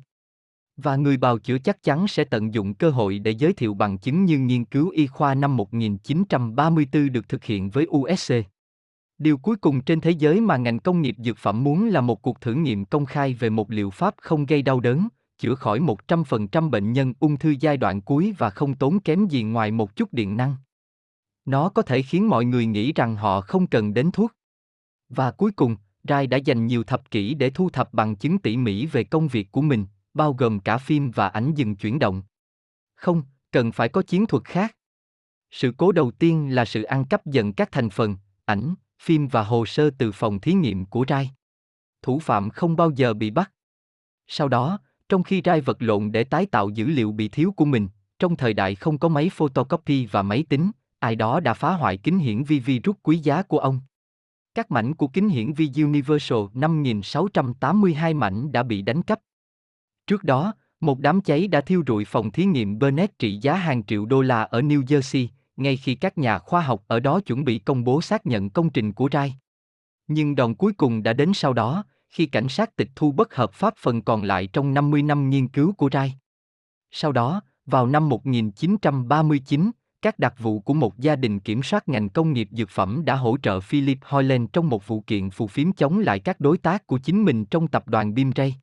Và 0.77 0.97
người 0.97 1.17
bào 1.17 1.39
chữa 1.39 1.59
chắc 1.59 1.83
chắn 1.83 2.09
sẽ 2.09 2.25
tận 2.25 2.55
dụng 2.55 2.75
cơ 2.75 2.91
hội 2.91 3.19
để 3.19 3.31
giới 3.31 3.53
thiệu 3.53 3.75
bằng 3.75 3.99
chứng 3.99 4.25
như 4.25 4.39
nghiên 4.39 4.65
cứu 4.65 4.89
y 4.91 5.07
khoa 5.07 5.35
năm 5.35 5.57
1934 5.57 7.13
được 7.13 7.29
thực 7.29 7.45
hiện 7.45 7.71
với 7.71 7.87
USC. 7.87 8.35
Điều 9.19 9.39
cuối 9.39 9.57
cùng 9.57 9.81
trên 9.81 10.01
thế 10.01 10.11
giới 10.11 10.41
mà 10.41 10.57
ngành 10.57 10.79
công 10.79 11.03
nghiệp 11.03 11.17
dược 11.19 11.39
phẩm 11.39 11.65
muốn 11.65 11.89
là 11.89 12.01
một 12.01 12.23
cuộc 12.23 12.41
thử 12.41 12.55
nghiệm 12.55 12.85
công 12.85 13.07
khai 13.07 13.35
về 13.35 13.51
một 13.51 13.71
liệu 13.71 13.91
pháp 13.91 14.15
không 14.21 14.47
gây 14.47 14.63
đau 14.63 14.81
đớn, 14.81 15.09
chữa 15.39 15.55
khỏi 15.55 15.81
100% 15.81 16.71
bệnh 16.71 16.93
nhân 16.93 17.13
ung 17.21 17.37
thư 17.37 17.55
giai 17.61 17.77
đoạn 17.77 18.01
cuối 18.01 18.35
và 18.39 18.51
không 18.51 18.75
tốn 18.75 19.01
kém 19.01 19.27
gì 19.27 19.43
ngoài 19.43 19.71
một 19.71 19.97
chút 19.97 20.13
điện 20.13 20.37
năng. 20.37 20.57
Nó 21.45 21.69
có 21.69 21.83
thể 21.83 22.03
khiến 22.03 22.29
mọi 22.29 22.45
người 22.45 22.67
nghĩ 22.67 22.93
rằng 22.93 23.17
họ 23.17 23.41
không 23.41 23.67
cần 23.67 23.95
đến 23.95 24.11
thuốc. 24.11 24.33
Và 25.09 25.31
cuối 25.31 25.53
cùng, 25.53 25.77
Rai 26.09 26.27
đã 26.27 26.37
dành 26.37 26.67
nhiều 26.67 26.85
thập 26.85 27.11
kỷ 27.11 27.35
để 27.35 27.51
thu 27.51 27.71
thập 27.71 27.95
bằng 27.95 28.17
chứng 28.17 28.39
tỉ 28.39 28.57
mỉ 28.57 28.87
về 28.87 29.05
công 29.05 29.29
việc 29.29 29.53
của 29.53 29.63
mình, 29.63 29.87
bao 30.15 30.33
gồm 30.33 30.61
cả 30.61 30.79
phim 30.79 31.11
và 31.11 31.29
ảnh 31.29 31.55
dừng 31.55 31.77
chuyển 31.77 31.99
động. 31.99 32.23
Không, 32.95 33.23
cần 33.51 33.73
phải 33.73 33.89
có 33.89 34.03
chiến 34.03 34.27
thuật 34.27 34.45
khác. 34.45 34.77
Sự 35.51 35.73
cố 35.77 35.93
đầu 35.93 36.11
tiên 36.11 36.55
là 36.55 36.65
sự 36.65 36.83
ăn 36.83 37.05
cắp 37.05 37.27
dần 37.27 37.53
các 37.53 37.73
thành 37.73 37.91
phần, 37.91 38.17
ảnh, 38.45 38.75
phim 39.03 39.29
và 39.29 39.43
hồ 39.43 39.67
sơ 39.67 39.91
từ 39.91 40.13
phòng 40.13 40.41
thí 40.41 40.53
nghiệm 40.53 40.87
của 40.87 41.05
Rai. 41.09 41.31
Thủ 42.03 42.19
phạm 42.19 42.51
không 42.51 42.77
bao 42.77 42.91
giờ 42.91 43.15
bị 43.15 43.31
bắt. 43.31 43.53
Sau 44.27 44.49
đó, 44.49 44.79
trong 45.09 45.23
khi 45.23 45.43
Rai 45.45 45.61
vật 45.61 45.77
lộn 45.81 46.13
để 46.13 46.25
tái 46.25 46.47
tạo 46.47 46.69
dữ 46.69 46.87
liệu 46.87 47.13
bị 47.13 47.29
thiếu 47.29 47.53
của 47.57 47.65
mình, 47.65 47.89
trong 48.19 48.37
thời 48.37 48.55
đại 48.55 48.75
không 48.75 48.99
có 48.99 49.09
máy 49.09 49.31
photocopy 49.33 50.07
và 50.07 50.23
máy 50.23 50.45
tính, 50.49 50.71
ai 51.01 51.17
đó 51.17 51.41
đã 51.41 51.55
phá 51.55 51.73
hoại 51.73 51.97
kính 51.97 52.19
hiển 52.19 52.45
vi 52.45 52.61
virus 52.61 52.97
quý 53.03 53.19
giá 53.19 53.43
của 53.43 53.59
ông. 53.59 53.81
Các 54.55 54.71
mảnh 54.71 54.95
của 54.95 55.09
kính 55.09 55.29
hiển 55.29 55.53
vi 55.53 55.71
Universal 55.77 56.39
5682 56.55 58.15
mảnh 58.15 58.53
đã 58.53 58.63
bị 58.63 58.83
đánh 58.83 59.03
cắp. 59.03 59.21
Trước 60.07 60.25
đó, 60.25 60.55
một 60.81 60.99
đám 60.99 61.21
cháy 61.21 61.49
đã 61.49 61.61
thiêu 61.61 61.83
rụi 61.87 62.05
phòng 62.05 62.31
thí 62.31 62.45
nghiệm 62.45 62.79
Burnett 62.79 63.19
trị 63.19 63.39
giá 63.43 63.55
hàng 63.55 63.85
triệu 63.85 64.07
đô 64.07 64.23
la 64.23 64.43
ở 64.43 64.61
New 64.61 64.83
Jersey, 64.83 65.27
ngay 65.57 65.77
khi 65.77 65.95
các 65.95 66.19
nhà 66.19 66.39
khoa 66.39 66.61
học 66.61 66.85
ở 66.87 67.01
đó 67.01 67.21
chuẩn 67.21 67.45
bị 67.45 67.59
công 67.59 67.85
bố 67.85 68.03
xác 68.03 68.27
nhận 68.27 68.51
công 68.51 68.71
trình 68.71 68.93
của 68.93 69.09
Rai. 69.13 69.35
Nhưng 70.07 70.35
đòn 70.35 70.55
cuối 70.55 70.73
cùng 70.73 71.03
đã 71.03 71.13
đến 71.13 71.33
sau 71.35 71.53
đó, 71.53 71.85
khi 72.09 72.27
cảnh 72.27 72.49
sát 72.49 72.77
tịch 72.77 72.89
thu 72.95 73.13
bất 73.13 73.35
hợp 73.35 73.53
pháp 73.53 73.75
phần 73.77 74.03
còn 74.03 74.23
lại 74.23 74.47
trong 74.47 74.75
50 74.75 75.03
năm 75.03 75.31
nghiên 75.31 75.49
cứu 75.49 75.73
của 75.73 75.89
Rai. 75.93 76.15
Sau 76.91 77.13
đó, 77.13 77.43
vào 77.67 77.87
năm 77.87 78.09
1939, 78.09 79.71
các 80.03 80.19
đặc 80.19 80.35
vụ 80.39 80.61
của 80.61 80.75
một 80.75 80.99
gia 80.99 81.17
đình 81.17 81.41
kiểm 81.41 81.63
soát 81.63 81.89
ngành 81.89 82.09
công 82.09 82.33
nghiệp 82.33 82.49
dược 82.51 82.71
phẩm 82.71 83.05
đã 83.05 83.15
hỗ 83.15 83.37
trợ 83.43 83.61
Philip 83.61 83.99
Hoyland 84.03 84.49
trong 84.53 84.69
một 84.69 84.87
vụ 84.87 85.01
kiện 85.01 85.31
phù 85.31 85.47
phiếm 85.47 85.73
chống 85.73 85.99
lại 85.99 86.21
các 86.21 86.41
đối 86.41 86.59
tác 86.59 86.87
của 86.87 86.99
chính 86.99 87.25
mình 87.25 87.45
trong 87.45 87.69
tập 87.69 87.89
đoàn 87.89 88.15
Bimray. 88.15 88.55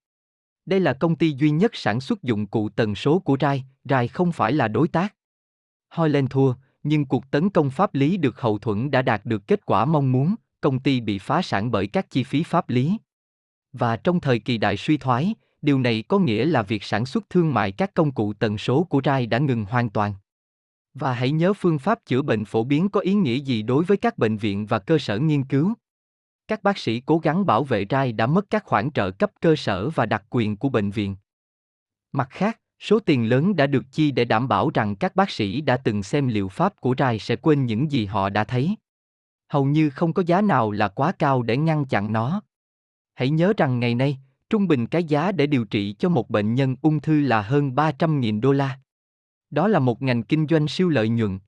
Đây 0.66 0.80
là 0.80 0.94
công 0.94 1.16
ty 1.16 1.32
duy 1.32 1.50
nhất 1.50 1.72
sản 1.76 2.02
xuất 2.02 2.24
dụng 2.24 2.48
cụ 2.48 2.70
tần 2.70 2.96
số 2.96 3.20
của 3.20 3.38
Rai, 3.40 3.64
Rai 3.84 4.08
không 4.08 4.32
phải 4.32 4.54
là 4.54 4.68
đối 4.68 4.88
tác. 4.88 5.16
Hoyland 5.90 6.32
thua, 6.32 6.54
nhưng 6.84 7.06
cuộc 7.06 7.32
tấn 7.32 7.50
công 7.50 7.70
pháp 7.70 7.96
lý 7.96 8.18
được 8.18 8.42
hậu 8.42 8.58
thuẫn 8.58 8.92
đã 8.92 9.02
đạt 9.02 9.26
được 9.26 9.48
kết 9.48 9.66
quả 9.66 9.86
mong 9.86 10.12
muốn, 10.12 10.36
công 10.62 10.80
ty 10.80 11.02
bị 11.02 11.20
phá 11.20 11.42
sản 11.42 11.72
bởi 11.72 11.88
các 11.88 12.10
chi 12.10 12.24
phí 12.24 12.44
pháp 12.44 12.70
lý. 12.70 12.98
Và 13.74 13.98
trong 13.98 14.20
thời 14.20 14.40
kỳ 14.40 14.58
đại 14.58 14.78
suy 14.78 14.98
thoái, 14.98 15.36
điều 15.62 15.80
này 15.80 16.04
có 16.08 16.20
nghĩa 16.20 16.46
là 16.46 16.62
việc 16.62 16.84
sản 16.84 17.06
xuất 17.06 17.30
thương 17.30 17.54
mại 17.54 17.72
các 17.72 17.94
công 17.94 18.12
cụ 18.12 18.34
tần 18.34 18.58
số 18.58 18.84
của 18.84 19.02
Rai 19.06 19.26
đã 19.26 19.38
ngừng 19.38 19.66
hoàn 19.66 19.90
toàn. 19.90 20.14
Và 21.00 21.14
hãy 21.14 21.32
nhớ 21.32 21.54
phương 21.54 21.80
pháp 21.80 22.00
chữa 22.06 22.22
bệnh 22.22 22.46
phổ 22.46 22.64
biến 22.64 22.90
có 22.90 23.00
ý 23.00 23.14
nghĩa 23.14 23.36
gì 23.36 23.62
đối 23.62 23.84
với 23.84 23.98
các 23.98 24.18
bệnh 24.18 24.38
viện 24.38 24.66
và 24.66 24.80
cơ 24.80 24.98
sở 24.98 25.20
nghiên 25.20 25.44
cứu. 25.44 25.74
Các 26.48 26.64
bác 26.64 26.78
sĩ 26.78 27.00
cố 27.00 27.18
gắng 27.18 27.46
bảo 27.46 27.64
vệ 27.64 27.86
Rai 27.90 28.12
đã 28.12 28.28
mất 28.28 28.50
các 28.50 28.64
khoản 28.66 28.92
trợ 28.92 29.12
cấp 29.12 29.32
cơ 29.42 29.56
sở 29.56 29.90
và 29.90 30.06
đặc 30.06 30.24
quyền 30.30 30.58
của 30.58 30.70
bệnh 30.70 30.92
viện. 30.92 31.16
Mặt 32.12 32.28
khác, 32.30 32.60
số 32.80 33.00
tiền 33.00 33.30
lớn 33.30 33.56
đã 33.56 33.68
được 33.68 33.84
chi 33.92 34.12
để 34.12 34.26
đảm 34.26 34.48
bảo 34.48 34.70
rằng 34.74 34.96
các 34.96 35.16
bác 35.16 35.30
sĩ 35.30 35.62
đã 35.62 35.78
từng 35.78 36.04
xem 36.04 36.28
liệu 36.28 36.48
pháp 36.50 36.82
của 36.82 36.96
Rai 36.98 37.20
sẽ 37.20 37.36
quên 37.36 37.66
những 37.66 37.92
gì 37.92 38.06
họ 38.06 38.30
đã 38.30 38.44
thấy. 38.44 38.76
Hầu 39.50 39.66
như 39.66 39.90
không 39.90 40.14
có 40.14 40.24
giá 40.26 40.42
nào 40.42 40.72
là 40.72 40.88
quá 40.88 41.12
cao 41.12 41.42
để 41.42 41.58
ngăn 41.58 41.86
chặn 41.86 42.14
nó. 42.14 42.42
Hãy 43.14 43.30
nhớ 43.30 43.54
rằng 43.58 43.80
ngày 43.80 43.96
nay, 43.96 44.18
trung 44.50 44.68
bình 44.68 44.88
cái 44.88 45.04
giá 45.04 45.32
để 45.32 45.48
điều 45.48 45.66
trị 45.66 45.96
cho 46.00 46.10
một 46.10 46.30
bệnh 46.30 46.56
nhân 46.56 46.76
ung 46.82 47.00
thư 47.00 47.22
là 47.22 47.42
hơn 47.42 47.72
300.000 47.72 48.42
đô 48.42 48.52
la. 48.52 48.80
Đó 49.52 49.68
là 49.68 49.80
một 49.80 50.02
ngành 50.02 50.24
kinh 50.24 50.48
doanh 50.50 50.68
siêu 50.68 50.90
lợi 50.90 51.10
nhuận. 51.10 51.40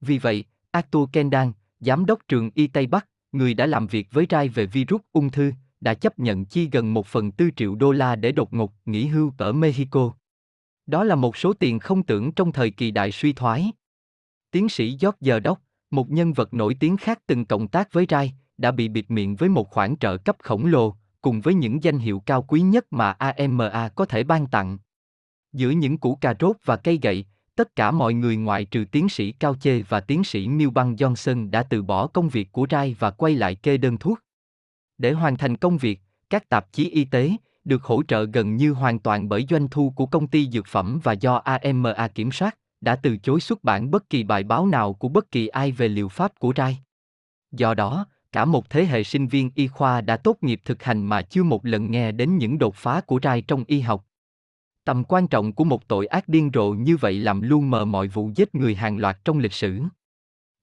Vì 0.00 0.18
vậy, 0.18 0.44
Arthur 0.70 1.08
Kendan, 1.12 1.52
giám 1.80 2.06
đốc 2.06 2.18
trường 2.28 2.50
Y 2.54 2.66
Tây 2.66 2.86
Bắc, 2.86 3.08
người 3.32 3.54
đã 3.54 3.66
làm 3.66 3.86
việc 3.86 4.08
với 4.12 4.26
Rai 4.30 4.48
về 4.48 4.66
virus 4.66 5.00
ung 5.12 5.30
thư, 5.30 5.52
đã 5.80 5.94
chấp 5.94 6.18
nhận 6.18 6.44
chi 6.44 6.68
gần 6.72 6.94
một 6.94 7.06
phần 7.06 7.32
tư 7.32 7.50
triệu 7.56 7.74
đô 7.74 7.92
la 7.92 8.16
để 8.16 8.32
đột 8.32 8.54
ngột 8.54 8.72
nghỉ 8.84 9.06
hưu 9.06 9.32
ở 9.38 9.52
Mexico. 9.52 10.12
Đó 10.86 11.04
là 11.04 11.14
một 11.14 11.36
số 11.36 11.52
tiền 11.52 11.78
không 11.78 12.02
tưởng 12.02 12.32
trong 12.32 12.52
thời 12.52 12.70
kỳ 12.70 12.90
đại 12.90 13.12
suy 13.12 13.32
thoái. 13.32 13.72
Tiến 14.50 14.68
sĩ 14.68 14.98
George 15.00 15.40
Đốc, 15.40 15.60
một 15.90 16.10
nhân 16.10 16.32
vật 16.32 16.54
nổi 16.54 16.76
tiếng 16.80 16.96
khác 16.96 17.18
từng 17.26 17.44
cộng 17.44 17.68
tác 17.68 17.92
với 17.92 18.06
Rai, 18.08 18.32
đã 18.58 18.70
bị 18.70 18.88
bịt 18.88 19.10
miệng 19.10 19.36
với 19.36 19.48
một 19.48 19.70
khoản 19.70 19.96
trợ 19.96 20.16
cấp 20.16 20.36
khổng 20.42 20.66
lồ, 20.66 20.94
cùng 21.20 21.40
với 21.40 21.54
những 21.54 21.82
danh 21.82 21.98
hiệu 21.98 22.22
cao 22.26 22.42
quý 22.42 22.60
nhất 22.60 22.86
mà 22.92 23.10
AMA 23.10 23.88
có 23.88 24.04
thể 24.04 24.24
ban 24.24 24.46
tặng. 24.46 24.78
Giữa 25.52 25.70
những 25.70 25.98
củ 25.98 26.14
cà 26.14 26.34
rốt 26.40 26.56
và 26.64 26.76
cây 26.76 26.98
gậy, 27.02 27.24
tất 27.56 27.76
cả 27.76 27.90
mọi 27.90 28.14
người 28.14 28.36
ngoại 28.36 28.64
trừ 28.64 28.84
tiến 28.92 29.08
sĩ 29.08 29.32
Cao 29.32 29.54
Chê 29.54 29.82
và 29.82 30.00
tiến 30.00 30.24
sĩ 30.24 30.48
Milbank 30.48 30.98
Johnson 30.98 31.50
đã 31.50 31.62
từ 31.62 31.82
bỏ 31.82 32.06
công 32.06 32.28
việc 32.28 32.52
của 32.52 32.66
Rai 32.70 32.96
và 32.98 33.10
quay 33.10 33.34
lại 33.34 33.54
kê 33.54 33.76
đơn 33.76 33.98
thuốc. 33.98 34.18
Để 34.98 35.12
hoàn 35.12 35.36
thành 35.36 35.56
công 35.56 35.78
việc, 35.78 36.00
các 36.30 36.48
tạp 36.48 36.72
chí 36.72 36.90
y 36.90 37.04
tế, 37.04 37.30
được 37.64 37.82
hỗ 37.82 38.02
trợ 38.02 38.24
gần 38.24 38.56
như 38.56 38.72
hoàn 38.72 38.98
toàn 38.98 39.28
bởi 39.28 39.46
doanh 39.50 39.68
thu 39.68 39.92
của 39.96 40.06
công 40.06 40.26
ty 40.26 40.48
dược 40.50 40.66
phẩm 40.66 41.00
và 41.02 41.12
do 41.12 41.34
AMA 41.34 42.08
kiểm 42.08 42.32
soát, 42.32 42.58
đã 42.80 42.96
từ 42.96 43.16
chối 43.16 43.40
xuất 43.40 43.64
bản 43.64 43.90
bất 43.90 44.10
kỳ 44.10 44.22
bài 44.22 44.44
báo 44.44 44.66
nào 44.66 44.92
của 44.92 45.08
bất 45.08 45.30
kỳ 45.30 45.48
ai 45.48 45.72
về 45.72 45.88
liệu 45.88 46.08
pháp 46.08 46.38
của 46.38 46.52
Rai. 46.56 46.78
Do 47.52 47.74
đó, 47.74 48.06
cả 48.32 48.44
một 48.44 48.70
thế 48.70 48.84
hệ 48.84 49.04
sinh 49.04 49.28
viên 49.28 49.50
y 49.54 49.68
khoa 49.68 50.00
đã 50.00 50.16
tốt 50.16 50.36
nghiệp 50.40 50.60
thực 50.64 50.82
hành 50.82 51.06
mà 51.06 51.22
chưa 51.22 51.42
một 51.42 51.66
lần 51.66 51.90
nghe 51.90 52.12
đến 52.12 52.38
những 52.38 52.58
đột 52.58 52.74
phá 52.74 53.00
của 53.00 53.20
Rai 53.22 53.42
trong 53.42 53.64
y 53.66 53.80
học. 53.80 54.04
Tầm 54.88 55.04
quan 55.04 55.28
trọng 55.28 55.52
của 55.52 55.64
một 55.64 55.88
tội 55.88 56.06
ác 56.06 56.28
điên 56.28 56.50
rồ 56.54 56.70
như 56.70 56.96
vậy 56.96 57.18
làm 57.18 57.40
luôn 57.40 57.70
mờ 57.70 57.84
mọi 57.84 58.08
vụ 58.08 58.30
giết 58.34 58.54
người 58.54 58.74
hàng 58.74 58.98
loạt 58.98 59.24
trong 59.24 59.38
lịch 59.38 59.52
sử. 59.52 59.80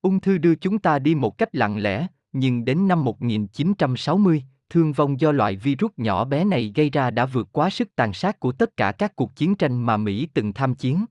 Ung 0.02 0.20
thư 0.20 0.38
đưa 0.38 0.56
chúng 0.56 0.80
ta 0.80 1.00
đi 1.00 1.16
một 1.16 1.38
cách 1.38 1.56
lặng 1.56 1.78
lẽ, 1.78 2.08
nhưng 2.32 2.66
đến 2.66 2.88
năm 2.88 3.04
1960, 3.04 4.44
thương 4.70 4.94
vong 4.94 5.20
do 5.20 5.32
loại 5.32 5.56
virus 5.56 5.92
nhỏ 5.98 6.26
bé 6.26 6.46
này 6.46 6.72
gây 6.76 6.90
ra 6.90 7.12
đã 7.12 7.26
vượt 7.26 7.48
quá 7.52 7.70
sức 7.70 7.96
tàn 7.96 8.14
sát 8.14 8.40
của 8.40 8.52
tất 8.52 8.78
cả 8.78 8.92
các 8.92 9.16
cuộc 9.16 9.36
chiến 9.36 9.56
tranh 9.56 9.86
mà 9.86 9.98
Mỹ 9.98 10.28
từng 10.34 10.54
tham 10.54 10.76
chiến. 10.76 11.06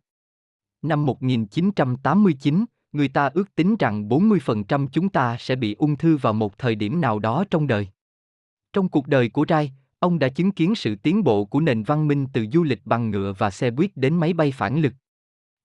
Năm 0.83 1.07
1989, 1.07 2.65
người 2.93 3.09
ta 3.09 3.31
ước 3.35 3.55
tính 3.55 3.77
rằng 3.79 4.09
40% 4.09 4.89
chúng 4.93 5.09
ta 5.09 5.37
sẽ 5.39 5.57
bị 5.57 5.75
ung 5.79 5.97
thư 5.97 6.17
vào 6.17 6.33
một 6.33 6.59
thời 6.59 6.75
điểm 6.75 7.01
nào 7.01 7.19
đó 7.19 7.45
trong 7.51 7.67
đời. 7.67 7.89
Trong 8.73 8.89
cuộc 8.89 9.09
đời 9.09 9.29
của 9.29 9.45
Rai, 9.49 9.73
ông 10.05 10.19
đã 10.19 10.29
chứng 10.29 10.53
kiến 10.53 10.75
sự 10.75 10.95
tiến 10.95 11.25
bộ 11.25 11.45
của 11.45 11.61
nền 11.61 11.83
văn 11.83 12.09
minh 12.09 12.27
từ 12.33 12.47
du 12.53 12.63
lịch 12.63 12.81
bằng 12.85 13.11
ngựa 13.11 13.35
và 13.39 13.51
xe 13.51 13.71
buýt 13.71 13.97
đến 13.97 14.17
máy 14.17 14.33
bay 14.33 14.53
phản 14.53 14.81
lực. 14.81 14.93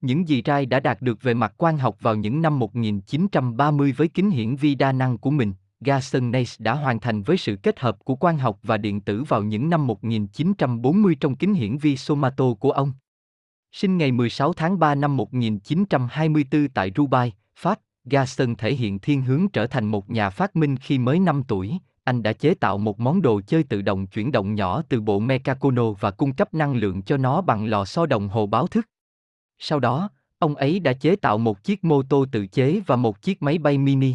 Những 0.00 0.28
gì 0.28 0.42
Rai 0.46 0.66
đã 0.66 0.80
đạt 0.80 1.02
được 1.02 1.22
về 1.22 1.34
mặt 1.34 1.54
quan 1.56 1.78
học 1.78 1.96
vào 2.00 2.14
những 2.14 2.42
năm 2.42 2.58
1930 2.58 3.92
với 3.92 4.08
kính 4.08 4.30
hiển 4.30 4.56
vi 4.56 4.74
đa 4.74 4.92
năng 4.92 5.18
của 5.18 5.30
mình, 5.30 5.52
Gaston 5.80 6.30
Nace 6.30 6.56
đã 6.58 6.74
hoàn 6.74 7.00
thành 7.00 7.22
với 7.22 7.36
sự 7.36 7.56
kết 7.56 7.80
hợp 7.80 8.04
của 8.04 8.14
quan 8.14 8.38
học 8.38 8.58
và 8.62 8.76
điện 8.76 9.00
tử 9.00 9.24
vào 9.28 9.42
những 9.42 9.70
năm 9.70 9.86
1940 9.86 11.16
trong 11.20 11.36
kính 11.36 11.54
hiển 11.54 11.78
vi 11.78 11.96
Somato 11.96 12.54
của 12.54 12.70
ông. 12.70 12.92
Sinh 13.72 13.98
ngày 13.98 14.12
16 14.12 14.52
tháng 14.52 14.78
3 14.78 14.94
năm 14.94 15.16
1924 15.16 16.68
tại 16.68 16.92
Dubai, 16.96 17.32
Pháp, 17.56 17.80
Gaston 18.04 18.54
thể 18.54 18.74
hiện 18.74 18.98
thiên 18.98 19.22
hướng 19.22 19.48
trở 19.48 19.66
thành 19.66 19.84
một 19.84 20.10
nhà 20.10 20.30
phát 20.30 20.56
minh 20.56 20.76
khi 20.76 20.98
mới 20.98 21.18
5 21.18 21.42
tuổi, 21.48 21.78
anh 22.04 22.22
đã 22.22 22.32
chế 22.32 22.54
tạo 22.54 22.78
một 22.78 23.00
món 23.00 23.22
đồ 23.22 23.40
chơi 23.46 23.62
tự 23.62 23.82
động 23.82 24.06
chuyển 24.06 24.32
động 24.32 24.54
nhỏ 24.54 24.82
từ 24.88 25.00
bộ 25.00 25.18
Mechacono 25.18 25.92
và 25.92 26.10
cung 26.10 26.32
cấp 26.32 26.54
năng 26.54 26.74
lượng 26.74 27.02
cho 27.02 27.16
nó 27.16 27.40
bằng 27.40 27.66
lò 27.66 27.84
xo 27.84 28.06
đồng 28.06 28.28
hồ 28.28 28.46
báo 28.46 28.66
thức. 28.66 28.88
Sau 29.58 29.80
đó, 29.80 30.10
ông 30.38 30.54
ấy 30.54 30.80
đã 30.80 30.92
chế 30.92 31.16
tạo 31.16 31.38
một 31.38 31.64
chiếc 31.64 31.84
mô 31.84 32.02
tô 32.02 32.26
tự 32.32 32.46
chế 32.46 32.80
và 32.86 32.96
một 32.96 33.22
chiếc 33.22 33.42
máy 33.42 33.58
bay 33.58 33.78
mini. 33.78 34.14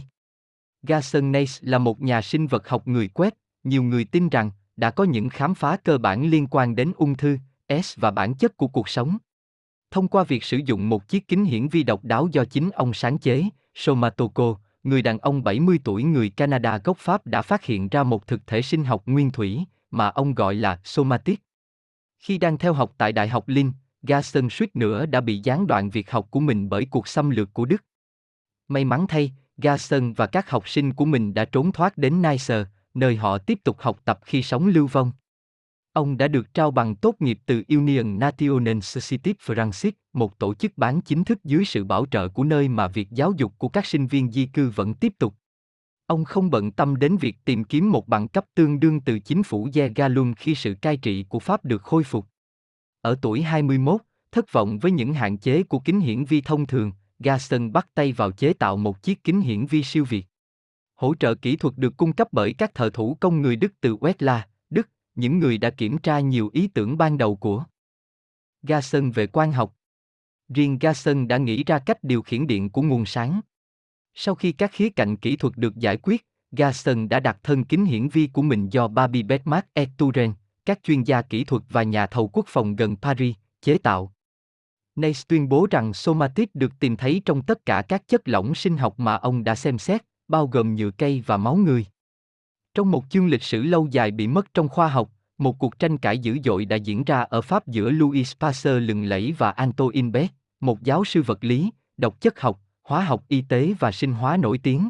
Gaston 0.84 1.32
Nace 1.32 1.54
là 1.62 1.78
một 1.78 2.02
nhà 2.02 2.22
sinh 2.22 2.48
vật 2.48 2.70
học 2.70 2.88
người 2.88 3.08
quét, 3.08 3.38
nhiều 3.64 3.84
người 3.84 4.06
tin 4.06 4.30
rằng 4.30 4.52
đã 4.78 4.92
có 4.92 5.04
những 5.04 5.30
khám 5.30 5.56
phá 5.56 5.78
cơ 5.78 5.98
bản 5.98 6.26
liên 6.30 6.48
quan 6.48 6.76
đến 6.76 6.92
ung 6.98 7.16
thư, 7.16 7.38
S 7.84 8.00
và 8.00 8.12
bản 8.12 8.34
chất 8.34 8.58
của 8.58 8.68
cuộc 8.68 8.90
sống. 8.90 9.18
Thông 9.92 10.08
qua 10.08 10.24
việc 10.24 10.44
sử 10.44 10.58
dụng 10.66 10.90
một 10.90 11.08
chiếc 11.08 11.28
kính 11.28 11.46
hiển 11.46 11.68
vi 11.68 11.84
độc 11.84 12.04
đáo 12.04 12.28
do 12.32 12.46
chính 12.46 12.72
ông 12.72 12.94
sáng 12.94 13.18
chế, 13.18 13.44
Somatoko, 13.76 14.56
người 14.84 15.02
đàn 15.02 15.20
ông 15.20 15.44
70 15.44 15.80
tuổi 15.84 16.04
người 16.04 16.30
Canada 16.30 16.78
gốc 16.78 16.98
Pháp 16.98 17.28
đã 17.28 17.42
phát 17.42 17.64
hiện 17.64 17.90
ra 17.90 18.04
một 18.04 18.28
thực 18.28 18.48
thể 18.48 18.62
sinh 18.62 18.84
học 18.84 19.04
nguyên 19.06 19.32
thủy, 19.32 19.66
mà 19.92 20.08
ông 20.08 20.36
gọi 20.36 20.56
là 20.56 20.80
somatic. 20.84 21.42
Khi 22.20 22.38
đang 22.38 22.58
theo 22.58 22.74
học 22.74 22.94
tại 22.98 23.12
Đại 23.12 23.28
học 23.28 23.48
Linh, 23.48 23.72
Gaston 24.02 24.50
suýt 24.50 24.76
nữa 24.76 25.06
đã 25.06 25.22
bị 25.22 25.40
gián 25.44 25.68
đoạn 25.68 25.90
việc 25.90 26.12
học 26.12 26.28
của 26.32 26.40
mình 26.40 26.70
bởi 26.70 26.86
cuộc 26.86 27.08
xâm 27.08 27.30
lược 27.30 27.54
của 27.54 27.66
Đức. 27.66 27.84
May 28.68 28.86
mắn 28.86 29.08
thay, 29.08 29.32
Gaston 29.58 30.14
và 30.14 30.28
các 30.28 30.50
học 30.50 30.70
sinh 30.70 30.94
của 30.94 31.06
mình 31.06 31.34
đã 31.34 31.46
trốn 31.46 31.72
thoát 31.72 31.98
đến 31.98 32.22
Nice, 32.22 32.66
nơi 32.94 33.16
họ 33.16 33.38
tiếp 33.38 33.60
tục 33.64 33.78
học 33.80 34.00
tập 34.06 34.20
khi 34.26 34.44
sống 34.44 34.68
lưu 34.68 34.88
vong. 34.88 35.12
Ông 35.96 36.18
đã 36.18 36.28
được 36.28 36.54
trao 36.54 36.72
bằng 36.72 36.96
tốt 36.96 37.16
nghiệp 37.20 37.40
từ 37.46 37.64
Union 37.68 38.20
Nationale 38.20 38.80
Société 38.80 39.32
Francis, 39.46 39.92
một 40.14 40.40
tổ 40.40 40.54
chức 40.54 40.78
bán 40.78 41.02
chính 41.02 41.24
thức 41.24 41.44
dưới 41.44 41.66
sự 41.66 41.84
bảo 41.84 42.06
trợ 42.12 42.28
của 42.28 42.44
nơi 42.44 42.68
mà 42.68 42.88
việc 42.88 43.12
giáo 43.12 43.34
dục 43.38 43.54
của 43.58 43.70
các 43.70 43.86
sinh 43.86 44.08
viên 44.08 44.32
di 44.32 44.46
cư 44.46 44.70
vẫn 44.70 44.94
tiếp 44.94 45.14
tục. 45.20 45.36
Ông 46.06 46.26
không 46.26 46.50
bận 46.50 46.72
tâm 46.72 46.96
đến 46.96 47.18
việc 47.18 47.38
tìm 47.46 47.64
kiếm 47.64 47.92
một 47.92 48.08
bằng 48.08 48.28
cấp 48.28 48.46
tương 48.56 48.80
đương 48.80 49.02
từ 49.02 49.20
chính 49.20 49.44
phủ 49.44 49.70
Ye 49.76 49.90
Galun 49.96 50.34
khi 50.34 50.56
sự 50.56 50.76
cai 50.82 50.98
trị 50.98 51.26
của 51.30 51.40
Pháp 51.40 51.66
được 51.66 51.84
khôi 51.84 52.04
phục. 52.04 52.26
Ở 53.02 53.16
tuổi 53.22 53.42
21, 53.42 54.02
thất 54.32 54.52
vọng 54.52 54.80
với 54.80 54.92
những 54.92 55.14
hạn 55.14 55.38
chế 55.38 55.64
của 55.64 55.80
kính 55.80 56.00
hiển 56.00 56.26
vi 56.26 56.42
thông 56.42 56.66
thường, 56.66 56.92
Gaston 57.20 57.72
bắt 57.72 57.88
tay 57.94 58.12
vào 58.12 58.32
chế 58.32 58.54
tạo 58.54 58.78
một 58.78 59.04
chiếc 59.04 59.24
kính 59.24 59.42
hiển 59.42 59.66
vi 59.66 59.84
siêu 59.84 60.06
việt. 60.10 60.26
Hỗ 60.96 61.16
trợ 61.16 61.36
kỹ 61.36 61.56
thuật 61.56 61.78
được 61.78 61.98
cung 61.98 62.14
cấp 62.14 62.28
bởi 62.32 62.54
các 62.54 62.74
thợ 62.74 62.90
thủ 62.90 63.18
công 63.20 63.42
người 63.42 63.56
Đức 63.56 63.74
từ 63.82 63.96
Westla, 63.96 64.40
những 65.16 65.40
người 65.40 65.58
đã 65.58 65.70
kiểm 65.70 65.98
tra 65.98 66.20
nhiều 66.20 66.50
ý 66.54 66.68
tưởng 66.68 66.98
ban 66.98 67.18
đầu 67.18 67.36
của 67.36 67.64
Gaston 68.64 69.12
về 69.12 69.28
quan 69.28 69.52
học. 69.52 69.76
Riêng 70.50 70.80
Gaston 70.80 71.28
đã 71.28 71.38
nghĩ 71.38 71.64
ra 71.64 71.80
cách 71.80 72.04
điều 72.04 72.22
khiển 72.22 72.48
điện 72.48 72.70
của 72.70 72.82
nguồn 72.82 73.06
sáng. 73.06 73.42
Sau 74.14 74.36
khi 74.36 74.52
các 74.52 74.72
khía 74.74 74.90
cạnh 74.90 75.18
kỹ 75.18 75.36
thuật 75.36 75.58
được 75.58 75.76
giải 75.76 75.98
quyết, 75.98 76.26
Gaston 76.52 77.10
đã 77.10 77.20
đặt 77.20 77.38
thân 77.44 77.64
kính 77.64 77.86
hiển 77.86 78.08
vi 78.08 78.30
của 78.34 78.42
mình 78.42 78.70
do 78.70 78.88
Barbie 78.88 79.24
Bedmark 79.24 79.66
Eturen, 79.74 80.34
các 80.66 80.80
chuyên 80.84 81.04
gia 81.04 81.22
kỹ 81.22 81.44
thuật 81.44 81.64
và 81.70 81.84
nhà 81.84 82.08
thầu 82.08 82.28
quốc 82.28 82.46
phòng 82.48 82.76
gần 82.76 82.96
Paris, 82.96 83.36
chế 83.62 83.78
tạo. 83.78 84.14
Nace 84.96 85.22
tuyên 85.28 85.50
bố 85.50 85.68
rằng 85.72 85.94
somatic 85.94 86.56
được 86.56 86.72
tìm 86.80 86.98
thấy 86.98 87.22
trong 87.26 87.42
tất 87.42 87.66
cả 87.66 87.82
các 87.82 88.08
chất 88.08 88.28
lỏng 88.28 88.56
sinh 88.56 88.78
học 88.78 89.00
mà 89.00 89.16
ông 89.16 89.44
đã 89.44 89.56
xem 89.56 89.78
xét, 89.78 90.02
bao 90.28 90.48
gồm 90.48 90.76
nhựa 90.76 90.92
cây 90.92 91.24
và 91.26 91.38
máu 91.38 91.56
người. 91.56 91.86
Trong 92.76 92.92
một 92.92 93.06
chương 93.10 93.28
lịch 93.28 93.44
sử 93.44 93.64
lâu 93.64 93.88
dài 93.92 94.12
bị 94.12 94.28
mất 94.28 94.54
trong 94.54 94.70
khoa 94.70 94.88
học, 94.88 95.12
một 95.38 95.60
cuộc 95.60 95.80
tranh 95.80 95.98
cãi 95.98 96.18
dữ 96.18 96.38
dội 96.44 96.66
đã 96.66 96.76
diễn 96.76 97.04
ra 97.04 97.22
ở 97.22 97.42
Pháp 97.42 97.68
giữa 97.68 97.92
Louis 97.92 98.34
Pasteur 98.40 98.84
lừng 98.84 99.04
lẫy 99.04 99.36
và 99.38 99.52
Antoine 99.52 100.10
Becq, 100.10 100.28
một 100.60 100.84
giáo 100.84 101.06
sư 101.06 101.22
vật 101.22 101.44
lý, 101.44 101.70
độc 101.98 102.22
chất 102.22 102.40
học, 102.40 102.60
hóa 102.84 103.04
học 103.04 103.24
y 103.28 103.42
tế 103.42 103.74
và 103.80 103.92
sinh 103.92 104.14
hóa 104.14 104.38
nổi 104.38 104.58
tiếng. 104.58 104.90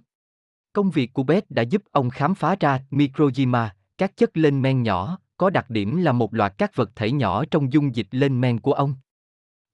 Công 0.73 0.91
việc 0.91 1.13
của 1.13 1.23
Becq 1.23 1.41
đã 1.49 1.61
giúp 1.61 1.83
ông 1.91 2.09
khám 2.09 2.35
phá 2.35 2.55
ra 2.59 2.81
microgyma, 2.91 3.75
các 3.97 4.17
chất 4.17 4.37
lên 4.37 4.61
men 4.61 4.83
nhỏ, 4.83 5.19
có 5.37 5.49
đặc 5.49 5.69
điểm 5.69 5.97
là 5.97 6.11
một 6.11 6.33
loạt 6.33 6.53
các 6.57 6.75
vật 6.75 6.91
thể 6.95 7.11
nhỏ 7.11 7.45
trong 7.51 7.73
dung 7.73 7.95
dịch 7.95 8.07
lên 8.11 8.41
men 8.41 8.59
của 8.59 8.73
ông. 8.73 8.95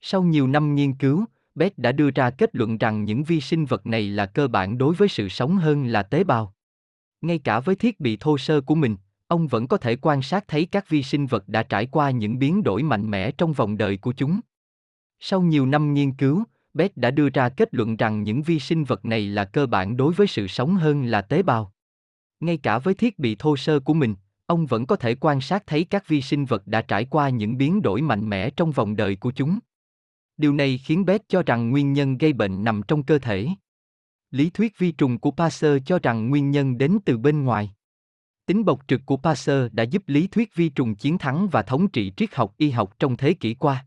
Sau 0.02 0.24
nhiều 0.24 0.48
năm 0.48 0.76
nghiên 0.76 0.94
cứu, 0.94 1.26
Becq 1.56 1.72
đã 1.78 1.92
đưa 1.92 2.12
ra 2.12 2.30
kết 2.30 2.56
luận 2.56 2.78
rằng 2.78 3.06
những 3.06 3.24
vi 3.24 3.42
sinh 3.42 3.66
vật 3.66 3.88
này 3.88 4.10
là 4.10 4.26
cơ 4.26 4.48
bản 4.48 4.78
đối 4.78 4.96
với 4.96 5.08
sự 5.08 5.30
sống 5.30 5.58
hơn 5.58 5.86
là 5.86 6.04
tế 6.04 6.24
bào. 6.24 6.54
Ngay 7.22 7.38
cả 7.40 7.60
với 7.60 7.76
thiết 7.76 8.00
bị 8.00 8.18
thô 8.20 8.38
sơ 8.38 8.62
của 8.62 8.76
mình, 8.76 8.96
ông 9.28 9.48
vẫn 9.48 9.68
có 9.68 9.78
thể 9.78 9.96
quan 9.96 10.22
sát 10.22 10.48
thấy 10.48 10.66
các 10.66 10.90
vi 10.90 11.04
sinh 11.04 11.26
vật 11.26 11.48
đã 11.48 11.64
trải 11.64 11.86
qua 11.86 12.12
những 12.12 12.40
biến 12.40 12.64
đổi 12.64 12.84
mạnh 12.84 13.10
mẽ 13.10 13.32
trong 13.32 13.54
vòng 13.54 13.78
đời 13.78 13.98
của 13.98 14.14
chúng. 14.14 14.40
Sau 15.20 15.42
nhiều 15.42 15.66
năm 15.66 15.94
nghiên 15.94 16.14
cứu, 16.14 16.44
Beth 16.74 16.98
đã 16.98 17.12
đưa 17.12 17.30
ra 17.30 17.50
kết 17.50 17.74
luận 17.74 17.98
rằng 17.98 18.24
những 18.24 18.42
vi 18.42 18.60
sinh 18.60 18.84
vật 18.84 19.06
này 19.06 19.26
là 19.26 19.46
cơ 19.46 19.66
bản 19.66 19.98
đối 19.98 20.14
với 20.14 20.28
sự 20.28 20.48
sống 20.48 20.76
hơn 20.76 21.06
là 21.06 21.22
tế 21.22 21.44
bào. 21.44 21.74
Ngay 22.40 22.58
cả 22.58 22.80
với 22.80 22.94
thiết 22.94 23.20
bị 23.20 23.36
thô 23.36 23.58
sơ 23.58 23.80
của 23.80 23.94
mình, 23.94 24.16
ông 24.46 24.66
vẫn 24.66 24.86
có 24.86 24.96
thể 24.96 25.16
quan 25.16 25.42
sát 25.42 25.64
thấy 25.68 25.84
các 25.84 26.08
vi 26.08 26.22
sinh 26.22 26.46
vật 26.46 26.68
đã 26.68 26.82
trải 26.82 27.06
qua 27.06 27.30
những 27.30 27.58
biến 27.58 27.82
đổi 27.82 28.02
mạnh 28.02 28.30
mẽ 28.30 28.50
trong 28.50 28.72
vòng 28.72 28.96
đời 28.96 29.16
của 29.16 29.32
chúng. 29.32 29.60
Điều 30.38 30.54
này 30.54 30.78
khiến 30.78 31.06
Beth 31.06 31.22
cho 31.28 31.44
rằng 31.44 31.70
nguyên 31.70 31.94
nhân 31.94 32.18
gây 32.18 32.34
bệnh 32.34 32.64
nằm 32.64 32.82
trong 32.88 33.04
cơ 33.04 33.20
thể. 33.20 33.48
Lý 34.32 34.50
thuyết 34.50 34.78
vi 34.78 34.92
trùng 34.92 35.20
của 35.20 35.32
Pasteur 35.32 35.84
cho 35.86 36.00
rằng 36.00 36.30
nguyên 36.30 36.52
nhân 36.52 36.78
đến 36.78 36.98
từ 37.06 37.18
bên 37.18 37.44
ngoài. 37.44 37.74
Tính 38.46 38.66
bộc 38.66 38.82
trực 38.88 39.02
của 39.06 39.18
Pasteur 39.18 39.72
đã 39.72 39.84
giúp 39.84 40.04
lý 40.08 40.28
thuyết 40.28 40.56
vi 40.56 40.70
trùng 40.70 40.96
chiến 40.96 41.18
thắng 41.18 41.50
và 41.50 41.62
thống 41.62 41.90
trị 41.90 42.14
triết 42.18 42.36
học 42.36 42.54
y 42.58 42.70
học 42.70 43.00
trong 43.00 43.18
thế 43.18 43.34
kỷ 43.34 43.54
qua. 43.54 43.86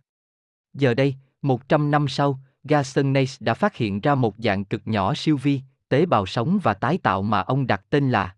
Giờ 0.74 0.95
đây, 0.95 1.14
100 1.42 1.90
năm 1.90 2.09
sau, 2.09 2.40
Gaston 2.64 3.14
đã 3.40 3.55
phát 3.55 3.76
hiện 3.76 4.01
ra 4.01 4.14
một 4.14 4.34
dạng 4.38 4.64
cực 4.64 4.82
nhỏ 4.84 5.14
siêu 5.14 5.36
vi, 5.36 5.61
tế 5.88 6.07
bào 6.07 6.26
sống 6.26 6.59
và 6.62 6.74
tái 6.74 6.99
tạo 6.99 7.22
mà 7.22 7.40
ông 7.40 7.66
đặt 7.66 7.84
tên 7.90 8.11
là 8.11 8.36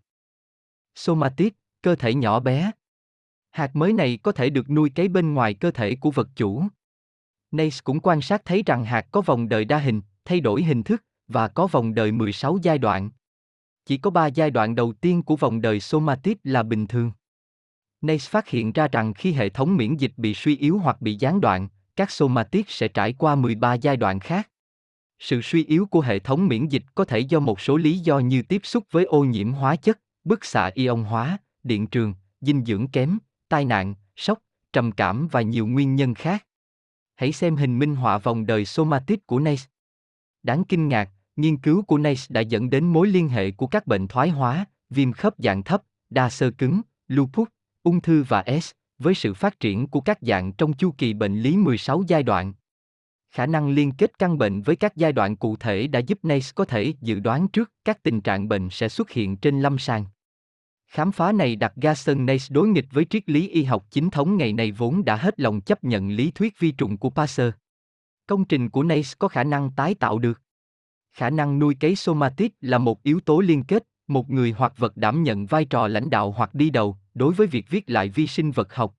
somatic, 0.95 1.53
cơ 1.81 1.95
thể 1.95 2.13
nhỏ 2.13 2.39
bé. 2.39 2.71
Hạt 3.49 3.75
mới 3.75 3.93
này 3.93 4.19
có 4.23 4.31
thể 4.31 4.49
được 4.49 4.69
nuôi 4.69 4.89
cấy 4.89 5.07
bên 5.07 5.33
ngoài 5.33 5.53
cơ 5.53 5.71
thể 5.71 5.95
của 5.95 6.11
vật 6.11 6.29
chủ. 6.35 6.63
Nace 7.51 7.77
cũng 7.83 7.99
quan 7.99 8.21
sát 8.21 8.45
thấy 8.45 8.63
rằng 8.65 8.85
hạt 8.85 9.07
có 9.11 9.21
vòng 9.21 9.49
đời 9.49 9.65
đa 9.65 9.77
hình, 9.77 10.01
thay 10.25 10.39
đổi 10.39 10.63
hình 10.63 10.83
thức, 10.83 11.03
và 11.27 11.47
có 11.47 11.67
vòng 11.67 11.95
đời 11.95 12.11
16 12.11 12.57
giai 12.61 12.77
đoạn. 12.77 13.09
Chỉ 13.85 13.97
có 13.97 14.09
3 14.09 14.27
giai 14.27 14.51
đoạn 14.51 14.75
đầu 14.75 14.93
tiên 14.93 15.23
của 15.23 15.35
vòng 15.35 15.61
đời 15.61 15.79
somatic 15.79 16.37
là 16.43 16.63
bình 16.63 16.87
thường. 16.87 17.11
Nace 18.01 18.29
phát 18.29 18.47
hiện 18.47 18.71
ra 18.71 18.87
rằng 18.87 19.13
khi 19.13 19.31
hệ 19.31 19.49
thống 19.49 19.77
miễn 19.77 19.95
dịch 19.95 20.11
bị 20.17 20.33
suy 20.33 20.57
yếu 20.57 20.77
hoặc 20.77 21.01
bị 21.01 21.15
gián 21.19 21.41
đoạn, 21.41 21.67
các 21.95 22.11
somatic 22.11 22.69
sẽ 22.69 22.87
trải 22.87 23.13
qua 23.13 23.35
13 23.35 23.73
giai 23.73 23.97
đoạn 23.97 24.19
khác. 24.19 24.49
Sự 25.19 25.41
suy 25.41 25.65
yếu 25.65 25.85
của 25.85 26.01
hệ 26.01 26.19
thống 26.19 26.47
miễn 26.47 26.67
dịch 26.67 26.83
có 26.95 27.05
thể 27.05 27.19
do 27.19 27.39
một 27.39 27.61
số 27.61 27.77
lý 27.77 27.99
do 27.99 28.19
như 28.19 28.41
tiếp 28.41 28.61
xúc 28.63 28.83
với 28.91 29.05
ô 29.05 29.23
nhiễm 29.23 29.53
hóa 29.53 29.75
chất, 29.75 29.99
bức 30.23 30.45
xạ 30.45 30.71
ion 30.73 31.03
hóa, 31.03 31.37
điện 31.63 31.87
trường, 31.87 32.13
dinh 32.41 32.65
dưỡng 32.65 32.87
kém, 32.87 33.17
tai 33.49 33.65
nạn, 33.65 33.95
sốc, 34.15 34.39
trầm 34.73 34.91
cảm 34.91 35.27
và 35.27 35.41
nhiều 35.41 35.67
nguyên 35.67 35.95
nhân 35.95 36.13
khác. 36.13 36.45
Hãy 37.15 37.31
xem 37.31 37.55
hình 37.55 37.79
minh 37.79 37.95
họa 37.95 38.17
vòng 38.17 38.45
đời 38.45 38.65
somatic 38.65 39.27
của 39.27 39.39
Nace. 39.39 39.63
Đáng 40.43 40.63
kinh 40.63 40.87
ngạc, 40.87 41.09
nghiên 41.37 41.57
cứu 41.57 41.81
của 41.81 41.97
Nace 41.97 42.23
đã 42.29 42.41
dẫn 42.41 42.69
đến 42.69 42.85
mối 42.85 43.07
liên 43.07 43.29
hệ 43.29 43.51
của 43.51 43.67
các 43.67 43.87
bệnh 43.87 44.07
thoái 44.07 44.29
hóa, 44.29 44.65
viêm 44.89 45.11
khớp 45.11 45.33
dạng 45.37 45.63
thấp, 45.63 45.83
đa 46.09 46.29
sơ 46.29 46.51
cứng, 46.51 46.81
lupus, 47.07 47.47
ung 47.83 48.01
thư 48.01 48.23
và 48.23 48.43
S, 48.61 48.71
với 48.99 49.13
sự 49.13 49.33
phát 49.33 49.59
triển 49.59 49.87
của 49.87 50.01
các 50.01 50.17
dạng 50.21 50.53
trong 50.53 50.73
chu 50.73 50.93
kỳ 50.97 51.13
bệnh 51.13 51.41
lý 51.41 51.57
16 51.57 52.03
giai 52.07 52.23
đoạn. 52.23 52.53
Khả 53.31 53.45
năng 53.45 53.69
liên 53.69 53.91
kết 53.91 54.19
căn 54.19 54.37
bệnh 54.37 54.61
với 54.61 54.75
các 54.75 54.95
giai 54.95 55.13
đoạn 55.13 55.35
cụ 55.35 55.55
thể 55.55 55.87
đã 55.87 55.99
giúp 55.99 56.19
Nace 56.23 56.47
có 56.55 56.65
thể 56.65 56.93
dự 57.01 57.19
đoán 57.19 57.47
trước 57.47 57.71
các 57.85 58.03
tình 58.03 58.21
trạng 58.21 58.47
bệnh 58.47 58.69
sẽ 58.69 58.89
xuất 58.89 59.11
hiện 59.11 59.37
trên 59.37 59.61
lâm 59.61 59.77
sàng. 59.77 60.05
Khám 60.87 61.11
phá 61.11 61.31
này 61.31 61.55
đặt 61.55 61.73
Gaston 61.75 62.25
Nace 62.25 62.45
đối 62.49 62.67
nghịch 62.67 62.85
với 62.91 63.05
triết 63.05 63.29
lý 63.29 63.47
y 63.47 63.63
học 63.63 63.85
chính 63.91 64.09
thống 64.09 64.37
ngày 64.37 64.53
nay 64.53 64.71
vốn 64.71 65.05
đã 65.05 65.15
hết 65.15 65.39
lòng 65.39 65.61
chấp 65.61 65.83
nhận 65.83 66.09
lý 66.09 66.31
thuyết 66.31 66.59
vi 66.59 66.71
trùng 66.71 66.97
của 66.97 67.09
Pasteur. 67.09 67.51
Công 68.27 68.45
trình 68.45 68.69
của 68.69 68.83
Nace 68.83 69.09
có 69.19 69.27
khả 69.27 69.43
năng 69.43 69.71
tái 69.71 69.95
tạo 69.95 70.19
được. 70.19 70.41
Khả 71.17 71.29
năng 71.29 71.59
nuôi 71.59 71.75
cấy 71.79 71.95
somatic 71.95 72.53
là 72.61 72.77
một 72.77 73.03
yếu 73.03 73.19
tố 73.19 73.39
liên 73.39 73.63
kết, 73.63 73.83
một 74.07 74.29
người 74.29 74.53
hoặc 74.57 74.73
vật 74.77 74.97
đảm 74.97 75.23
nhận 75.23 75.45
vai 75.45 75.65
trò 75.65 75.87
lãnh 75.87 76.09
đạo 76.09 76.31
hoặc 76.31 76.55
đi 76.55 76.69
đầu 76.69 76.97
đối 77.13 77.33
với 77.33 77.47
việc 77.47 77.69
viết 77.69 77.89
lại 77.89 78.09
vi 78.09 78.27
sinh 78.27 78.51
vật 78.51 78.75
học. 78.75 78.95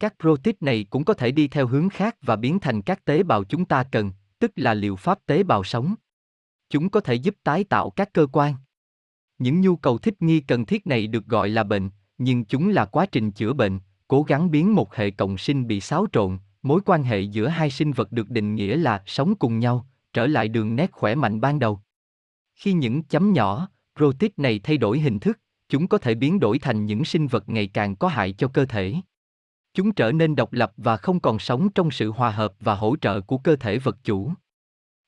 Các 0.00 0.14
protein 0.20 0.56
này 0.60 0.86
cũng 0.90 1.04
có 1.04 1.14
thể 1.14 1.30
đi 1.30 1.48
theo 1.48 1.66
hướng 1.66 1.88
khác 1.88 2.16
và 2.22 2.36
biến 2.36 2.58
thành 2.58 2.82
các 2.82 3.04
tế 3.04 3.22
bào 3.22 3.44
chúng 3.44 3.64
ta 3.64 3.84
cần, 3.84 4.12
tức 4.38 4.52
là 4.56 4.74
liệu 4.74 4.96
pháp 4.96 5.18
tế 5.26 5.42
bào 5.42 5.64
sống. 5.64 5.94
Chúng 6.70 6.90
có 6.90 7.00
thể 7.00 7.14
giúp 7.14 7.34
tái 7.42 7.64
tạo 7.64 7.90
các 7.90 8.12
cơ 8.12 8.26
quan. 8.32 8.54
Những 9.38 9.60
nhu 9.60 9.76
cầu 9.76 9.98
thích 9.98 10.22
nghi 10.22 10.40
cần 10.40 10.66
thiết 10.66 10.86
này 10.86 11.06
được 11.06 11.26
gọi 11.26 11.48
là 11.48 11.64
bệnh, 11.64 11.90
nhưng 12.18 12.44
chúng 12.44 12.68
là 12.68 12.84
quá 12.84 13.06
trình 13.06 13.30
chữa 13.30 13.52
bệnh, 13.52 13.78
cố 14.08 14.22
gắng 14.22 14.50
biến 14.50 14.74
một 14.74 14.94
hệ 14.94 15.10
cộng 15.10 15.38
sinh 15.38 15.66
bị 15.66 15.80
xáo 15.80 16.06
trộn, 16.12 16.38
mối 16.62 16.80
quan 16.84 17.02
hệ 17.02 17.20
giữa 17.20 17.48
hai 17.48 17.70
sinh 17.70 17.92
vật 17.92 18.12
được 18.12 18.30
định 18.30 18.54
nghĩa 18.54 18.76
là 18.76 19.02
sống 19.06 19.34
cùng 19.34 19.58
nhau, 19.58 19.86
trở 20.12 20.26
lại 20.26 20.48
đường 20.48 20.76
nét 20.76 20.92
khỏe 20.92 21.14
mạnh 21.14 21.40
ban 21.40 21.58
đầu. 21.58 21.80
Khi 22.54 22.72
những 22.72 23.02
chấm 23.02 23.32
nhỏ, 23.32 23.68
protein 23.96 24.32
này 24.36 24.58
thay 24.58 24.76
đổi 24.76 24.98
hình 24.98 25.18
thức, 25.18 25.38
chúng 25.68 25.88
có 25.88 25.98
thể 25.98 26.14
biến 26.14 26.40
đổi 26.40 26.58
thành 26.58 26.86
những 26.86 27.04
sinh 27.04 27.26
vật 27.26 27.48
ngày 27.48 27.66
càng 27.66 27.96
có 27.96 28.08
hại 28.08 28.32
cho 28.32 28.48
cơ 28.48 28.64
thể. 28.64 28.94
Chúng 29.74 29.92
trở 29.92 30.12
nên 30.12 30.36
độc 30.36 30.52
lập 30.52 30.72
và 30.76 30.96
không 30.96 31.20
còn 31.20 31.38
sống 31.38 31.68
trong 31.72 31.90
sự 31.90 32.10
hòa 32.10 32.30
hợp 32.30 32.54
và 32.60 32.74
hỗ 32.74 32.96
trợ 32.96 33.20
của 33.20 33.38
cơ 33.38 33.56
thể 33.56 33.78
vật 33.78 33.96
chủ. 34.04 34.32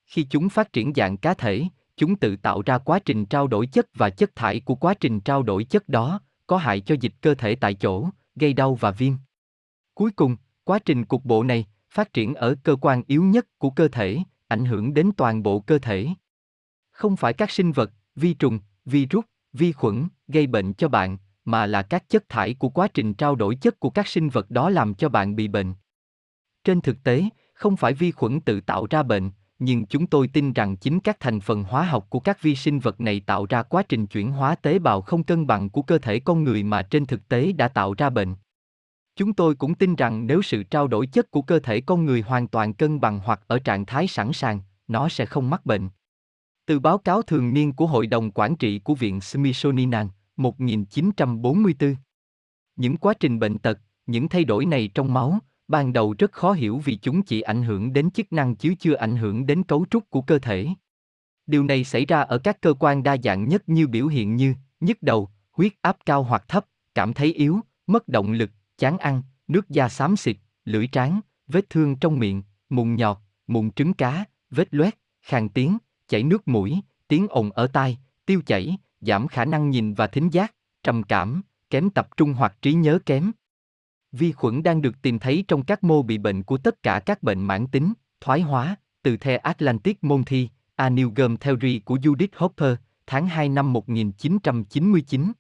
Khi 0.07 0.27
chúng 0.31 0.49
phát 0.49 0.73
triển 0.73 0.93
dạng 0.95 1.17
cá 1.17 1.35
thể, 1.35 1.65
chúng 1.97 2.17
tự 2.17 2.37
tạo 2.37 2.63
ra 2.67 2.79
quá 2.79 2.99
trình 2.99 3.27
trao 3.27 3.47
đổi 3.47 3.67
chất 3.67 3.87
và 3.95 4.11
chất 4.11 4.37
thải 4.37 4.61
của 4.61 4.75
quá 4.75 4.95
trình 5.01 5.21
trao 5.21 5.43
đổi 5.43 5.65
chất 5.65 5.89
đó, 5.89 6.21
có 6.47 6.57
hại 6.57 6.81
cho 6.81 6.95
dịch 7.01 7.13
cơ 7.21 7.35
thể 7.35 7.55
tại 7.55 7.75
chỗ, 7.75 8.09
gây 8.37 8.53
đau 8.53 8.75
và 8.75 8.91
viêm. 8.91 9.13
Cuối 9.95 10.11
cùng, 10.11 10.37
quá 10.65 10.79
trình 10.79 11.05
cục 11.05 11.25
bộ 11.25 11.43
này 11.43 11.67
phát 11.91 12.13
triển 12.13 12.35
ở 12.35 12.55
cơ 12.63 12.77
quan 12.81 13.03
yếu 13.07 13.23
nhất 13.23 13.47
của 13.59 13.71
cơ 13.71 13.89
thể, 13.89 14.19
ảnh 14.49 14.65
hưởng 14.65 14.95
đến 14.95 15.11
toàn 15.17 15.43
bộ 15.43 15.61
cơ 15.61 15.79
thể. 15.79 16.09
Không 16.91 17.17
phải 17.17 17.33
các 17.33 17.51
sinh 17.51 17.73
vật, 17.73 17.91
vi 18.17 18.35
trùng, 18.35 18.59
virus, 18.85 19.25
vi 19.53 19.73
khuẩn 19.73 20.09
gây 20.29 20.47
bệnh 20.47 20.73
cho 20.73 20.89
bạn, 20.89 21.19
mà 21.45 21.67
là 21.67 21.83
các 21.83 22.09
chất 22.09 22.29
thải 22.29 22.55
của 22.55 22.69
quá 22.69 22.89
trình 22.95 23.15
trao 23.15 23.35
đổi 23.35 23.55
chất 23.55 23.81
của 23.81 23.91
các 23.91 24.09
sinh 24.09 24.29
vật 24.29 24.51
đó 24.51 24.71
làm 24.71 24.95
cho 24.95 25.09
bạn 25.09 25.37
bị 25.37 25.49
bệnh. 25.49 25.75
Trên 26.65 26.81
thực 26.81 27.03
tế, 27.03 27.25
không 27.55 27.77
phải 27.77 27.93
vi 27.93 28.11
khuẩn 28.11 28.41
tự 28.41 28.61
tạo 28.61 28.87
ra 28.91 29.03
bệnh, 29.03 29.31
nhưng 29.59 29.87
chúng 29.87 30.07
tôi 30.07 30.29
tin 30.29 30.53
rằng 30.53 30.77
chính 30.77 31.01
các 31.01 31.21
thành 31.21 31.41
phần 31.41 31.65
hóa 31.65 31.83
học 31.83 32.07
của 32.11 32.21
các 32.21 32.43
vi 32.43 32.55
sinh 32.55 32.79
vật 32.79 33.01
này 33.01 33.21
tạo 33.21 33.47
ra 33.47 33.63
quá 33.63 33.83
trình 33.83 34.07
chuyển 34.07 34.31
hóa 34.31 34.55
tế 34.55 34.79
bào 34.79 35.01
không 35.01 35.25
cân 35.25 35.47
bằng 35.47 35.71
của 35.71 35.83
cơ 35.83 35.99
thể 35.99 36.21
con 36.21 36.45
người 36.45 36.63
mà 36.63 36.83
trên 36.83 37.07
thực 37.07 37.29
tế 37.29 37.53
đã 37.53 37.69
tạo 37.69 37.95
ra 37.99 38.11
bệnh. 38.11 38.35
Chúng 39.17 39.33
tôi 39.33 39.55
cũng 39.55 39.75
tin 39.75 39.95
rằng 39.95 40.27
nếu 40.27 40.43
sự 40.43 40.63
trao 40.63 40.89
đổi 40.89 41.07
chất 41.07 41.31
của 41.31 41.43
cơ 41.43 41.59
thể 41.59 41.81
con 41.81 42.05
người 42.05 42.21
hoàn 42.21 42.49
toàn 42.49 42.75
cân 42.75 43.01
bằng 43.01 43.21
hoặc 43.25 43.41
ở 43.47 43.59
trạng 43.59 43.87
thái 43.87 44.07
sẵn 44.07 44.33
sàng, 44.33 44.61
nó 44.89 45.09
sẽ 45.09 45.27
không 45.27 45.51
mắc 45.51 45.67
bệnh. 45.67 45.89
Từ 46.71 46.79
báo 46.79 46.99
cáo 46.99 47.23
thường 47.23 47.55
niên 47.55 47.73
của 47.73 47.87
Hội 47.87 48.07
đồng 48.07 48.31
Quản 48.31 48.57
trị 48.57 48.79
của 48.79 48.95
Viện 48.95 49.21
Smithsonian, 49.21 50.09
1944. 50.37 51.97
Những 52.77 52.97
quá 52.97 53.14
trình 53.21 53.39
bệnh 53.39 53.59
tật, 53.59 53.79
những 54.07 54.29
thay 54.29 54.45
đổi 54.45 54.66
này 54.66 54.91
trong 54.95 55.14
máu, 55.14 55.39
ban 55.68 55.93
đầu 55.93 56.14
rất 56.18 56.33
khó 56.33 56.53
hiểu 56.53 56.79
vì 56.79 56.97
chúng 56.97 57.23
chỉ 57.23 57.41
ảnh 57.41 57.62
hưởng 57.62 57.93
đến 57.93 58.11
chức 58.11 58.33
năng 58.33 58.57
chứ 58.57 58.75
chưa 58.79 58.95
ảnh 58.95 59.16
hưởng 59.16 59.47
đến 59.47 59.62
cấu 59.62 59.87
trúc 59.91 60.11
của 60.11 60.23
cơ 60.23 60.39
thể. 60.39 60.68
Điều 61.47 61.64
này 61.64 61.85
xảy 61.85 62.07
ra 62.07 62.21
ở 62.21 62.39
các 62.39 62.61
cơ 62.61 62.75
quan 62.75 63.03
đa 63.03 63.16
dạng 63.25 63.49
nhất 63.49 63.68
như 63.68 63.87
biểu 63.87 64.07
hiện 64.07 64.37
như 64.37 64.55
nhức 64.81 65.03
đầu, 65.03 65.29
huyết 65.53 65.73
áp 65.83 65.97
cao 66.07 66.23
hoặc 66.23 66.45
thấp, 66.49 66.66
cảm 66.95 67.12
thấy 67.12 67.33
yếu, 67.35 67.61
mất 67.87 68.09
động 68.09 68.33
lực, 68.33 68.51
chán 68.79 68.99
ăn, 68.99 69.23
nước 69.49 69.68
da 69.68 69.89
xám 69.89 70.16
xịt, 70.16 70.37
lưỡi 70.64 70.87
trán, 70.87 71.21
vết 71.47 71.71
thương 71.71 71.97
trong 71.97 72.18
miệng, 72.18 72.43
mụn 72.68 72.95
nhọt, 72.95 73.18
mụn 73.47 73.71
trứng 73.71 73.95
cá, 73.95 74.25
vết 74.51 74.75
loét, 74.75 74.95
khàn 75.23 75.49
tiếng, 75.49 75.79
chảy 76.11 76.23
nước 76.23 76.49
mũi, 76.49 76.81
tiếng 77.09 77.27
ồn 77.31 77.51
ở 77.51 77.67
tai, 77.67 77.99
tiêu 78.27 78.43
chảy, 78.47 78.77
giảm 79.01 79.29
khả 79.29 79.45
năng 79.45 79.71
nhìn 79.71 79.95
và 79.95 80.07
thính 80.07 80.29
giác, 80.29 80.55
trầm 80.83 81.03
cảm, 81.03 81.43
kém 81.71 81.91
tập 81.91 82.09
trung 82.17 82.33
hoặc 82.33 82.57
trí 82.63 82.73
nhớ 82.73 82.99
kém. 83.07 83.33
Vi 84.13 84.33
khuẩn 84.33 84.63
đang 84.63 84.83
được 84.83 85.03
tìm 85.03 85.19
thấy 85.19 85.45
trong 85.49 85.65
các 85.65 85.85
mô 85.85 86.03
bị 86.03 86.19
bệnh 86.19 86.43
của 86.43 86.59
tất 86.59 86.83
cả 86.83 87.01
các 87.07 87.23
bệnh 87.23 87.43
mãn 87.43 87.67
tính, 87.67 87.93
thoái 88.21 88.41
hóa, 88.41 88.77
từ 89.03 89.17
The 89.17 89.37
Atlantic 89.37 90.05
Monthly, 90.05 90.49
A 90.77 90.91
New 90.91 91.13
Game 91.15 91.37
Theory 91.37 91.79
của 91.79 91.97
Judith 91.97 92.29
Hopper, 92.37 92.75
tháng 93.07 93.27
2 93.27 93.49
năm 93.49 93.73
1999. 93.73 95.33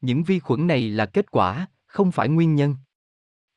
Những 0.00 0.22
vi 0.22 0.38
khuẩn 0.38 0.66
này 0.66 0.90
là 0.90 1.06
kết 1.06 1.30
quả, 1.30 1.66
không 1.86 2.12
phải 2.12 2.28
nguyên 2.28 2.54
nhân. 2.54 2.76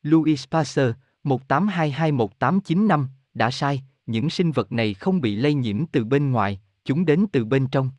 Louis 0.02 0.48
Pasteur, 0.50 0.92
18221895, 1.24 3.06
đã 3.34 3.50
sai, 3.50 3.82
những 4.08 4.30
sinh 4.30 4.52
vật 4.52 4.72
này 4.72 4.94
không 4.94 5.20
bị 5.20 5.36
lây 5.36 5.54
nhiễm 5.54 5.86
từ 5.86 6.04
bên 6.04 6.32
ngoài, 6.32 6.60
chúng 6.84 7.04
đến 7.04 7.26
từ 7.32 7.44
bên 7.44 7.66
trong. 7.66 7.90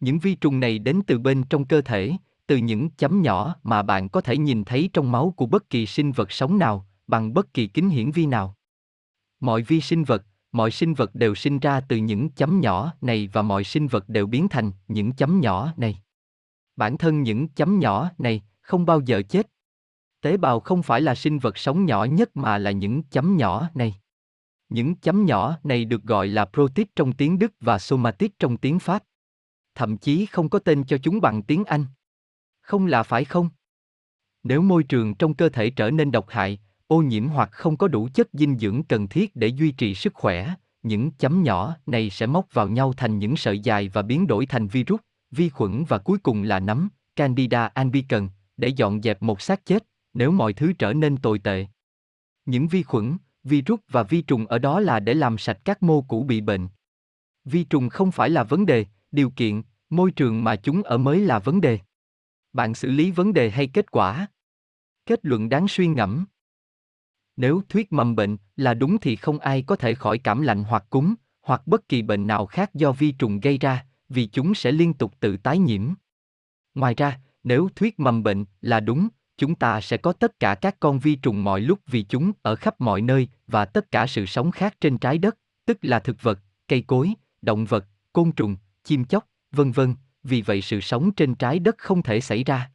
Những 0.00 0.18
vi 0.18 0.34
trùng 0.34 0.60
này 0.60 0.78
đến 0.78 1.00
từ 1.06 1.18
bên 1.18 1.42
trong 1.42 1.64
cơ 1.64 1.80
thể, 1.80 2.12
từ 2.46 2.56
những 2.56 2.90
chấm 2.90 3.22
nhỏ 3.22 3.56
mà 3.62 3.82
bạn 3.82 4.08
có 4.08 4.20
thể 4.20 4.36
nhìn 4.36 4.64
thấy 4.64 4.90
trong 4.92 5.12
máu 5.12 5.34
của 5.36 5.46
bất 5.46 5.70
kỳ 5.70 5.86
sinh 5.86 6.12
vật 6.12 6.32
sống 6.32 6.58
nào, 6.58 6.86
bằng 7.06 7.34
bất 7.34 7.54
kỳ 7.54 7.66
kính 7.66 7.88
hiển 7.90 8.10
vi 8.10 8.26
nào. 8.26 8.54
Mọi 9.40 9.62
vi 9.62 9.80
sinh 9.80 10.04
vật, 10.04 10.24
mọi 10.52 10.70
sinh 10.70 10.94
vật 10.94 11.14
đều 11.14 11.34
sinh 11.34 11.58
ra 11.58 11.80
từ 11.80 11.96
những 11.96 12.30
chấm 12.30 12.60
nhỏ 12.60 12.92
này 13.00 13.28
và 13.32 13.42
mọi 13.42 13.64
sinh 13.64 13.86
vật 13.86 14.08
đều 14.08 14.26
biến 14.26 14.48
thành 14.48 14.72
những 14.88 15.12
chấm 15.12 15.40
nhỏ 15.40 15.72
này. 15.76 16.02
Bản 16.76 16.98
thân 16.98 17.22
những 17.22 17.48
chấm 17.48 17.78
nhỏ 17.78 18.10
này 18.18 18.42
không 18.60 18.86
bao 18.86 19.00
giờ 19.00 19.22
chết. 19.28 19.50
Tế 20.20 20.36
bào 20.36 20.60
không 20.60 20.82
phải 20.82 21.00
là 21.00 21.14
sinh 21.14 21.38
vật 21.38 21.58
sống 21.58 21.86
nhỏ 21.86 22.04
nhất 22.04 22.36
mà 22.36 22.58
là 22.58 22.70
những 22.70 23.02
chấm 23.02 23.36
nhỏ 23.36 23.68
này. 23.74 23.94
Những 24.68 24.94
chấm 24.94 25.24
nhỏ 25.24 25.58
này 25.64 25.84
được 25.84 26.02
gọi 26.02 26.28
là 26.28 26.44
protit 26.44 26.96
trong 26.96 27.12
tiếng 27.12 27.38
Đức 27.38 27.52
và 27.60 27.78
somatit 27.78 28.38
trong 28.38 28.56
tiếng 28.56 28.78
Pháp. 28.78 29.04
Thậm 29.74 29.96
chí 29.96 30.26
không 30.26 30.48
có 30.48 30.58
tên 30.58 30.84
cho 30.84 30.98
chúng 30.98 31.20
bằng 31.20 31.42
tiếng 31.42 31.64
Anh. 31.64 31.84
Không 32.60 32.86
là 32.86 33.02
phải 33.02 33.24
không? 33.24 33.48
Nếu 34.42 34.62
môi 34.62 34.82
trường 34.82 35.14
trong 35.14 35.34
cơ 35.34 35.48
thể 35.48 35.70
trở 35.70 35.90
nên 35.90 36.10
độc 36.10 36.28
hại, 36.28 36.58
ô 36.86 37.02
nhiễm 37.02 37.26
hoặc 37.26 37.52
không 37.52 37.76
có 37.76 37.88
đủ 37.88 38.08
chất 38.14 38.28
dinh 38.32 38.58
dưỡng 38.58 38.82
cần 38.82 39.08
thiết 39.08 39.36
để 39.36 39.48
duy 39.48 39.72
trì 39.72 39.94
sức 39.94 40.14
khỏe, 40.14 40.54
những 40.82 41.10
chấm 41.10 41.42
nhỏ 41.42 41.76
này 41.86 42.10
sẽ 42.10 42.26
móc 42.26 42.54
vào 42.54 42.68
nhau 42.68 42.92
thành 42.96 43.18
những 43.18 43.36
sợi 43.36 43.60
dài 43.60 43.88
và 43.88 44.02
biến 44.02 44.26
đổi 44.26 44.46
thành 44.46 44.68
virus, 44.68 45.00
vi 45.30 45.48
khuẩn 45.48 45.84
và 45.88 45.98
cuối 45.98 46.18
cùng 46.18 46.42
là 46.42 46.60
nấm, 46.60 46.88
Candida 47.16 47.66
albicans, 47.66 48.30
để 48.56 48.68
dọn 48.68 49.02
dẹp 49.02 49.22
một 49.22 49.40
xác 49.40 49.66
chết, 49.66 49.84
nếu 50.14 50.30
mọi 50.30 50.52
thứ 50.52 50.72
trở 50.78 50.92
nên 50.92 51.16
tồi 51.16 51.38
tệ. 51.38 51.66
Những 52.46 52.68
vi 52.68 52.82
khuẩn, 52.82 53.16
virus 53.44 53.80
và 53.88 54.02
vi 54.02 54.22
trùng 54.22 54.46
ở 54.46 54.58
đó 54.58 54.80
là 54.80 55.00
để 55.00 55.14
làm 55.14 55.38
sạch 55.38 55.58
các 55.64 55.82
mô 55.82 56.02
cũ 56.02 56.22
bị 56.22 56.40
bệnh. 56.40 56.68
Vi 57.44 57.64
trùng 57.64 57.88
không 57.88 58.12
phải 58.12 58.30
là 58.30 58.44
vấn 58.44 58.66
đề, 58.66 58.86
điều 59.12 59.30
kiện, 59.30 59.62
môi 59.90 60.10
trường 60.10 60.44
mà 60.44 60.56
chúng 60.56 60.82
ở 60.82 60.98
mới 60.98 61.20
là 61.20 61.38
vấn 61.38 61.60
đề. 61.60 61.78
Bạn 62.52 62.74
xử 62.74 62.90
lý 62.90 63.10
vấn 63.10 63.32
đề 63.32 63.50
hay 63.50 63.66
kết 63.66 63.90
quả? 63.90 64.26
Kết 65.06 65.18
luận 65.22 65.48
đáng 65.48 65.68
suy 65.68 65.86
ngẫm. 65.86 66.24
Nếu 67.36 67.62
thuyết 67.68 67.92
mầm 67.92 68.16
bệnh 68.16 68.36
là 68.56 68.74
đúng 68.74 68.98
thì 69.00 69.16
không 69.16 69.38
ai 69.38 69.62
có 69.62 69.76
thể 69.76 69.94
khỏi 69.94 70.18
cảm 70.18 70.42
lạnh 70.42 70.64
hoặc 70.64 70.84
cúm, 70.90 71.14
hoặc 71.42 71.66
bất 71.66 71.88
kỳ 71.88 72.02
bệnh 72.02 72.26
nào 72.26 72.46
khác 72.46 72.74
do 72.74 72.92
vi 72.92 73.12
trùng 73.12 73.40
gây 73.40 73.58
ra, 73.58 73.86
vì 74.08 74.26
chúng 74.26 74.54
sẽ 74.54 74.72
liên 74.72 74.94
tục 74.94 75.12
tự 75.20 75.36
tái 75.36 75.58
nhiễm. 75.58 75.92
Ngoài 76.74 76.94
ra, 76.94 77.20
nếu 77.44 77.68
thuyết 77.76 78.00
mầm 78.00 78.22
bệnh 78.22 78.44
là 78.60 78.80
đúng, 78.80 79.08
chúng 79.38 79.54
ta 79.54 79.80
sẽ 79.80 79.96
có 79.96 80.12
tất 80.12 80.40
cả 80.40 80.54
các 80.54 80.76
con 80.80 80.98
vi 80.98 81.14
trùng 81.14 81.44
mọi 81.44 81.60
lúc 81.60 81.78
vì 81.86 82.02
chúng 82.02 82.32
ở 82.42 82.56
khắp 82.56 82.80
mọi 82.80 83.02
nơi 83.02 83.28
và 83.46 83.64
tất 83.64 83.90
cả 83.90 84.06
sự 84.06 84.26
sống 84.26 84.50
khác 84.50 84.74
trên 84.80 84.98
trái 84.98 85.18
đất, 85.18 85.38
tức 85.66 85.78
là 85.82 85.98
thực 85.98 86.22
vật, 86.22 86.38
cây 86.68 86.82
cối, 86.86 87.12
động 87.42 87.64
vật, 87.64 87.84
côn 88.12 88.32
trùng, 88.32 88.56
chim 88.84 89.04
chóc, 89.04 89.26
vân 89.52 89.72
vân, 89.72 89.94
vì 90.22 90.42
vậy 90.42 90.62
sự 90.62 90.80
sống 90.80 91.10
trên 91.12 91.34
trái 91.34 91.58
đất 91.58 91.78
không 91.78 92.02
thể 92.02 92.20
xảy 92.20 92.44
ra. 92.44 92.70